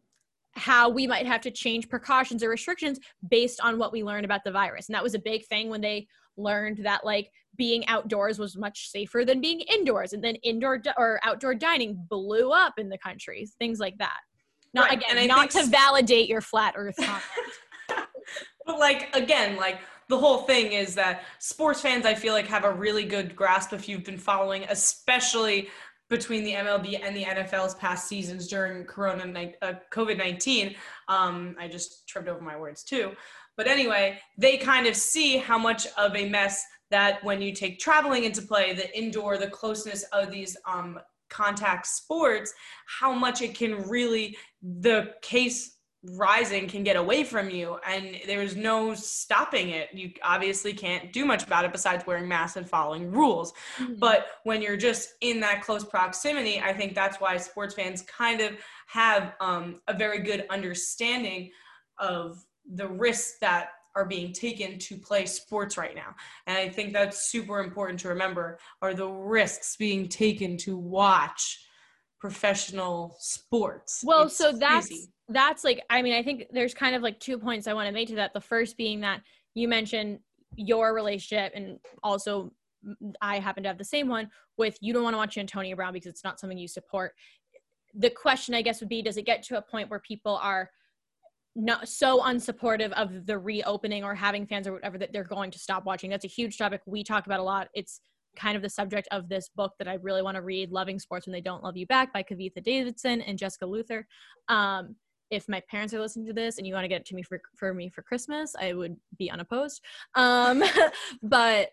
how 0.53 0.89
we 0.89 1.07
might 1.07 1.25
have 1.25 1.41
to 1.41 1.51
change 1.51 1.89
precautions 1.89 2.43
or 2.43 2.49
restrictions 2.49 2.99
based 3.29 3.59
on 3.61 3.77
what 3.77 3.91
we 3.91 4.03
learn 4.03 4.25
about 4.25 4.43
the 4.43 4.51
virus. 4.51 4.89
And 4.89 4.95
that 4.95 5.03
was 5.03 5.13
a 5.13 5.19
big 5.19 5.45
thing 5.45 5.69
when 5.69 5.81
they 5.81 6.07
learned 6.39 6.79
that 6.83 7.05
like 7.05 7.31
being 7.55 7.85
outdoors 7.87 8.39
was 8.39 8.57
much 8.57 8.89
safer 8.89 9.25
than 9.25 9.41
being 9.41 9.59
indoors 9.61 10.13
and 10.13 10.23
then 10.23 10.35
indoor 10.35 10.77
di- 10.77 10.93
or 10.97 11.19
outdoor 11.23 11.53
dining 11.53 12.01
blew 12.09 12.51
up 12.51 12.73
in 12.77 12.89
the 12.89 12.97
countries 12.97 13.55
things 13.59 13.79
like 13.79 13.97
that 13.97 14.19
not 14.73 14.89
right. 14.89 14.97
again 14.97 15.27
not 15.27 15.51
to 15.51 15.63
validate 15.65 16.29
your 16.29 16.41
flat 16.41 16.73
earth 16.77 16.95
comment 17.01 18.07
but 18.65 18.79
like 18.79 19.13
again 19.15 19.57
like 19.57 19.79
the 20.07 20.17
whole 20.17 20.39
thing 20.39 20.71
is 20.71 20.95
that 20.95 21.23
sports 21.39 21.81
fans 21.81 22.05
i 22.05 22.13
feel 22.13 22.33
like 22.33 22.47
have 22.47 22.63
a 22.63 22.71
really 22.71 23.03
good 23.03 23.35
grasp 23.35 23.73
if 23.73 23.89
you've 23.89 24.05
been 24.05 24.17
following 24.17 24.63
especially 24.69 25.69
between 26.09 26.43
the 26.43 26.53
MLB 26.53 26.99
and 27.03 27.15
the 27.15 27.23
NFL's 27.23 27.75
past 27.75 28.07
seasons 28.07 28.47
during 28.47 28.85
Corona 28.85 29.51
uh, 29.61 29.73
COVID 29.91 30.17
nineteen. 30.17 30.75
Um, 31.07 31.55
I 31.59 31.67
just 31.67 32.07
tripped 32.07 32.27
over 32.27 32.41
my 32.41 32.57
words 32.57 32.83
too, 32.83 33.11
but 33.57 33.67
anyway, 33.67 34.19
they 34.37 34.57
kind 34.57 34.87
of 34.87 34.95
see 34.95 35.37
how 35.37 35.57
much 35.57 35.87
of 35.97 36.15
a 36.15 36.29
mess 36.29 36.63
that 36.91 37.23
when 37.23 37.41
you 37.41 37.53
take 37.53 37.79
traveling 37.79 38.23
into 38.23 38.41
play, 38.41 38.73
the 38.73 38.97
indoor, 38.97 39.37
the 39.37 39.49
closeness 39.49 40.03
of 40.11 40.31
these 40.31 40.57
um, 40.67 40.99
contact 41.29 41.87
sports, 41.87 42.53
how 42.87 43.13
much 43.13 43.41
it 43.41 43.55
can 43.55 43.87
really, 43.87 44.37
the 44.61 45.13
case 45.21 45.77
rising 46.03 46.65
can 46.67 46.81
get 46.81 46.95
away 46.95 47.25
from 47.25 47.49
you 47.49 47.77
and 47.85 48.17
there's 48.25 48.55
no 48.55 48.93
stopping 48.93 49.69
it 49.69 49.89
you 49.93 50.09
obviously 50.23 50.71
can't 50.71 51.11
do 51.11 51.25
much 51.25 51.43
about 51.43 51.65
it 51.65 51.73
besides 51.73 52.07
wearing 52.07 52.25
masks 52.25 52.55
and 52.55 52.69
following 52.69 53.11
rules 53.11 53.51
mm-hmm. 53.77 53.95
but 53.95 54.27
when 54.45 54.61
you're 54.61 54.77
just 54.77 55.09
in 55.19 55.41
that 55.41 55.61
close 55.61 55.83
proximity 55.83 56.61
i 56.61 56.71
think 56.71 56.95
that's 56.95 57.19
why 57.19 57.35
sports 57.35 57.75
fans 57.75 58.01
kind 58.03 58.39
of 58.39 58.53
have 58.87 59.33
um, 59.41 59.81
a 59.89 59.93
very 59.93 60.19
good 60.19 60.45
understanding 60.49 61.51
of 61.97 62.45
the 62.75 62.87
risks 62.87 63.37
that 63.41 63.71
are 63.95 64.05
being 64.05 64.31
taken 64.31 64.77
to 64.79 64.97
play 64.97 65.25
sports 65.25 65.77
right 65.77 65.95
now. 65.95 66.15
And 66.47 66.57
I 66.57 66.69
think 66.69 66.93
that's 66.93 67.29
super 67.29 67.59
important 67.59 67.99
to 68.01 68.09
remember 68.09 68.59
are 68.81 68.93
the 68.93 69.07
risks 69.07 69.75
being 69.75 70.07
taken 70.07 70.57
to 70.57 70.77
watch 70.77 71.65
professional 72.19 73.15
sports. 73.19 74.03
Well, 74.05 74.23
it's 74.23 74.35
so 74.35 74.51
that's 74.51 74.87
crazy. 74.87 75.11
that's 75.29 75.63
like 75.63 75.81
I 75.89 76.01
mean, 76.01 76.13
I 76.13 76.23
think 76.23 76.45
there's 76.51 76.73
kind 76.73 76.95
of 76.95 77.01
like 77.01 77.19
two 77.19 77.37
points 77.37 77.67
I 77.67 77.73
want 77.73 77.87
to 77.87 77.93
make 77.93 78.09
to 78.09 78.15
that. 78.15 78.33
The 78.33 78.41
first 78.41 78.77
being 78.77 79.01
that 79.01 79.21
you 79.55 79.67
mentioned 79.67 80.19
your 80.55 80.93
relationship 80.93 81.53
and 81.55 81.79
also 82.03 82.51
I 83.21 83.39
happen 83.39 83.63
to 83.63 83.69
have 83.69 83.77
the 83.77 83.83
same 83.83 84.07
one 84.07 84.29
with 84.57 84.77
you 84.81 84.93
don't 84.93 85.03
want 85.03 85.13
to 85.13 85.17
watch 85.17 85.37
Antonio 85.37 85.75
Brown 85.75 85.93
because 85.93 86.07
it's 86.07 86.23
not 86.23 86.39
something 86.39 86.57
you 86.57 86.67
support. 86.67 87.13
The 87.93 88.09
question 88.09 88.55
I 88.55 88.61
guess 88.61 88.79
would 88.79 88.89
be 88.89 89.01
does 89.01 89.17
it 89.17 89.25
get 89.25 89.43
to 89.43 89.57
a 89.57 89.61
point 89.61 89.89
where 89.89 89.99
people 89.99 90.37
are 90.41 90.69
not 91.55 91.89
so 91.89 92.21
unsupportive 92.21 92.91
of 92.91 93.25
the 93.25 93.37
reopening 93.37 94.03
or 94.03 94.15
having 94.15 94.45
fans 94.45 94.67
or 94.67 94.73
whatever 94.73 94.97
that 94.97 95.11
they're 95.11 95.23
going 95.23 95.51
to 95.51 95.59
stop 95.59 95.85
watching. 95.85 96.09
That's 96.09 96.25
a 96.25 96.29
huge 96.29 96.57
topic 96.57 96.81
we 96.85 97.03
talk 97.03 97.25
about 97.25 97.39
a 97.39 97.43
lot. 97.43 97.67
It's 97.73 97.99
kind 98.35 98.55
of 98.55 98.61
the 98.61 98.69
subject 98.69 99.07
of 99.11 99.29
this 99.29 99.49
book 99.55 99.73
that 99.79 99.87
I 99.87 99.95
really 99.95 100.21
want 100.21 100.35
to 100.35 100.41
read, 100.41 100.71
Loving 100.71 100.99
Sports 100.99 101.25
When 101.25 101.33
They 101.33 101.41
Don't 101.41 101.63
Love 101.63 101.77
You 101.77 101.87
Back 101.87 102.13
by 102.13 102.23
Kavitha 102.23 102.63
Davidson 102.63 103.21
and 103.21 103.37
Jessica 103.37 103.65
Luther. 103.65 104.07
Um, 104.47 104.95
if 105.29 105.47
my 105.47 105.61
parents 105.69 105.93
are 105.93 105.99
listening 105.99 106.25
to 106.27 106.33
this 106.33 106.57
and 106.57 106.65
you 106.65 106.73
want 106.73 106.83
to 106.83 106.87
get 106.87 107.01
it 107.01 107.07
to 107.07 107.15
me 107.15 107.21
for, 107.21 107.41
for 107.55 107.73
me 107.73 107.89
for 107.89 108.01
Christmas, 108.01 108.55
I 108.59 108.73
would 108.73 108.95
be 109.17 109.29
unopposed. 109.29 109.81
Um, 110.15 110.63
but 111.23 111.69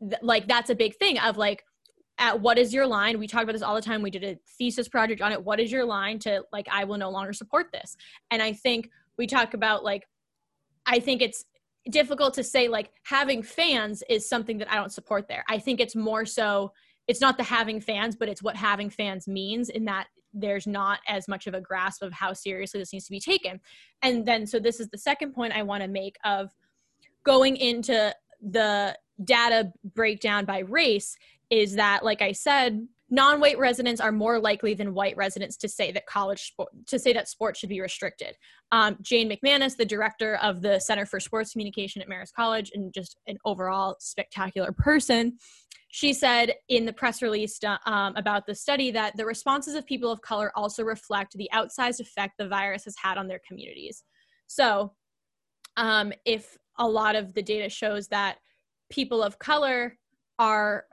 th- 0.00 0.22
like, 0.22 0.48
that's 0.48 0.70
a 0.70 0.74
big 0.74 0.96
thing 0.96 1.18
of 1.18 1.36
like, 1.36 1.62
at 2.20 2.40
what 2.40 2.58
is 2.58 2.74
your 2.74 2.86
line? 2.86 3.20
We 3.20 3.28
talk 3.28 3.44
about 3.44 3.52
this 3.52 3.62
all 3.62 3.76
the 3.76 3.80
time. 3.80 4.02
We 4.02 4.10
did 4.10 4.24
a 4.24 4.36
thesis 4.58 4.88
project 4.88 5.20
on 5.20 5.30
it. 5.30 5.44
What 5.44 5.60
is 5.60 5.70
your 5.70 5.84
line 5.84 6.18
to 6.20 6.42
like, 6.52 6.66
I 6.68 6.82
will 6.82 6.98
no 6.98 7.10
longer 7.10 7.32
support 7.32 7.68
this? 7.72 7.96
And 8.32 8.42
I 8.42 8.52
think 8.52 8.90
we 9.18 9.26
talk 9.26 9.52
about 9.52 9.84
like 9.84 10.06
i 10.86 10.98
think 10.98 11.20
it's 11.20 11.44
difficult 11.90 12.34
to 12.34 12.44
say 12.44 12.68
like 12.68 12.92
having 13.04 13.42
fans 13.42 14.02
is 14.08 14.28
something 14.28 14.58
that 14.58 14.70
i 14.70 14.74
don't 14.74 14.92
support 14.92 15.26
there. 15.28 15.44
I 15.48 15.58
think 15.58 15.80
it's 15.80 15.96
more 15.96 16.24
so 16.26 16.72
it's 17.06 17.20
not 17.20 17.36
the 17.36 17.44
having 17.44 17.80
fans 17.80 18.16
but 18.16 18.28
it's 18.28 18.42
what 18.42 18.56
having 18.56 18.90
fans 18.90 19.26
means 19.26 19.68
in 19.70 19.84
that 19.86 20.08
there's 20.34 20.66
not 20.66 21.00
as 21.08 21.26
much 21.26 21.46
of 21.46 21.54
a 21.54 21.60
grasp 21.60 22.02
of 22.02 22.12
how 22.12 22.32
seriously 22.32 22.80
this 22.80 22.92
needs 22.92 23.06
to 23.06 23.10
be 23.10 23.20
taken. 23.20 23.60
And 24.02 24.26
then 24.26 24.46
so 24.46 24.58
this 24.58 24.80
is 24.80 24.88
the 24.88 24.98
second 24.98 25.32
point 25.32 25.54
i 25.54 25.62
want 25.62 25.82
to 25.82 25.88
make 25.88 26.16
of 26.24 26.50
going 27.24 27.56
into 27.56 28.14
the 28.40 28.96
data 29.24 29.72
breakdown 29.94 30.44
by 30.44 30.60
race 30.60 31.16
is 31.50 31.74
that 31.74 32.04
like 32.04 32.22
i 32.22 32.32
said 32.32 32.86
non-white 33.10 33.58
residents 33.58 34.00
are 34.00 34.12
more 34.12 34.38
likely 34.38 34.74
than 34.74 34.92
white 34.92 35.16
residents 35.16 35.56
to 35.56 35.68
say 35.68 35.90
that 35.92 36.06
college 36.06 36.48
sport 36.48 36.68
to 36.86 36.98
say 36.98 37.12
that 37.12 37.28
sports 37.28 37.58
should 37.58 37.68
be 37.68 37.80
restricted. 37.80 38.36
Um, 38.70 38.96
Jane 39.00 39.30
McManus, 39.30 39.76
the 39.76 39.86
director 39.86 40.36
of 40.36 40.60
the 40.60 40.78
Center 40.78 41.06
for 41.06 41.18
Sports 41.18 41.52
Communication 41.52 42.02
at 42.02 42.08
Marist 42.08 42.34
College, 42.34 42.70
and 42.74 42.92
just 42.92 43.16
an 43.26 43.38
overall 43.44 43.96
spectacular 43.98 44.72
person, 44.72 45.38
she 45.88 46.12
said 46.12 46.52
in 46.68 46.84
the 46.84 46.92
press 46.92 47.22
release 47.22 47.58
uh, 47.64 47.78
um, 47.86 48.14
about 48.16 48.46
the 48.46 48.54
study 48.54 48.90
that 48.90 49.16
the 49.16 49.24
responses 49.24 49.74
of 49.74 49.86
people 49.86 50.10
of 50.10 50.20
color 50.20 50.52
also 50.54 50.84
reflect 50.84 51.32
the 51.34 51.48
outsized 51.54 52.00
effect 52.00 52.34
the 52.38 52.48
virus 52.48 52.84
has 52.84 52.94
had 53.02 53.16
on 53.16 53.26
their 53.26 53.40
communities. 53.46 54.04
So, 54.46 54.92
um, 55.76 56.12
if 56.26 56.56
a 56.78 56.86
lot 56.86 57.16
of 57.16 57.32
the 57.34 57.42
data 57.42 57.68
shows 57.68 58.08
that 58.08 58.38
people 58.90 59.22
of 59.22 59.38
color 59.38 59.96
are 60.38 60.84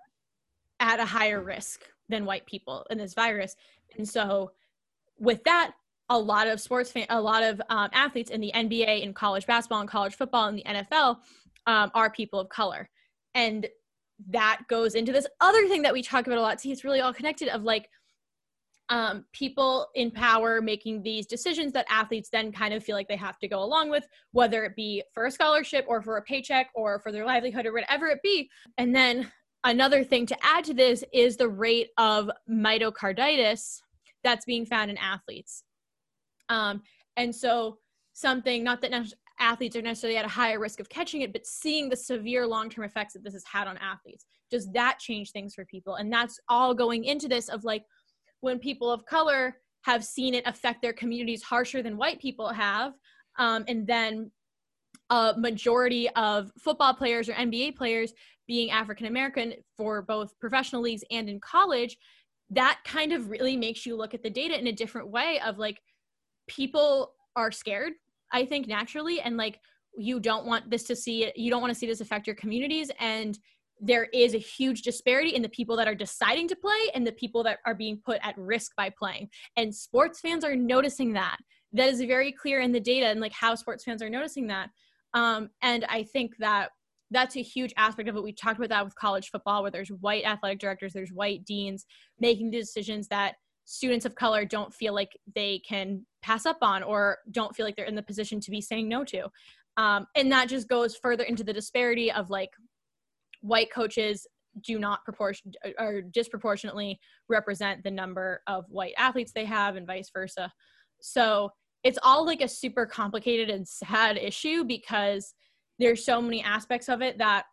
at 0.80 1.00
a 1.00 1.06
higher 1.06 1.44
risk 1.44 1.82
than 2.10 2.26
white 2.26 2.46
people 2.46 2.86
in 2.90 2.98
this 2.98 3.14
virus. 3.14 3.56
And 3.98 4.08
so, 4.08 4.52
with 5.18 5.44
that, 5.46 5.72
a 6.10 6.18
lot 6.18 6.48
of 6.48 6.62
sports 6.62 6.92
fan, 6.92 7.06
a 7.10 7.20
lot 7.20 7.44
of 7.44 7.62
um, 7.70 7.90
athletes 7.94 8.30
in 8.30 8.42
the 8.42 8.52
NBA, 8.54 9.02
in 9.02 9.14
college 9.14 9.46
basketball, 9.48 9.82
and 9.82 9.90
college 9.90 10.16
football, 10.16 10.48
and 10.48 10.58
the 10.58 10.64
NFL 10.64 11.18
um, 11.66 11.92
are 11.94 12.10
people 12.10 12.40
of 12.40 12.50
color, 12.50 12.90
and 13.34 13.68
that 14.30 14.62
goes 14.70 14.96
into 14.96 15.12
this 15.12 15.28
other 15.42 15.68
thing 15.68 15.82
that 15.82 15.94
we 15.94 16.02
talk 16.02 16.28
about 16.28 16.38
a 16.38 16.42
lot. 16.42 16.62
See, 16.62 16.72
it's 16.72 16.84
really 16.84 17.02
all 17.02 17.14
connected. 17.14 17.50
Of 17.50 17.64
like 17.64 17.90
um, 18.90 19.26
people 19.34 19.88
in 19.96 20.12
power 20.12 20.62
making 20.62 21.02
these 21.02 21.26
decisions 21.26 21.74
that 21.74 21.86
athletes 21.90 22.30
then 22.30 22.52
kind 22.52 22.74
of 22.74 22.84
feel 22.84 22.96
like 22.96 23.08
they 23.08 23.16
have 23.16 23.40
to 23.40 23.48
go 23.48 23.64
along 23.64 23.90
with, 23.90 24.06
whether 24.32 24.64
it 24.64 24.76
be 24.76 25.04
for 25.14 25.26
a 25.26 25.32
scholarship 25.32 25.86
or 25.88 26.02
for 26.02 26.18
a 26.18 26.22
paycheck 26.22 26.70
or 26.76 27.00
for 27.00 27.12
their 27.12 27.26
livelihood 27.26 27.66
or 27.66 27.74
whatever 27.74 28.08
it 28.08 28.22
be. 28.22 28.50
And 28.78 28.96
then 28.96 29.32
another 29.66 30.04
thing 30.04 30.26
to 30.28 30.38
add 30.42 30.64
to 30.66 30.74
this 30.74 31.04
is 31.12 31.36
the 31.36 31.50
rate 31.50 31.90
of 31.98 32.30
myocarditis 32.50 33.82
that's 34.24 34.46
being 34.46 34.66
found 34.66 34.90
in 34.90 34.98
athletes. 34.98 35.64
Um, 36.50 36.82
and 37.18 37.36
so, 37.36 37.80
something 38.14 38.64
not 38.64 38.82
that 38.82 38.92
ne- 38.92 39.12
athletes 39.40 39.76
are 39.76 39.82
necessarily 39.82 40.18
at 40.18 40.26
a 40.26 40.30
higher 40.30 40.60
risk 40.60 40.80
of 40.80 40.88
catching 40.88 41.22
it, 41.22 41.34
but 41.34 41.46
seeing 41.46 41.90
the 41.90 41.98
severe 41.98 42.48
long 42.48 42.70
term 42.70 42.86
effects 42.86 43.14
that 43.14 43.24
this 43.24 43.34
has 43.34 43.44
had 43.44 43.68
on 43.68 43.78
athletes. 43.78 44.26
Does 44.50 44.72
that 44.72 45.00
change 45.00 45.32
things 45.32 45.54
for 45.54 45.66
people? 45.66 45.96
And 45.96 46.14
that's 46.14 46.40
all 46.48 46.74
going 46.74 47.04
into 47.04 47.28
this 47.28 47.50
of 47.50 47.64
like 47.64 47.84
when 48.42 48.60
people 48.60 48.92
of 48.92 49.06
color 49.06 49.58
have 49.82 50.04
seen 50.04 50.34
it 50.34 50.48
affect 50.48 50.82
their 50.82 50.94
communities 50.94 51.44
harsher 51.44 51.82
than 51.82 51.98
white 51.98 52.20
people 52.20 52.50
have. 52.50 52.94
Um, 53.38 53.66
and 53.68 53.86
then 53.86 54.32
a 55.10 55.34
majority 55.38 56.10
of 56.12 56.52
football 56.60 56.94
players 56.94 57.30
or 57.30 57.34
NBA 57.34 57.76
players 57.76 58.14
being 58.48 58.72
African 58.72 59.08
American 59.08 59.54
for 59.76 60.02
both 60.02 60.38
professional 60.40 60.82
leagues 60.82 61.04
and 61.12 61.30
in 61.30 61.40
college, 61.40 61.98
that 62.52 62.80
kind 62.86 63.12
of 63.12 63.30
really 63.30 63.58
makes 63.58 63.86
you 63.86 63.96
look 63.96 64.14
at 64.14 64.24
the 64.24 64.30
data 64.30 64.58
in 64.58 64.68
a 64.68 64.72
different 64.72 65.10
way 65.10 65.40
of 65.46 65.58
like 65.58 65.80
people 66.48 67.14
are 67.36 67.52
scared, 67.52 67.94
I 68.32 68.46
think 68.46 68.68
naturally, 68.68 69.20
and 69.20 69.38
like 69.38 69.60
you 69.98 70.20
don't 70.20 70.46
want 70.46 70.70
this 70.70 70.84
to 70.84 70.96
see 70.96 71.32
you 71.36 71.50
don't 71.50 71.62
want 71.62 71.74
to 71.74 71.80
see 71.80 71.88
this 71.88 72.02
affect 72.02 72.28
your 72.28 72.36
communities 72.36 72.92
and 73.00 73.40
there 73.80 74.06
is 74.14 74.34
a 74.34 74.40
huge 74.40 74.82
disparity 74.84 75.36
in 75.36 75.42
the 75.42 75.50
people 75.50 75.76
that 75.76 75.88
are 75.88 75.96
deciding 75.96 76.48
to 76.48 76.56
play 76.56 76.92
and 76.94 77.06
the 77.06 77.12
people 77.12 77.44
that 77.44 77.60
are 77.66 77.76
being 77.76 78.00
put 78.06 78.20
at 78.24 78.38
risk 78.38 78.72
by 78.78 78.90
playing. 78.90 79.30
And 79.58 79.74
sports 79.74 80.22
fans 80.22 80.46
are 80.46 80.56
noticing 80.56 81.14
that. 81.14 81.38
That 81.74 81.90
is 81.90 82.00
very 82.02 82.32
clear 82.32 82.62
in 82.62 82.72
the 82.72 82.80
data 82.80 83.08
and 83.08 83.20
like 83.20 83.34
how 83.34 83.54
sports 83.56 83.84
fans 83.84 84.02
are 84.02 84.10
noticing 84.10 84.48
that. 84.48 84.70
Um, 85.16 85.50
and 85.62 85.86
I 85.86 86.04
think 86.04 86.38
that 86.38 86.70
that's 87.10 87.38
a 87.38 87.42
huge 87.42 87.74
aspect 87.78 88.10
of 88.10 88.16
it. 88.16 88.24
We 88.24 88.34
talked 88.34 88.58
about 88.58 88.70
that 88.70 88.86
with 88.86 88.96
college 88.96 89.30
football, 89.30 89.62
where 89.62 89.72
there's 89.72 89.90
white 89.90 90.26
athletic 90.26 90.60
directors, 90.60 90.94
there's 90.94 91.12
white 91.12 91.46
deans 91.46 91.86
making 92.20 92.52
decisions 92.52 93.08
that 93.08 93.36
students 93.64 94.06
of 94.06 94.16
color 94.16 94.46
don't 94.46 94.74
feel 94.74 94.94
like 94.94 95.18
they 95.34 95.60
can 95.68 96.06
pass 96.22 96.46
up 96.46 96.58
on 96.62 96.84
or 96.84 97.18
don't 97.32 97.56
feel 97.56 97.66
like 97.66 97.76
they're 97.76 97.86
in 97.86 97.96
the 97.96 98.04
position 98.04 98.40
to 98.40 98.52
be 98.52 98.62
saying 98.62 98.88
no 98.88 99.04
to. 99.04 99.28
Um, 99.78 100.06
and 100.16 100.32
that 100.32 100.50
just 100.50 100.70
goes 100.70 100.96
further 100.96 101.24
into 101.24 101.44
the 101.44 101.54
disparity 101.54 102.12
of 102.12 102.30
like 102.30 102.52
white 103.42 103.72
coaches 103.72 104.28
do 104.64 104.80
not 104.80 105.04
proportion 105.04 105.52
or 105.80 106.02
disproportionately 106.02 107.00
represent 107.28 107.84
the 107.84 107.92
number 107.92 108.42
of 108.48 108.66
white 108.70 108.94
athletes 108.98 109.32
they 109.34 109.46
have 109.46 109.76
and 109.76 109.88
vice 109.88 110.10
versa. 110.14 110.52
So 111.02 111.50
it's 111.86 112.00
all 112.02 112.26
like 112.26 112.42
a 112.42 112.48
super 112.48 112.86
complicated 112.86 113.50
and 113.50 113.66
sad 113.66 114.18
issue 114.18 114.64
because 114.66 115.36
there's 115.78 116.04
so 116.04 116.20
many 116.20 116.44
aspects 116.44 116.90
of 116.90 117.02
it 117.02 117.20
that 117.20 117.46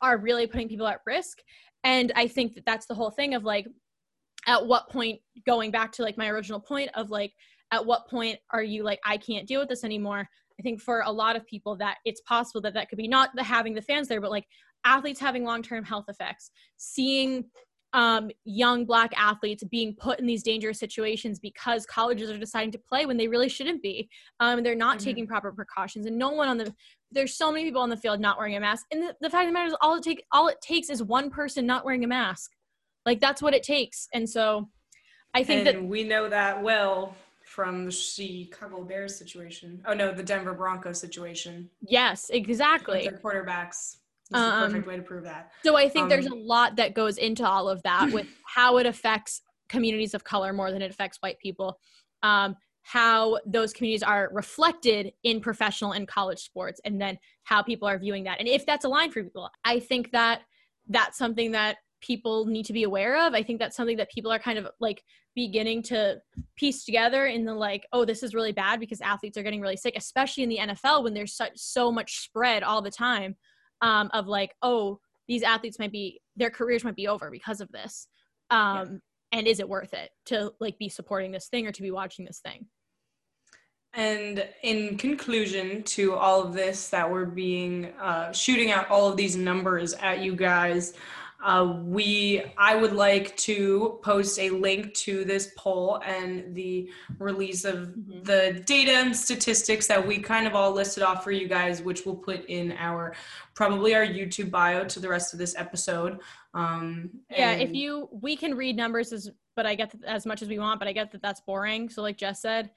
are 0.00 0.18
really 0.18 0.46
putting 0.46 0.68
people 0.68 0.86
at 0.86 1.00
risk. 1.04 1.38
And 1.84 2.12
i 2.16 2.26
think 2.26 2.54
that 2.54 2.64
that's 2.64 2.86
the 2.86 2.94
whole 2.94 3.10
thing 3.10 3.34
of 3.34 3.44
like 3.44 3.66
at 4.46 4.64
what 4.64 4.88
point 4.88 5.20
going 5.44 5.70
back 5.70 5.92
to 5.92 6.02
like 6.02 6.16
my 6.16 6.28
original 6.28 6.60
point 6.60 6.90
of 6.94 7.10
like 7.10 7.32
at 7.72 7.84
what 7.84 8.08
point 8.08 8.38
are 8.52 8.62
you 8.62 8.84
like 8.84 9.00
i 9.04 9.16
can't 9.16 9.46
deal 9.46 9.60
with 9.60 9.68
this 9.68 9.84
anymore? 9.84 10.28
I 10.58 10.62
think 10.62 10.80
for 10.80 11.02
a 11.04 11.12
lot 11.12 11.36
of 11.36 11.46
people 11.46 11.76
that 11.76 11.98
it's 12.04 12.22
possible 12.22 12.60
that 12.62 12.74
that 12.74 12.88
could 12.88 12.98
be 12.98 13.08
not 13.08 13.30
the 13.34 13.42
having 13.42 13.74
the 13.74 13.82
fans 13.82 14.08
there, 14.08 14.20
but 14.20 14.30
like 14.30 14.46
athletes 14.84 15.20
having 15.20 15.44
long-term 15.44 15.84
health 15.84 16.06
effects, 16.08 16.50
seeing 16.76 17.44
um, 17.92 18.30
young 18.44 18.84
black 18.84 19.12
athletes 19.16 19.64
being 19.64 19.94
put 19.94 20.20
in 20.20 20.26
these 20.26 20.42
dangerous 20.42 20.78
situations 20.78 21.38
because 21.38 21.86
colleges 21.86 22.30
are 22.30 22.38
deciding 22.38 22.72
to 22.72 22.78
play 22.78 23.06
when 23.06 23.16
they 23.16 23.28
really 23.28 23.48
shouldn't 23.48 23.82
be. 23.82 24.08
Um, 24.40 24.62
they're 24.62 24.74
not 24.74 24.98
mm-hmm. 24.98 25.04
taking 25.04 25.26
proper 25.26 25.52
precautions, 25.52 26.06
and 26.06 26.18
no 26.18 26.30
one 26.30 26.48
on 26.48 26.58
the 26.58 26.74
there's 27.12 27.34
so 27.34 27.52
many 27.52 27.64
people 27.64 27.80
on 27.80 27.88
the 27.88 27.96
field 27.96 28.20
not 28.20 28.36
wearing 28.36 28.56
a 28.56 28.60
mask. 28.60 28.86
And 28.90 29.02
the, 29.02 29.14
the 29.20 29.30
fact 29.30 29.44
of 29.44 29.48
the 29.48 29.52
matter 29.52 29.68
is, 29.68 29.76
all 29.80 29.96
it 29.96 30.02
take 30.02 30.24
all 30.32 30.48
it 30.48 30.60
takes 30.60 30.90
is 30.90 31.02
one 31.02 31.30
person 31.30 31.66
not 31.66 31.84
wearing 31.84 32.04
a 32.04 32.08
mask. 32.08 32.50
Like 33.04 33.20
that's 33.20 33.40
what 33.40 33.54
it 33.54 33.62
takes. 33.62 34.08
And 34.12 34.28
so, 34.28 34.68
I 35.32 35.44
think 35.44 35.66
and 35.66 35.66
that 35.66 35.84
we 35.84 36.02
know 36.04 36.28
that 36.28 36.62
well 36.62 37.14
from 37.44 37.86
the 37.86 37.92
Chicago 37.92 38.82
Bears 38.82 39.16
situation. 39.16 39.80
Oh 39.86 39.94
no, 39.94 40.12
the 40.12 40.22
Denver 40.22 40.52
Broncos 40.52 41.00
situation. 41.00 41.70
Yes, 41.80 42.28
exactly. 42.30 43.08
Their 43.08 43.18
quarterbacks. 43.18 43.98
This 44.30 44.40
um, 44.40 44.60
the 44.60 44.66
perfect 44.66 44.86
way 44.86 44.96
to 44.96 45.02
prove 45.02 45.24
that. 45.24 45.52
So 45.64 45.76
I 45.76 45.88
think 45.88 46.04
um, 46.04 46.08
there's 46.08 46.26
a 46.26 46.34
lot 46.34 46.76
that 46.76 46.94
goes 46.94 47.18
into 47.18 47.46
all 47.46 47.68
of 47.68 47.82
that 47.82 48.10
with 48.12 48.26
how 48.46 48.78
it 48.78 48.86
affects 48.86 49.42
communities 49.68 50.14
of 50.14 50.24
color 50.24 50.52
more 50.52 50.70
than 50.70 50.82
it 50.82 50.90
affects 50.90 51.18
white 51.20 51.38
people. 51.38 51.78
Um, 52.22 52.56
how 52.82 53.38
those 53.44 53.72
communities 53.72 54.04
are 54.04 54.30
reflected 54.32 55.12
in 55.24 55.40
professional 55.40 55.92
and 55.92 56.06
college 56.06 56.38
sports, 56.38 56.80
and 56.84 57.00
then 57.00 57.18
how 57.42 57.62
people 57.62 57.88
are 57.88 57.98
viewing 57.98 58.24
that, 58.24 58.38
and 58.38 58.48
if 58.48 58.64
that's 58.64 58.84
aligned 58.84 59.12
for 59.12 59.22
people. 59.22 59.50
I 59.64 59.80
think 59.80 60.12
that 60.12 60.42
that's 60.88 61.18
something 61.18 61.52
that 61.52 61.78
people 62.00 62.46
need 62.46 62.64
to 62.66 62.72
be 62.72 62.84
aware 62.84 63.26
of. 63.26 63.34
I 63.34 63.42
think 63.42 63.58
that's 63.58 63.76
something 63.76 63.96
that 63.96 64.10
people 64.10 64.30
are 64.30 64.38
kind 64.38 64.58
of 64.58 64.68
like 64.80 65.02
beginning 65.34 65.82
to 65.82 66.18
piece 66.56 66.84
together 66.84 67.26
in 67.26 67.44
the 67.44 67.54
like, 67.54 67.86
oh, 67.92 68.04
this 68.04 68.22
is 68.22 68.34
really 68.34 68.52
bad 68.52 68.78
because 68.80 69.00
athletes 69.00 69.36
are 69.36 69.42
getting 69.42 69.60
really 69.60 69.76
sick, 69.76 69.94
especially 69.96 70.42
in 70.44 70.48
the 70.48 70.58
NFL 70.58 71.02
when 71.02 71.14
there's 71.14 71.34
such 71.34 71.52
so 71.56 71.90
much 71.90 72.20
spread 72.20 72.62
all 72.62 72.82
the 72.82 72.90
time 72.90 73.36
um, 73.80 74.10
of 74.12 74.26
like, 74.26 74.54
oh, 74.62 75.00
these 75.28 75.42
athletes 75.42 75.78
might 75.78 75.92
be 75.92 76.20
their 76.36 76.50
careers 76.50 76.84
might 76.84 76.96
be 76.96 77.08
over 77.08 77.30
because 77.30 77.60
of 77.60 77.70
this. 77.72 78.08
Um, 78.50 79.00
yeah. 79.32 79.38
and 79.38 79.46
is 79.46 79.58
it 79.60 79.68
worth 79.68 79.92
it 79.92 80.10
to 80.26 80.52
like 80.60 80.78
be 80.78 80.88
supporting 80.88 81.32
this 81.32 81.48
thing 81.48 81.66
or 81.66 81.72
to 81.72 81.82
be 81.82 81.90
watching 81.90 82.24
this 82.24 82.40
thing? 82.40 82.66
And 83.94 84.46
in 84.62 84.98
conclusion 84.98 85.82
to 85.84 86.14
all 86.14 86.42
of 86.42 86.52
this, 86.52 86.90
that 86.90 87.10
we're 87.10 87.24
being 87.24 87.86
uh, 87.98 88.30
shooting 88.30 88.70
out 88.70 88.90
all 88.90 89.08
of 89.08 89.16
these 89.16 89.36
numbers 89.36 89.94
at 89.94 90.20
you 90.20 90.36
guys. 90.36 90.92
Uh, 91.44 91.80
we, 91.84 92.42
I 92.56 92.74
would 92.74 92.92
like 92.92 93.36
to 93.38 93.98
post 94.02 94.38
a 94.38 94.50
link 94.50 94.94
to 94.94 95.24
this 95.24 95.52
poll 95.56 96.00
and 96.04 96.54
the 96.54 96.90
release 97.18 97.64
of 97.64 97.88
mm-hmm. 97.88 98.22
the 98.22 98.62
data 98.64 98.92
and 98.92 99.14
statistics 99.14 99.86
that 99.86 100.04
we 100.04 100.18
kind 100.18 100.46
of 100.46 100.54
all 100.54 100.72
listed 100.72 101.02
off 101.02 101.22
for 101.22 101.30
you 101.30 101.46
guys, 101.46 101.82
which 101.82 102.06
we'll 102.06 102.16
put 102.16 102.44
in 102.46 102.72
our 102.78 103.14
probably 103.54 103.94
our 103.94 104.06
YouTube 104.06 104.50
bio 104.50 104.84
to 104.84 104.98
the 104.98 105.08
rest 105.08 105.32
of 105.32 105.38
this 105.38 105.54
episode. 105.56 106.20
Um, 106.54 107.10
yeah, 107.30 107.52
if 107.52 107.74
you, 107.74 108.08
we 108.10 108.36
can 108.36 108.54
read 108.54 108.76
numbers 108.76 109.12
as, 109.12 109.30
but 109.54 109.66
I 109.66 109.74
get 109.74 109.94
as 110.06 110.24
much 110.24 110.42
as 110.42 110.48
we 110.48 110.58
want, 110.58 110.78
but 110.78 110.88
I 110.88 110.92
get 110.92 111.12
that 111.12 111.22
that's 111.22 111.40
boring. 111.42 111.90
So, 111.90 112.02
like 112.02 112.16
Jess 112.16 112.40
said, 112.40 112.70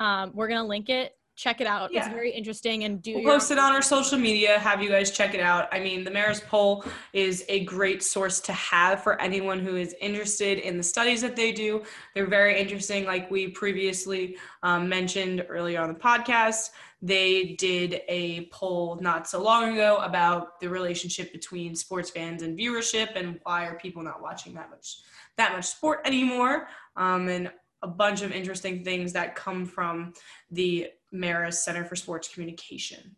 um, 0.00 0.32
we're 0.34 0.48
gonna 0.48 0.66
link 0.66 0.88
it 0.88 1.14
check 1.40 1.62
it 1.62 1.66
out. 1.66 1.90
Yeah. 1.90 2.00
It's 2.00 2.08
very 2.08 2.30
interesting 2.30 2.84
and 2.84 3.00
do 3.00 3.14
we'll 3.14 3.24
post 3.24 3.50
it 3.50 3.58
on 3.58 3.72
our 3.72 3.80
social 3.80 4.18
media, 4.18 4.58
have 4.58 4.82
you 4.82 4.90
guys 4.90 5.10
check 5.10 5.32
it 5.32 5.40
out. 5.40 5.68
I 5.72 5.80
mean, 5.80 6.04
the 6.04 6.10
Marist 6.10 6.46
poll 6.46 6.84
is 7.14 7.46
a 7.48 7.64
great 7.64 8.02
source 8.02 8.40
to 8.40 8.52
have 8.52 9.02
for 9.02 9.18
anyone 9.22 9.58
who 9.58 9.76
is 9.76 9.94
interested 10.02 10.58
in 10.58 10.76
the 10.76 10.82
studies 10.82 11.22
that 11.22 11.36
they 11.36 11.50
do. 11.50 11.82
They're 12.14 12.26
very 12.26 12.60
interesting, 12.60 13.06
like 13.06 13.30
we 13.30 13.48
previously 13.48 14.36
um, 14.62 14.86
mentioned 14.86 15.46
earlier 15.48 15.80
on 15.80 15.88
the 15.88 15.98
podcast. 15.98 16.70
They 17.00 17.54
did 17.54 18.02
a 18.08 18.44
poll 18.52 18.98
not 19.00 19.26
so 19.26 19.42
long 19.42 19.72
ago 19.72 19.96
about 20.02 20.60
the 20.60 20.68
relationship 20.68 21.32
between 21.32 21.74
sports 21.74 22.10
fans 22.10 22.42
and 22.42 22.58
viewership 22.58 23.16
and 23.16 23.40
why 23.44 23.64
are 23.64 23.78
people 23.78 24.02
not 24.02 24.20
watching 24.20 24.52
that 24.54 24.68
much 24.68 24.98
that 25.38 25.52
much 25.52 25.64
sport 25.64 26.00
anymore. 26.04 26.68
Um, 26.96 27.28
and 27.28 27.50
a 27.82 27.88
bunch 27.88 28.20
of 28.20 28.30
interesting 28.30 28.84
things 28.84 29.14
that 29.14 29.34
come 29.34 29.64
from 29.64 30.12
the 30.50 30.88
Marist 31.14 31.62
Center 31.64 31.84
for 31.84 31.96
Sports 31.96 32.28
Communication. 32.28 33.16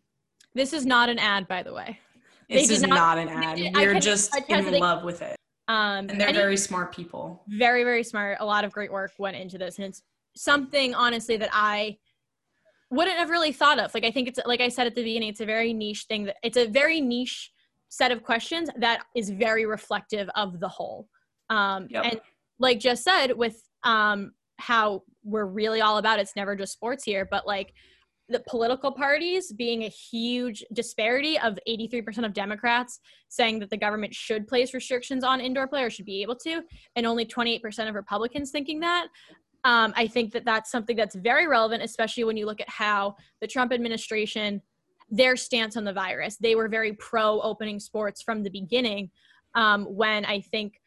This 0.55 0.73
is 0.73 0.85
not 0.85 1.09
an 1.09 1.19
ad, 1.19 1.47
by 1.47 1.63
the 1.63 1.73
way. 1.73 1.99
This 2.49 2.69
is 2.69 2.81
not, 2.81 2.89
not, 2.89 3.17
an 3.17 3.29
ad. 3.29 3.57
Did, 3.57 3.75
We're 3.75 3.99
just 3.99 4.35
in 4.49 4.79
love 4.79 5.03
with 5.03 5.21
it. 5.21 5.35
Um, 5.67 6.09
and 6.09 6.19
they're 6.19 6.27
and 6.27 6.37
very 6.37 6.57
smart 6.57 6.93
people. 6.93 7.43
Very, 7.47 7.83
very 7.83 8.03
smart. 8.03 8.37
A 8.39 8.45
lot 8.45 8.63
of 8.65 8.71
great 8.71 8.91
work 8.91 9.11
went 9.17 9.37
into 9.37 9.57
this. 9.57 9.77
And 9.77 9.87
it's 9.87 10.03
something, 10.35 10.93
honestly, 10.93 11.37
that 11.37 11.49
I 11.53 11.97
wouldn't 12.91 13.17
have 13.17 13.29
really 13.29 13.51
thought 13.53 13.79
of. 13.79 13.93
Like, 13.93 14.03
I 14.03 14.11
think 14.11 14.27
it's, 14.27 14.39
like 14.45 14.61
I 14.61 14.69
said 14.69 14.87
at 14.87 14.95
the 14.95 15.03
beginning, 15.03 15.29
it's 15.29 15.41
a 15.41 15.45
very 15.45 15.73
niche 15.73 16.05
thing. 16.07 16.25
That 16.25 16.35
It's 16.43 16.57
a 16.57 16.67
very 16.67 16.99
niche 17.01 17.51
set 17.89 18.11
of 18.11 18.23
questions 18.23 18.69
that 18.77 19.03
is 19.15 19.29
very 19.29 19.65
reflective 19.65 20.29
of 20.35 20.59
the 20.59 20.67
whole. 20.67 21.07
Um, 21.49 21.87
yep. 21.89 22.05
And 22.05 22.21
like 22.59 22.79
just 22.79 23.03
said, 23.03 23.33
with 23.33 23.61
um, 23.83 24.33
how 24.57 25.03
we're 25.23 25.45
really 25.45 25.81
all 25.81 25.97
about 25.97 26.19
it's 26.19 26.35
never 26.35 26.55
just 26.55 26.73
sports 26.73 27.03
here 27.03 27.27
but 27.29 27.45
like 27.47 27.73
the 28.29 28.39
political 28.47 28.91
parties 28.91 29.51
being 29.51 29.83
a 29.83 29.89
huge 29.89 30.63
disparity 30.73 31.37
of 31.39 31.57
83% 31.67 32.25
of 32.25 32.33
democrats 32.33 32.99
saying 33.29 33.59
that 33.59 33.69
the 33.69 33.77
government 33.77 34.13
should 34.13 34.47
place 34.47 34.73
restrictions 34.73 35.23
on 35.23 35.41
indoor 35.41 35.67
play 35.67 35.83
or 35.83 35.89
should 35.89 36.05
be 36.05 36.21
able 36.21 36.35
to 36.37 36.61
and 36.95 37.05
only 37.05 37.25
28% 37.25 37.89
of 37.89 37.95
republicans 37.95 38.51
thinking 38.51 38.79
that 38.79 39.07
um, 39.65 39.93
i 39.95 40.07
think 40.07 40.31
that 40.33 40.45
that's 40.45 40.71
something 40.71 40.95
that's 40.95 41.15
very 41.15 41.47
relevant 41.47 41.83
especially 41.83 42.23
when 42.23 42.37
you 42.37 42.45
look 42.45 42.61
at 42.61 42.69
how 42.69 43.15
the 43.41 43.47
trump 43.47 43.73
administration 43.73 44.61
their 45.09 45.35
stance 45.35 45.77
on 45.77 45.83
the 45.83 45.93
virus. 45.93 46.37
They 46.37 46.55
were 46.55 46.67
very 46.67 46.93
pro 46.93 47.39
opening 47.41 47.79
sports 47.79 48.23
from 48.23 48.41
the 48.41 48.49
beginning 48.49 49.11
um, 49.55 49.85
when 49.85 50.25
i 50.25 50.39
think 50.39 50.81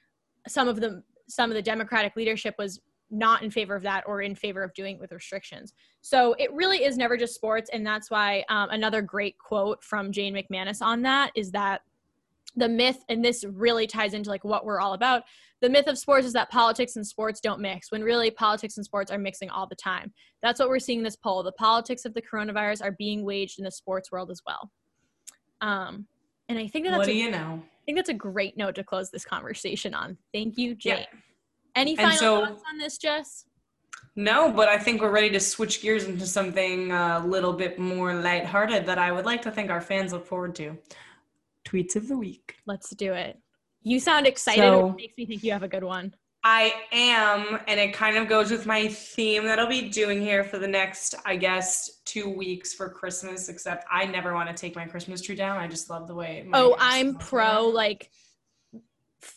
some 0.49 0.69
of 0.69 0.81
the 0.81 1.03
some 1.29 1.51
of 1.51 1.55
the 1.55 1.63
democratic 1.63 2.17
leadership 2.17 2.55
was 2.59 2.81
not 3.11 3.43
in 3.43 3.51
favor 3.51 3.75
of 3.75 3.83
that 3.83 4.05
or 4.07 4.23
in 4.23 4.35
favor 4.35 4.63
of 4.63 4.75
doing 4.75 4.97
it 4.97 5.01
with 5.01 5.13
restrictions. 5.13 5.73
So 6.01 6.35
it 6.39 6.53
really 6.53 6.85
is 6.85 6.97
never 6.97 7.17
just 7.17 7.35
sports. 7.35 7.71
And 7.73 7.87
that's 7.87 8.11
why 8.11 8.45
um, 8.49 8.71
another 8.71 9.03
great 9.03 9.39
quote 9.39 9.83
from 9.83 10.13
Jane 10.13 10.35
McManus 10.35 10.83
on 10.83 11.03
that 11.03 11.31
is 11.35 11.51
that 11.53 11.83
the 12.57 12.69
myth, 12.69 13.05
and 13.09 13.25
this 13.25 13.45
really 13.45 13.87
ties 13.87 14.15
into 14.15 14.31
like 14.31 14.45
what 14.45 14.65
we're 14.65 14.81
all 14.81 14.95
about. 14.95 15.25
The 15.61 15.69
myth 15.69 15.87
of 15.87 15.99
sports 15.99 16.27
is 16.27 16.33
that 16.35 16.51
politics 16.51 16.97
and 16.97 17.07
sports 17.07 17.41
don't 17.41 17.61
mix, 17.61 17.91
when 17.91 18.03
really 18.03 18.31
politics 18.31 18.77
and 18.77 18.85
sports 18.85 19.11
are 19.11 19.19
mixing 19.19 19.51
all 19.51 19.67
the 19.67 19.77
time. 19.77 20.13
That's 20.43 20.59
what 20.61 20.69
we're 20.69 20.79
seeing 20.79 20.99
in 20.99 21.05
this 21.05 21.17
poll. 21.17 21.43
The 21.43 21.53
politics 21.53 22.05
of 22.05 22.15
the 22.15 22.23
coronavirus 22.23 22.83
are 22.83 22.93
being 22.93 23.25
waged 23.25 23.59
in 23.59 23.65
the 23.65 23.71
sports 23.71 24.11
world 24.11 24.31
as 24.31 24.43
well. 24.47 24.71
Um, 25.61 26.07
and 26.49 26.59
I 26.59 26.67
think 26.67 26.87
that 26.87 26.91
that's 26.91 26.99
what 26.99 27.07
do 27.07 27.13
a, 27.13 27.15
you 27.15 27.31
know? 27.31 27.63
I 27.63 27.83
think 27.85 27.97
that's 27.97 28.11
a 28.11 28.15
great 28.15 28.57
note 28.57 28.75
to 28.77 28.85
close 28.85 29.11
this 29.11 29.25
conversation 29.25 29.95
on. 29.95 30.19
Thank 30.33 30.59
you, 30.59 30.75
Jane. 30.75 31.07
Any 31.77 31.95
final 31.95 32.17
so, 32.17 32.47
thoughts 32.47 32.63
on 32.69 32.79
this, 32.79 32.99
Jess? 32.99 33.45
No, 34.17 34.51
but 34.51 34.69
I 34.69 34.79
think 34.79 35.03
we're 35.03 35.11
ready 35.11 35.29
to 35.31 35.39
switch 35.39 35.83
gears 35.83 36.05
into 36.05 36.27
something 36.27 36.91
a 36.91 37.23
little 37.25 37.53
bit 37.53 37.79
more 37.79 38.15
lighthearted 38.15 38.87
that 38.87 38.99
I 38.99 39.13
would 39.13 39.27
like 39.27 39.43
to 39.43 39.51
think 39.51 39.71
our 39.71 39.83
fans 39.83 40.15
look 40.15 40.27
forward 40.27 40.55
to. 40.55 40.79
Tweets 41.67 41.97
of 41.97 42.09
the 42.09 42.17
week. 42.17 42.57
Let's 42.65 42.91
do 42.91 43.13
it. 43.13 43.39
You 43.83 44.01
sound 44.01 44.27
excited, 44.27 44.63
so, 44.63 44.87
which 44.87 44.97
makes 44.97 45.19
me 45.19 45.27
think 45.27 45.45
you 45.45 45.53
have 45.53 45.63
a 45.63 45.69
good 45.69 45.85
one. 45.85 46.15
I 46.43 46.73
am, 46.93 47.59
and 47.67 47.79
it 47.79 47.93
kind 47.93 48.17
of 48.17 48.29
goes 48.29 48.51
with 48.51 48.67
my 48.67 48.89
theme 48.89 49.45
that 49.45 49.59
I'll 49.59 49.69
be 49.69 49.91
doing 49.91 50.23
here 50.23 50.45
for 50.45 50.59
the 50.59 50.69
next, 50.69 51.15
I 51.27 51.37
guess, 51.37 52.01
two 52.05 52.31
weeks 52.31 52.73
for 52.73 52.89
Christmas. 52.89 53.49
Except 53.49 53.85
I 53.91 54.07
never 54.07 54.33
want 54.33 54.49
to 54.49 54.55
take 54.55 54.77
my 54.77 54.87
Christmas 54.87 55.21
tree 55.21 55.35
down. 55.35 55.59
I 55.59 55.67
just 55.69 55.91
love 55.91 56.07
the 56.09 56.15
way. 56.15 56.49
oh, 56.55 56.75
I'm 56.79 57.17
pro 57.17 57.67
like 57.67 58.11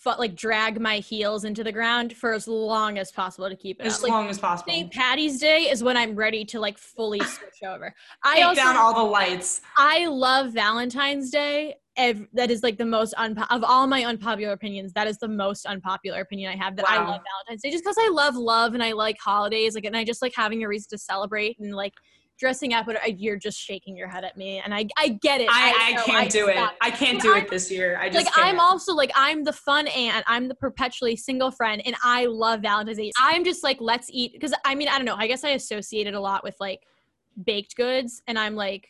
like 0.05 0.35
drag 0.35 0.79
my 0.79 0.97
heels 0.97 1.43
into 1.43 1.63
the 1.63 1.71
ground 1.71 2.13
for 2.15 2.33
as 2.33 2.47
long 2.47 2.97
as 2.97 3.11
possible 3.11 3.49
to 3.49 3.55
keep 3.55 3.79
it 3.79 3.87
as 3.87 4.03
up. 4.03 4.09
long 4.09 4.21
like, 4.23 4.31
as 4.31 4.39
possible. 4.39 4.71
St. 4.71 4.91
Patty's 4.91 5.39
Day 5.39 5.69
is 5.69 5.83
when 5.83 5.97
I'm 5.97 6.15
ready 6.15 6.45
to 6.45 6.59
like 6.59 6.77
fully 6.77 7.19
switch 7.19 7.63
over. 7.65 7.93
I 8.23 8.35
Take 8.35 8.45
also, 8.45 8.61
down 8.61 8.77
all 8.77 8.93
the 8.93 9.09
lights. 9.09 9.61
I 9.77 10.07
love 10.07 10.53
Valentine's 10.53 11.29
Day. 11.29 11.75
that 11.95 12.51
is 12.51 12.63
like 12.63 12.77
the 12.77 12.85
most 12.85 13.13
unpo- 13.15 13.47
of 13.49 13.63
all 13.63 13.87
my 13.87 14.05
unpopular 14.05 14.53
opinions. 14.53 14.93
That 14.93 15.07
is 15.07 15.17
the 15.17 15.27
most 15.27 15.65
unpopular 15.65 16.21
opinion 16.21 16.51
I 16.51 16.63
have. 16.63 16.75
That 16.75 16.85
wow. 16.85 16.91
I 16.91 16.97
love 16.97 17.21
Valentine's 17.47 17.61
Day 17.61 17.71
just 17.71 17.83
because 17.83 17.97
I 17.99 18.09
love 18.09 18.35
love 18.35 18.73
and 18.73 18.83
I 18.83 18.93
like 18.93 19.17
holidays. 19.19 19.75
Like, 19.75 19.85
and 19.85 19.95
I 19.95 20.03
just 20.03 20.21
like 20.21 20.33
having 20.35 20.63
a 20.63 20.67
reason 20.67 20.89
to 20.91 20.97
celebrate 20.97 21.59
and 21.59 21.75
like 21.75 21.93
dressing 22.39 22.73
up, 22.73 22.85
but 22.85 22.95
uh, 22.95 23.11
you're 23.15 23.37
just 23.37 23.59
shaking 23.59 23.95
your 23.95 24.07
head 24.07 24.23
at 24.23 24.37
me, 24.37 24.59
and 24.59 24.73
I 24.73 24.87
I 24.97 25.09
get 25.09 25.41
it. 25.41 25.49
I, 25.51 25.69
I, 25.69 25.99
I 25.99 26.03
can't 26.03 26.17
I 26.17 26.27
do 26.27 26.47
it. 26.47 26.57
I 26.81 26.91
can't 26.91 27.21
do 27.21 27.33
I'm, 27.33 27.43
it 27.43 27.49
this 27.49 27.69
year. 27.69 27.97
I 27.99 28.09
just 28.09 28.25
like 28.25 28.33
can't. 28.33 28.47
I'm 28.47 28.59
also 28.59 28.93
like 28.93 29.11
I'm 29.15 29.43
the 29.43 29.53
fun 29.53 29.87
aunt. 29.87 30.23
I'm 30.27 30.47
the 30.47 30.55
perpetually 30.55 31.15
single 31.15 31.51
friend, 31.51 31.81
and 31.85 31.95
I 32.03 32.25
love 32.25 32.61
Valentine's 32.61 32.97
Day. 32.97 33.11
I'm 33.19 33.43
just 33.43 33.63
like 33.63 33.77
let's 33.79 34.09
eat 34.11 34.33
because 34.33 34.53
I 34.65 34.75
mean 34.75 34.87
I 34.87 34.97
don't 34.97 35.05
know. 35.05 35.15
I 35.15 35.27
guess 35.27 35.43
I 35.43 35.49
associate 35.49 36.07
it 36.07 36.13
a 36.13 36.19
lot 36.19 36.43
with 36.43 36.55
like 36.59 36.81
baked 37.43 37.75
goods, 37.75 38.23
and 38.27 38.39
I'm 38.39 38.55
like 38.55 38.89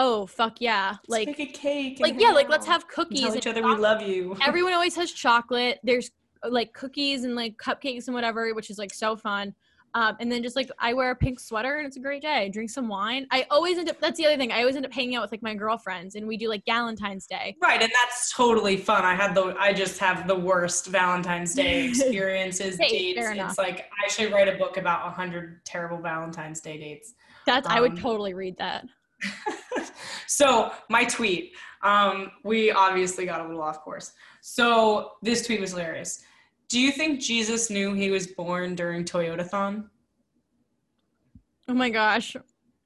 oh 0.00 0.26
fuck 0.26 0.60
yeah 0.60 0.94
like 1.08 1.26
let's 1.26 1.38
make 1.38 1.50
a 1.50 1.52
cake 1.52 1.98
like 1.98 2.14
yeah 2.20 2.30
like 2.30 2.48
let's 2.48 2.64
have 2.64 2.86
cookies 2.86 3.20
and 3.20 3.28
tell 3.30 3.36
each 3.36 3.46
other 3.48 3.60
chocolate. 3.60 3.78
we 3.78 3.82
love 3.82 4.00
you 4.00 4.36
everyone 4.46 4.72
always 4.72 4.94
has 4.94 5.10
chocolate 5.10 5.80
there's 5.82 6.12
uh, 6.44 6.48
like 6.48 6.72
cookies 6.72 7.24
and 7.24 7.34
like 7.34 7.56
cupcakes 7.56 8.06
and 8.06 8.14
whatever 8.14 8.54
which 8.54 8.70
is 8.70 8.78
like 8.78 8.94
so 8.94 9.16
fun 9.16 9.52
Um, 9.94 10.16
and 10.20 10.30
then 10.30 10.42
just 10.42 10.56
like 10.56 10.70
I 10.78 10.92
wear 10.92 11.10
a 11.10 11.16
pink 11.16 11.40
sweater 11.40 11.76
and 11.76 11.86
it's 11.86 11.96
a 11.96 12.00
great 12.00 12.22
day. 12.22 12.48
Drink 12.50 12.70
some 12.70 12.88
wine. 12.88 13.26
I 13.30 13.46
always 13.50 13.78
end 13.78 13.88
up 13.88 14.00
that's 14.00 14.18
the 14.18 14.26
other 14.26 14.36
thing. 14.36 14.52
I 14.52 14.60
always 14.60 14.76
end 14.76 14.84
up 14.84 14.92
hanging 14.92 15.16
out 15.16 15.22
with 15.22 15.32
like 15.32 15.42
my 15.42 15.54
girlfriends 15.54 16.14
and 16.14 16.26
we 16.26 16.36
do 16.36 16.48
like 16.48 16.64
Valentine's 16.66 17.26
Day. 17.26 17.56
Right, 17.60 17.82
and 17.82 17.90
that's 17.92 18.32
totally 18.34 18.76
fun. 18.76 19.04
I 19.04 19.14
had 19.14 19.34
the 19.34 19.54
I 19.58 19.72
just 19.72 19.98
have 19.98 20.28
the 20.28 20.36
worst 20.36 20.86
Valentine's 20.86 21.54
Day 21.54 21.84
experiences, 21.88 22.78
hey, 22.78 23.14
dates. 23.14 23.28
It's 23.30 23.58
like 23.58 23.90
I 24.04 24.08
should 24.08 24.32
write 24.32 24.48
a 24.48 24.56
book 24.58 24.76
about 24.76 25.06
a 25.06 25.10
hundred 25.10 25.64
terrible 25.64 25.98
Valentine's 25.98 26.60
Day 26.60 26.78
dates. 26.78 27.14
That's 27.46 27.66
um, 27.66 27.72
I 27.72 27.80
would 27.80 27.92
um, 27.92 27.98
totally 27.98 28.34
read 28.34 28.56
that. 28.58 28.86
so 30.26 30.72
my 30.88 31.04
tweet. 31.04 31.52
Um, 31.82 32.32
we 32.42 32.72
obviously 32.72 33.24
got 33.24 33.40
a 33.40 33.44
little 33.46 33.62
off 33.62 33.82
course. 33.82 34.12
So 34.40 35.12
this 35.22 35.46
tweet 35.46 35.60
was 35.60 35.70
hilarious. 35.70 36.24
Do 36.68 36.78
you 36.78 36.92
think 36.92 37.20
Jesus 37.20 37.70
knew 37.70 37.94
he 37.94 38.10
was 38.10 38.26
born 38.26 38.74
during 38.74 39.04
Toyotathon? 39.04 39.88
Oh 41.66 41.74
my 41.74 41.90
gosh. 41.90 42.36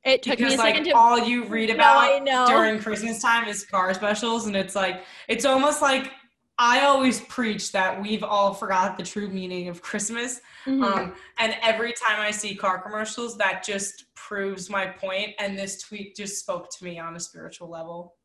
It 0.05 0.23
took 0.23 0.39
because, 0.39 0.53
me 0.53 0.55
a 0.57 0.59
like, 0.59 0.75
second 0.75 0.85
to 0.91 0.97
all 0.97 1.19
you 1.19 1.45
read 1.45 1.71
about 1.71 2.25
no, 2.25 2.47
during 2.47 2.81
Christmas 2.81 3.23
time 3.23 3.49
is 3.49 3.65
car 3.65 3.95
specials, 3.95 4.47
and 4.47 4.57
it's 4.57 4.75
like 4.75 5.05
it's 5.29 5.45
almost 5.45 5.81
like 5.81 6.11
I 6.59 6.81
always 6.83 7.21
preach 7.23 7.73
that 7.73 8.01
we've 8.01 8.25
all 8.25 8.53
forgot 8.53 8.97
the 8.97 9.05
true 9.05 9.29
meaning 9.29 9.69
of 9.69 9.81
Christmas. 9.81 10.41
Mm-hmm. 10.67 10.83
Um, 10.83 11.15
and 11.39 11.57
every 11.63 11.93
time 11.93 12.21
I 12.21 12.31
see 12.31 12.55
car 12.55 12.81
commercials, 12.81 13.39
that 13.39 13.65
just 13.65 14.07
proves 14.15 14.69
my 14.69 14.87
point. 14.87 15.31
And 15.39 15.57
this 15.57 15.81
tweet 15.83 16.17
just 16.17 16.39
spoke 16.39 16.69
to 16.77 16.85
me 16.85 16.99
on 16.99 17.17
a 17.17 17.21
spiritual 17.21 17.69
level. 17.69 18.17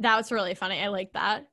That 0.00 0.16
was 0.16 0.30
really 0.30 0.54
funny. 0.54 0.80
I 0.80 0.88
like 0.88 1.12
that. 1.14 1.46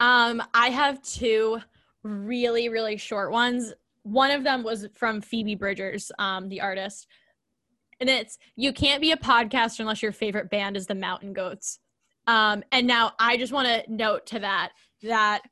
Um, 0.00 0.42
I 0.54 0.70
have 0.70 1.02
two 1.02 1.60
really, 2.02 2.68
really 2.68 2.96
short 2.96 3.32
ones. 3.32 3.72
One 4.02 4.30
of 4.30 4.44
them 4.44 4.62
was 4.62 4.88
from 4.94 5.20
Phoebe 5.20 5.54
Bridgers, 5.54 6.10
um, 6.18 6.48
the 6.48 6.60
artist. 6.60 7.06
And 8.00 8.08
it's 8.08 8.38
you 8.56 8.72
can't 8.72 9.00
be 9.00 9.12
a 9.12 9.16
podcaster 9.16 9.80
unless 9.80 10.02
your 10.02 10.12
favorite 10.12 10.50
band 10.50 10.76
is 10.76 10.86
the 10.86 10.94
Mountain 10.94 11.34
Goats. 11.34 11.80
Um, 12.26 12.62
and 12.72 12.86
now 12.86 13.12
I 13.18 13.36
just 13.36 13.52
want 13.52 13.68
to 13.68 13.92
note 13.92 14.26
to 14.26 14.38
that 14.38 14.72
that 15.02 15.42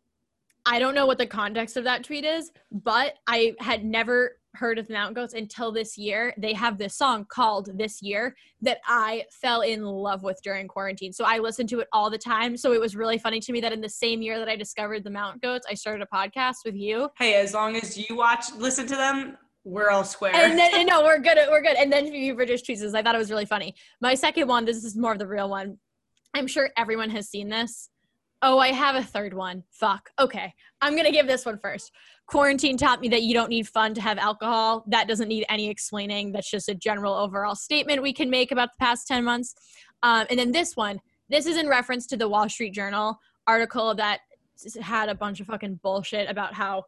I 0.65 0.79
don't 0.79 0.95
know 0.95 1.07
what 1.07 1.19
the 1.19 1.27
context 1.27 1.77
of 1.77 1.85
that 1.85 2.05
tweet 2.05 2.25
is, 2.25 2.51
but 2.71 3.15
I 3.27 3.55
had 3.59 3.85
never 3.85 4.39
heard 4.59 4.79
of 4.79 4.87
the 4.89 4.93
Mountain 4.93 5.15
Goats 5.15 5.35
until 5.35 5.73
this 5.73 5.97
year. 5.97 6.35
They 6.37 6.53
have 6.53 6.79
this 6.79 6.97
song 6.97 7.27
called 7.29 7.71
This 7.79 8.03
Year 8.03 8.35
that 8.61 8.79
I 8.87 9.25
fell 9.31 9.61
in 9.61 9.83
love 9.83 10.23
with 10.23 10.41
during 10.43 10.69
quarantine. 10.69 11.13
So 11.13 11.25
I 11.25 11.39
listened 11.39 11.69
to 11.71 11.81
it 11.81 11.89
all 11.93 12.11
the 12.11 12.19
time. 12.19 12.57
So 12.57 12.73
it 12.73 12.81
was 12.81 12.97
really 12.97 13.19
funny 13.19 13.41
to 13.41 13.53
me 13.53 13.61
that 13.61 13.73
in 13.73 13.81
the 13.81 13.89
same 13.89 14.21
year 14.21 14.39
that 14.39 14.49
I 14.49 14.57
discovered 14.57 15.05
the 15.05 15.11
Mountain 15.11 15.41
Goats, 15.43 15.67
I 15.71 15.75
started 15.75 16.07
a 16.11 16.15
podcast 16.15 16.57
with 16.65 16.75
you. 16.75 17.09
Hey, 17.17 17.35
as 17.35 17.55
long 17.55 17.77
as 17.77 17.97
you 17.97 18.17
watch, 18.17 18.53
listen 18.57 18.87
to 18.89 18.97
them, 18.97 19.39
we're 19.65 19.91
all 19.91 20.05
square. 20.05 20.35
And 20.35 20.59
then, 20.59 20.87
no, 20.87 21.03
we're 21.03 21.19
good. 21.19 21.39
We're 21.51 21.63
good. 21.63 21.77
And 21.77 21.93
then 21.93 22.07
you 22.07 22.35
British 22.35 22.63
cheeses. 22.63 22.95
I 22.95 23.03
thought 23.03 23.15
it 23.15 23.19
was 23.19 23.31
really 23.31 23.47
funny. 23.47 23.75
My 24.01 24.15
second 24.15 24.49
one, 24.49 24.65
this 24.65 24.83
is 24.85 24.97
more 24.97 25.13
of 25.13 25.19
the 25.19 25.27
real 25.27 25.49
one. 25.49 25.79
I'm 26.35 26.47
sure 26.47 26.71
everyone 26.77 27.11
has 27.11 27.29
seen 27.29 27.49
this. 27.49 27.89
Oh, 28.41 28.59
I 28.59 28.69
have 28.69 28.95
a 28.95 29.03
third 29.03 29.35
one. 29.35 29.65
Fuck. 29.71 30.11
Okay. 30.19 30.55
I'm 30.81 30.93
going 30.93 31.07
to 31.07 31.13
give 31.13 31.27
this 31.27 31.45
one 31.45 31.59
first. 31.59 31.91
Quarantine 32.29 32.77
taught 32.77 33.01
me 33.01 33.09
that 33.09 33.23
you 33.23 33.35
don't 33.35 33.49
need 33.49 33.67
fun 33.67 33.95
to 33.95 34.01
have 34.01 34.17
alcohol. 34.19 34.85
That 34.87 35.09
doesn't 35.09 35.29
need 35.29 35.45
any 35.49 35.69
explaining. 35.69 36.31
That's 36.31 36.51
just 36.51 36.69
a 36.69 36.75
general 36.75 37.15
overall 37.15 37.57
statement 37.57 38.03
we 38.03 38.13
can 38.13 38.31
make 38.31 38.53
about 38.53 38.69
the 38.69 38.85
past 38.85 39.09
10 39.09 39.25
months. 39.25 39.55
Um, 40.05 40.27
and 40.31 40.39
then 40.39 40.53
this 40.53 40.77
one, 40.77 41.01
this 41.29 41.47
is 41.47 41.57
in 41.57 41.69
reference 41.69 42.07
to 42.09 42.17
the 42.17 42.29
Wall 42.29 42.49
Street 42.49 42.75
Journal 42.75 43.19
article 43.47 43.95
that 43.97 44.21
had 44.81 45.09
a 45.09 45.15
bunch 45.15 45.41
of 45.41 45.47
fucking 45.47 45.81
bullshit 45.83 46.31
about 46.31 46.55
how 46.55 46.85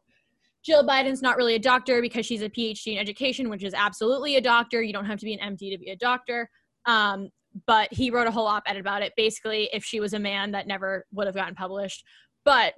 Jill 0.63 0.85
Biden's 0.87 1.21
not 1.21 1.37
really 1.37 1.55
a 1.55 1.59
doctor 1.59 2.01
because 2.01 2.25
she's 2.25 2.43
a 2.43 2.49
PhD 2.49 2.93
in 2.93 2.97
education, 2.99 3.49
which 3.49 3.63
is 3.63 3.73
absolutely 3.73 4.35
a 4.35 4.41
doctor. 4.41 4.81
You 4.81 4.93
don't 4.93 5.05
have 5.05 5.19
to 5.19 5.25
be 5.25 5.33
an 5.33 5.55
MD 5.55 5.71
to 5.71 5.77
be 5.77 5.89
a 5.89 5.95
doctor. 5.95 6.49
Um, 6.85 7.29
but 7.65 7.91
he 7.93 8.09
wrote 8.09 8.27
a 8.27 8.31
whole 8.31 8.47
op-ed 8.47 8.77
about 8.77 9.01
it 9.01 9.13
basically 9.15 9.69
if 9.73 9.83
she 9.83 9.99
was 9.99 10.13
a 10.13 10.19
man 10.19 10.51
that 10.51 10.67
never 10.67 11.05
would 11.11 11.27
have 11.27 11.35
gotten 11.35 11.55
published. 11.55 12.05
But 12.43 12.73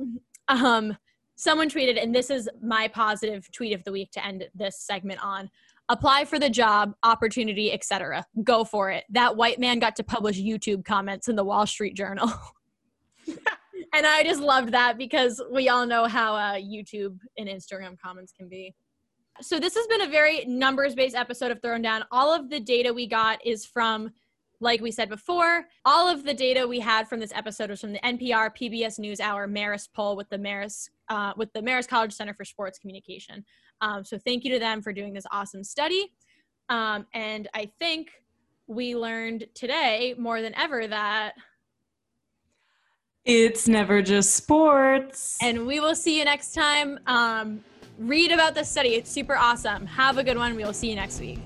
um 0.48 0.98
someone 1.36 1.70
tweeted 1.70 2.02
and 2.02 2.14
this 2.14 2.30
is 2.30 2.50
my 2.62 2.88
positive 2.88 3.50
tweet 3.52 3.74
of 3.74 3.84
the 3.84 3.92
week 3.92 4.12
to 4.12 4.26
end 4.26 4.46
this 4.54 4.80
segment 4.80 5.24
on 5.24 5.50
apply 5.90 6.26
for 6.26 6.38
the 6.38 6.50
job 6.50 6.94
opportunity 7.04 7.72
etc 7.72 8.26
go 8.44 8.64
for 8.64 8.92
it. 8.92 9.04
That 9.10 9.36
white 9.36 9.60
man 9.60 9.80
got 9.80 9.96
to 9.98 10.04
publish 10.04 10.40
youtube 10.40 10.86
comments 10.86 11.28
in 11.28 11.36
the 11.36 11.44
wall 11.44 11.66
street 11.66 11.96
journal. 11.96 12.32
And 13.96 14.08
i 14.08 14.24
just 14.24 14.42
loved 14.42 14.72
that 14.74 14.98
because 14.98 15.40
we 15.52 15.70
all 15.70 15.86
know 15.86 16.06
how 16.06 16.36
uh, 16.36 16.56
youtube 16.56 17.18
and 17.38 17.48
instagram 17.48 17.96
comments 18.00 18.34
can 18.36 18.50
be. 18.50 18.74
So 19.42 19.60
this 19.60 19.76
has 19.76 19.88
been 19.88 20.02
a 20.02 20.10
very 20.10 20.46
numbers 20.46 20.96
based 20.96 21.16
episode 21.16 21.52
of 21.52 21.62
thrown 21.62 21.82
down. 21.82 22.04
All 22.12 22.34
of 22.34 22.50
the 22.50 22.60
data 22.60 22.94
we 22.94 23.08
got 23.08 23.44
is 23.46 23.66
from 23.66 24.12
like 24.64 24.82
we 24.82 24.92
said 24.92 25.10
before, 25.10 25.66
all 25.86 26.10
of 26.10 26.24
the 26.24 26.34
data 26.34 26.66
we 26.68 26.80
had 26.80 27.08
from 27.08 27.20
this 27.20 27.34
episode 27.36 27.70
was 27.70 27.82
from 27.82 27.92
the 27.92 28.00
NPR 28.00 28.50
PBS 28.56 29.00
NewsHour 29.00 29.52
Marist 29.52 29.90
poll 29.94 30.16
with 30.16 30.30
the 30.30 30.38
Marist 30.38 30.90
uh, 31.10 31.34
with 31.36 31.52
the 31.54 31.60
Marist 31.60 31.90
College 31.90 32.14
Center 32.14 32.34
for 32.34 32.46
Sports 32.46 32.80
Communication. 32.80 33.46
Um, 33.82 34.04
so 34.04 34.18
thank 34.18 34.46
you 34.46 34.52
to 34.54 34.60
them 34.60 34.82
for 34.82 34.94
doing 34.94 35.14
this 35.14 35.26
awesome 35.32 35.64
study. 35.64 36.14
Um, 36.70 37.06
and 37.14 37.50
I 37.54 37.70
think 37.78 38.12
we 38.68 38.96
learned 38.96 39.46
today 39.54 40.16
more 40.18 40.42
than 40.42 40.56
ever 40.56 40.88
that 40.88 41.34
it's 43.26 43.68
never 43.68 44.02
just 44.02 44.36
sports. 44.36 45.38
And 45.42 45.66
we 45.66 45.80
will 45.80 45.96
see 45.96 46.18
you 46.18 46.26
next 46.26 46.54
time. 46.54 47.00
Um, 47.06 47.64
read 47.98 48.32
about 48.32 48.56
the 48.56 48.64
study. 48.64 48.96
It's 48.96 49.12
super 49.12 49.36
awesome. 49.36 49.86
Have 49.86 50.18
a 50.18 50.24
good 50.24 50.38
one. 50.38 50.56
We 50.56 50.64
will 50.64 50.74
see 50.74 50.90
you 50.90 50.96
next 50.96 51.20
week. 51.20 51.40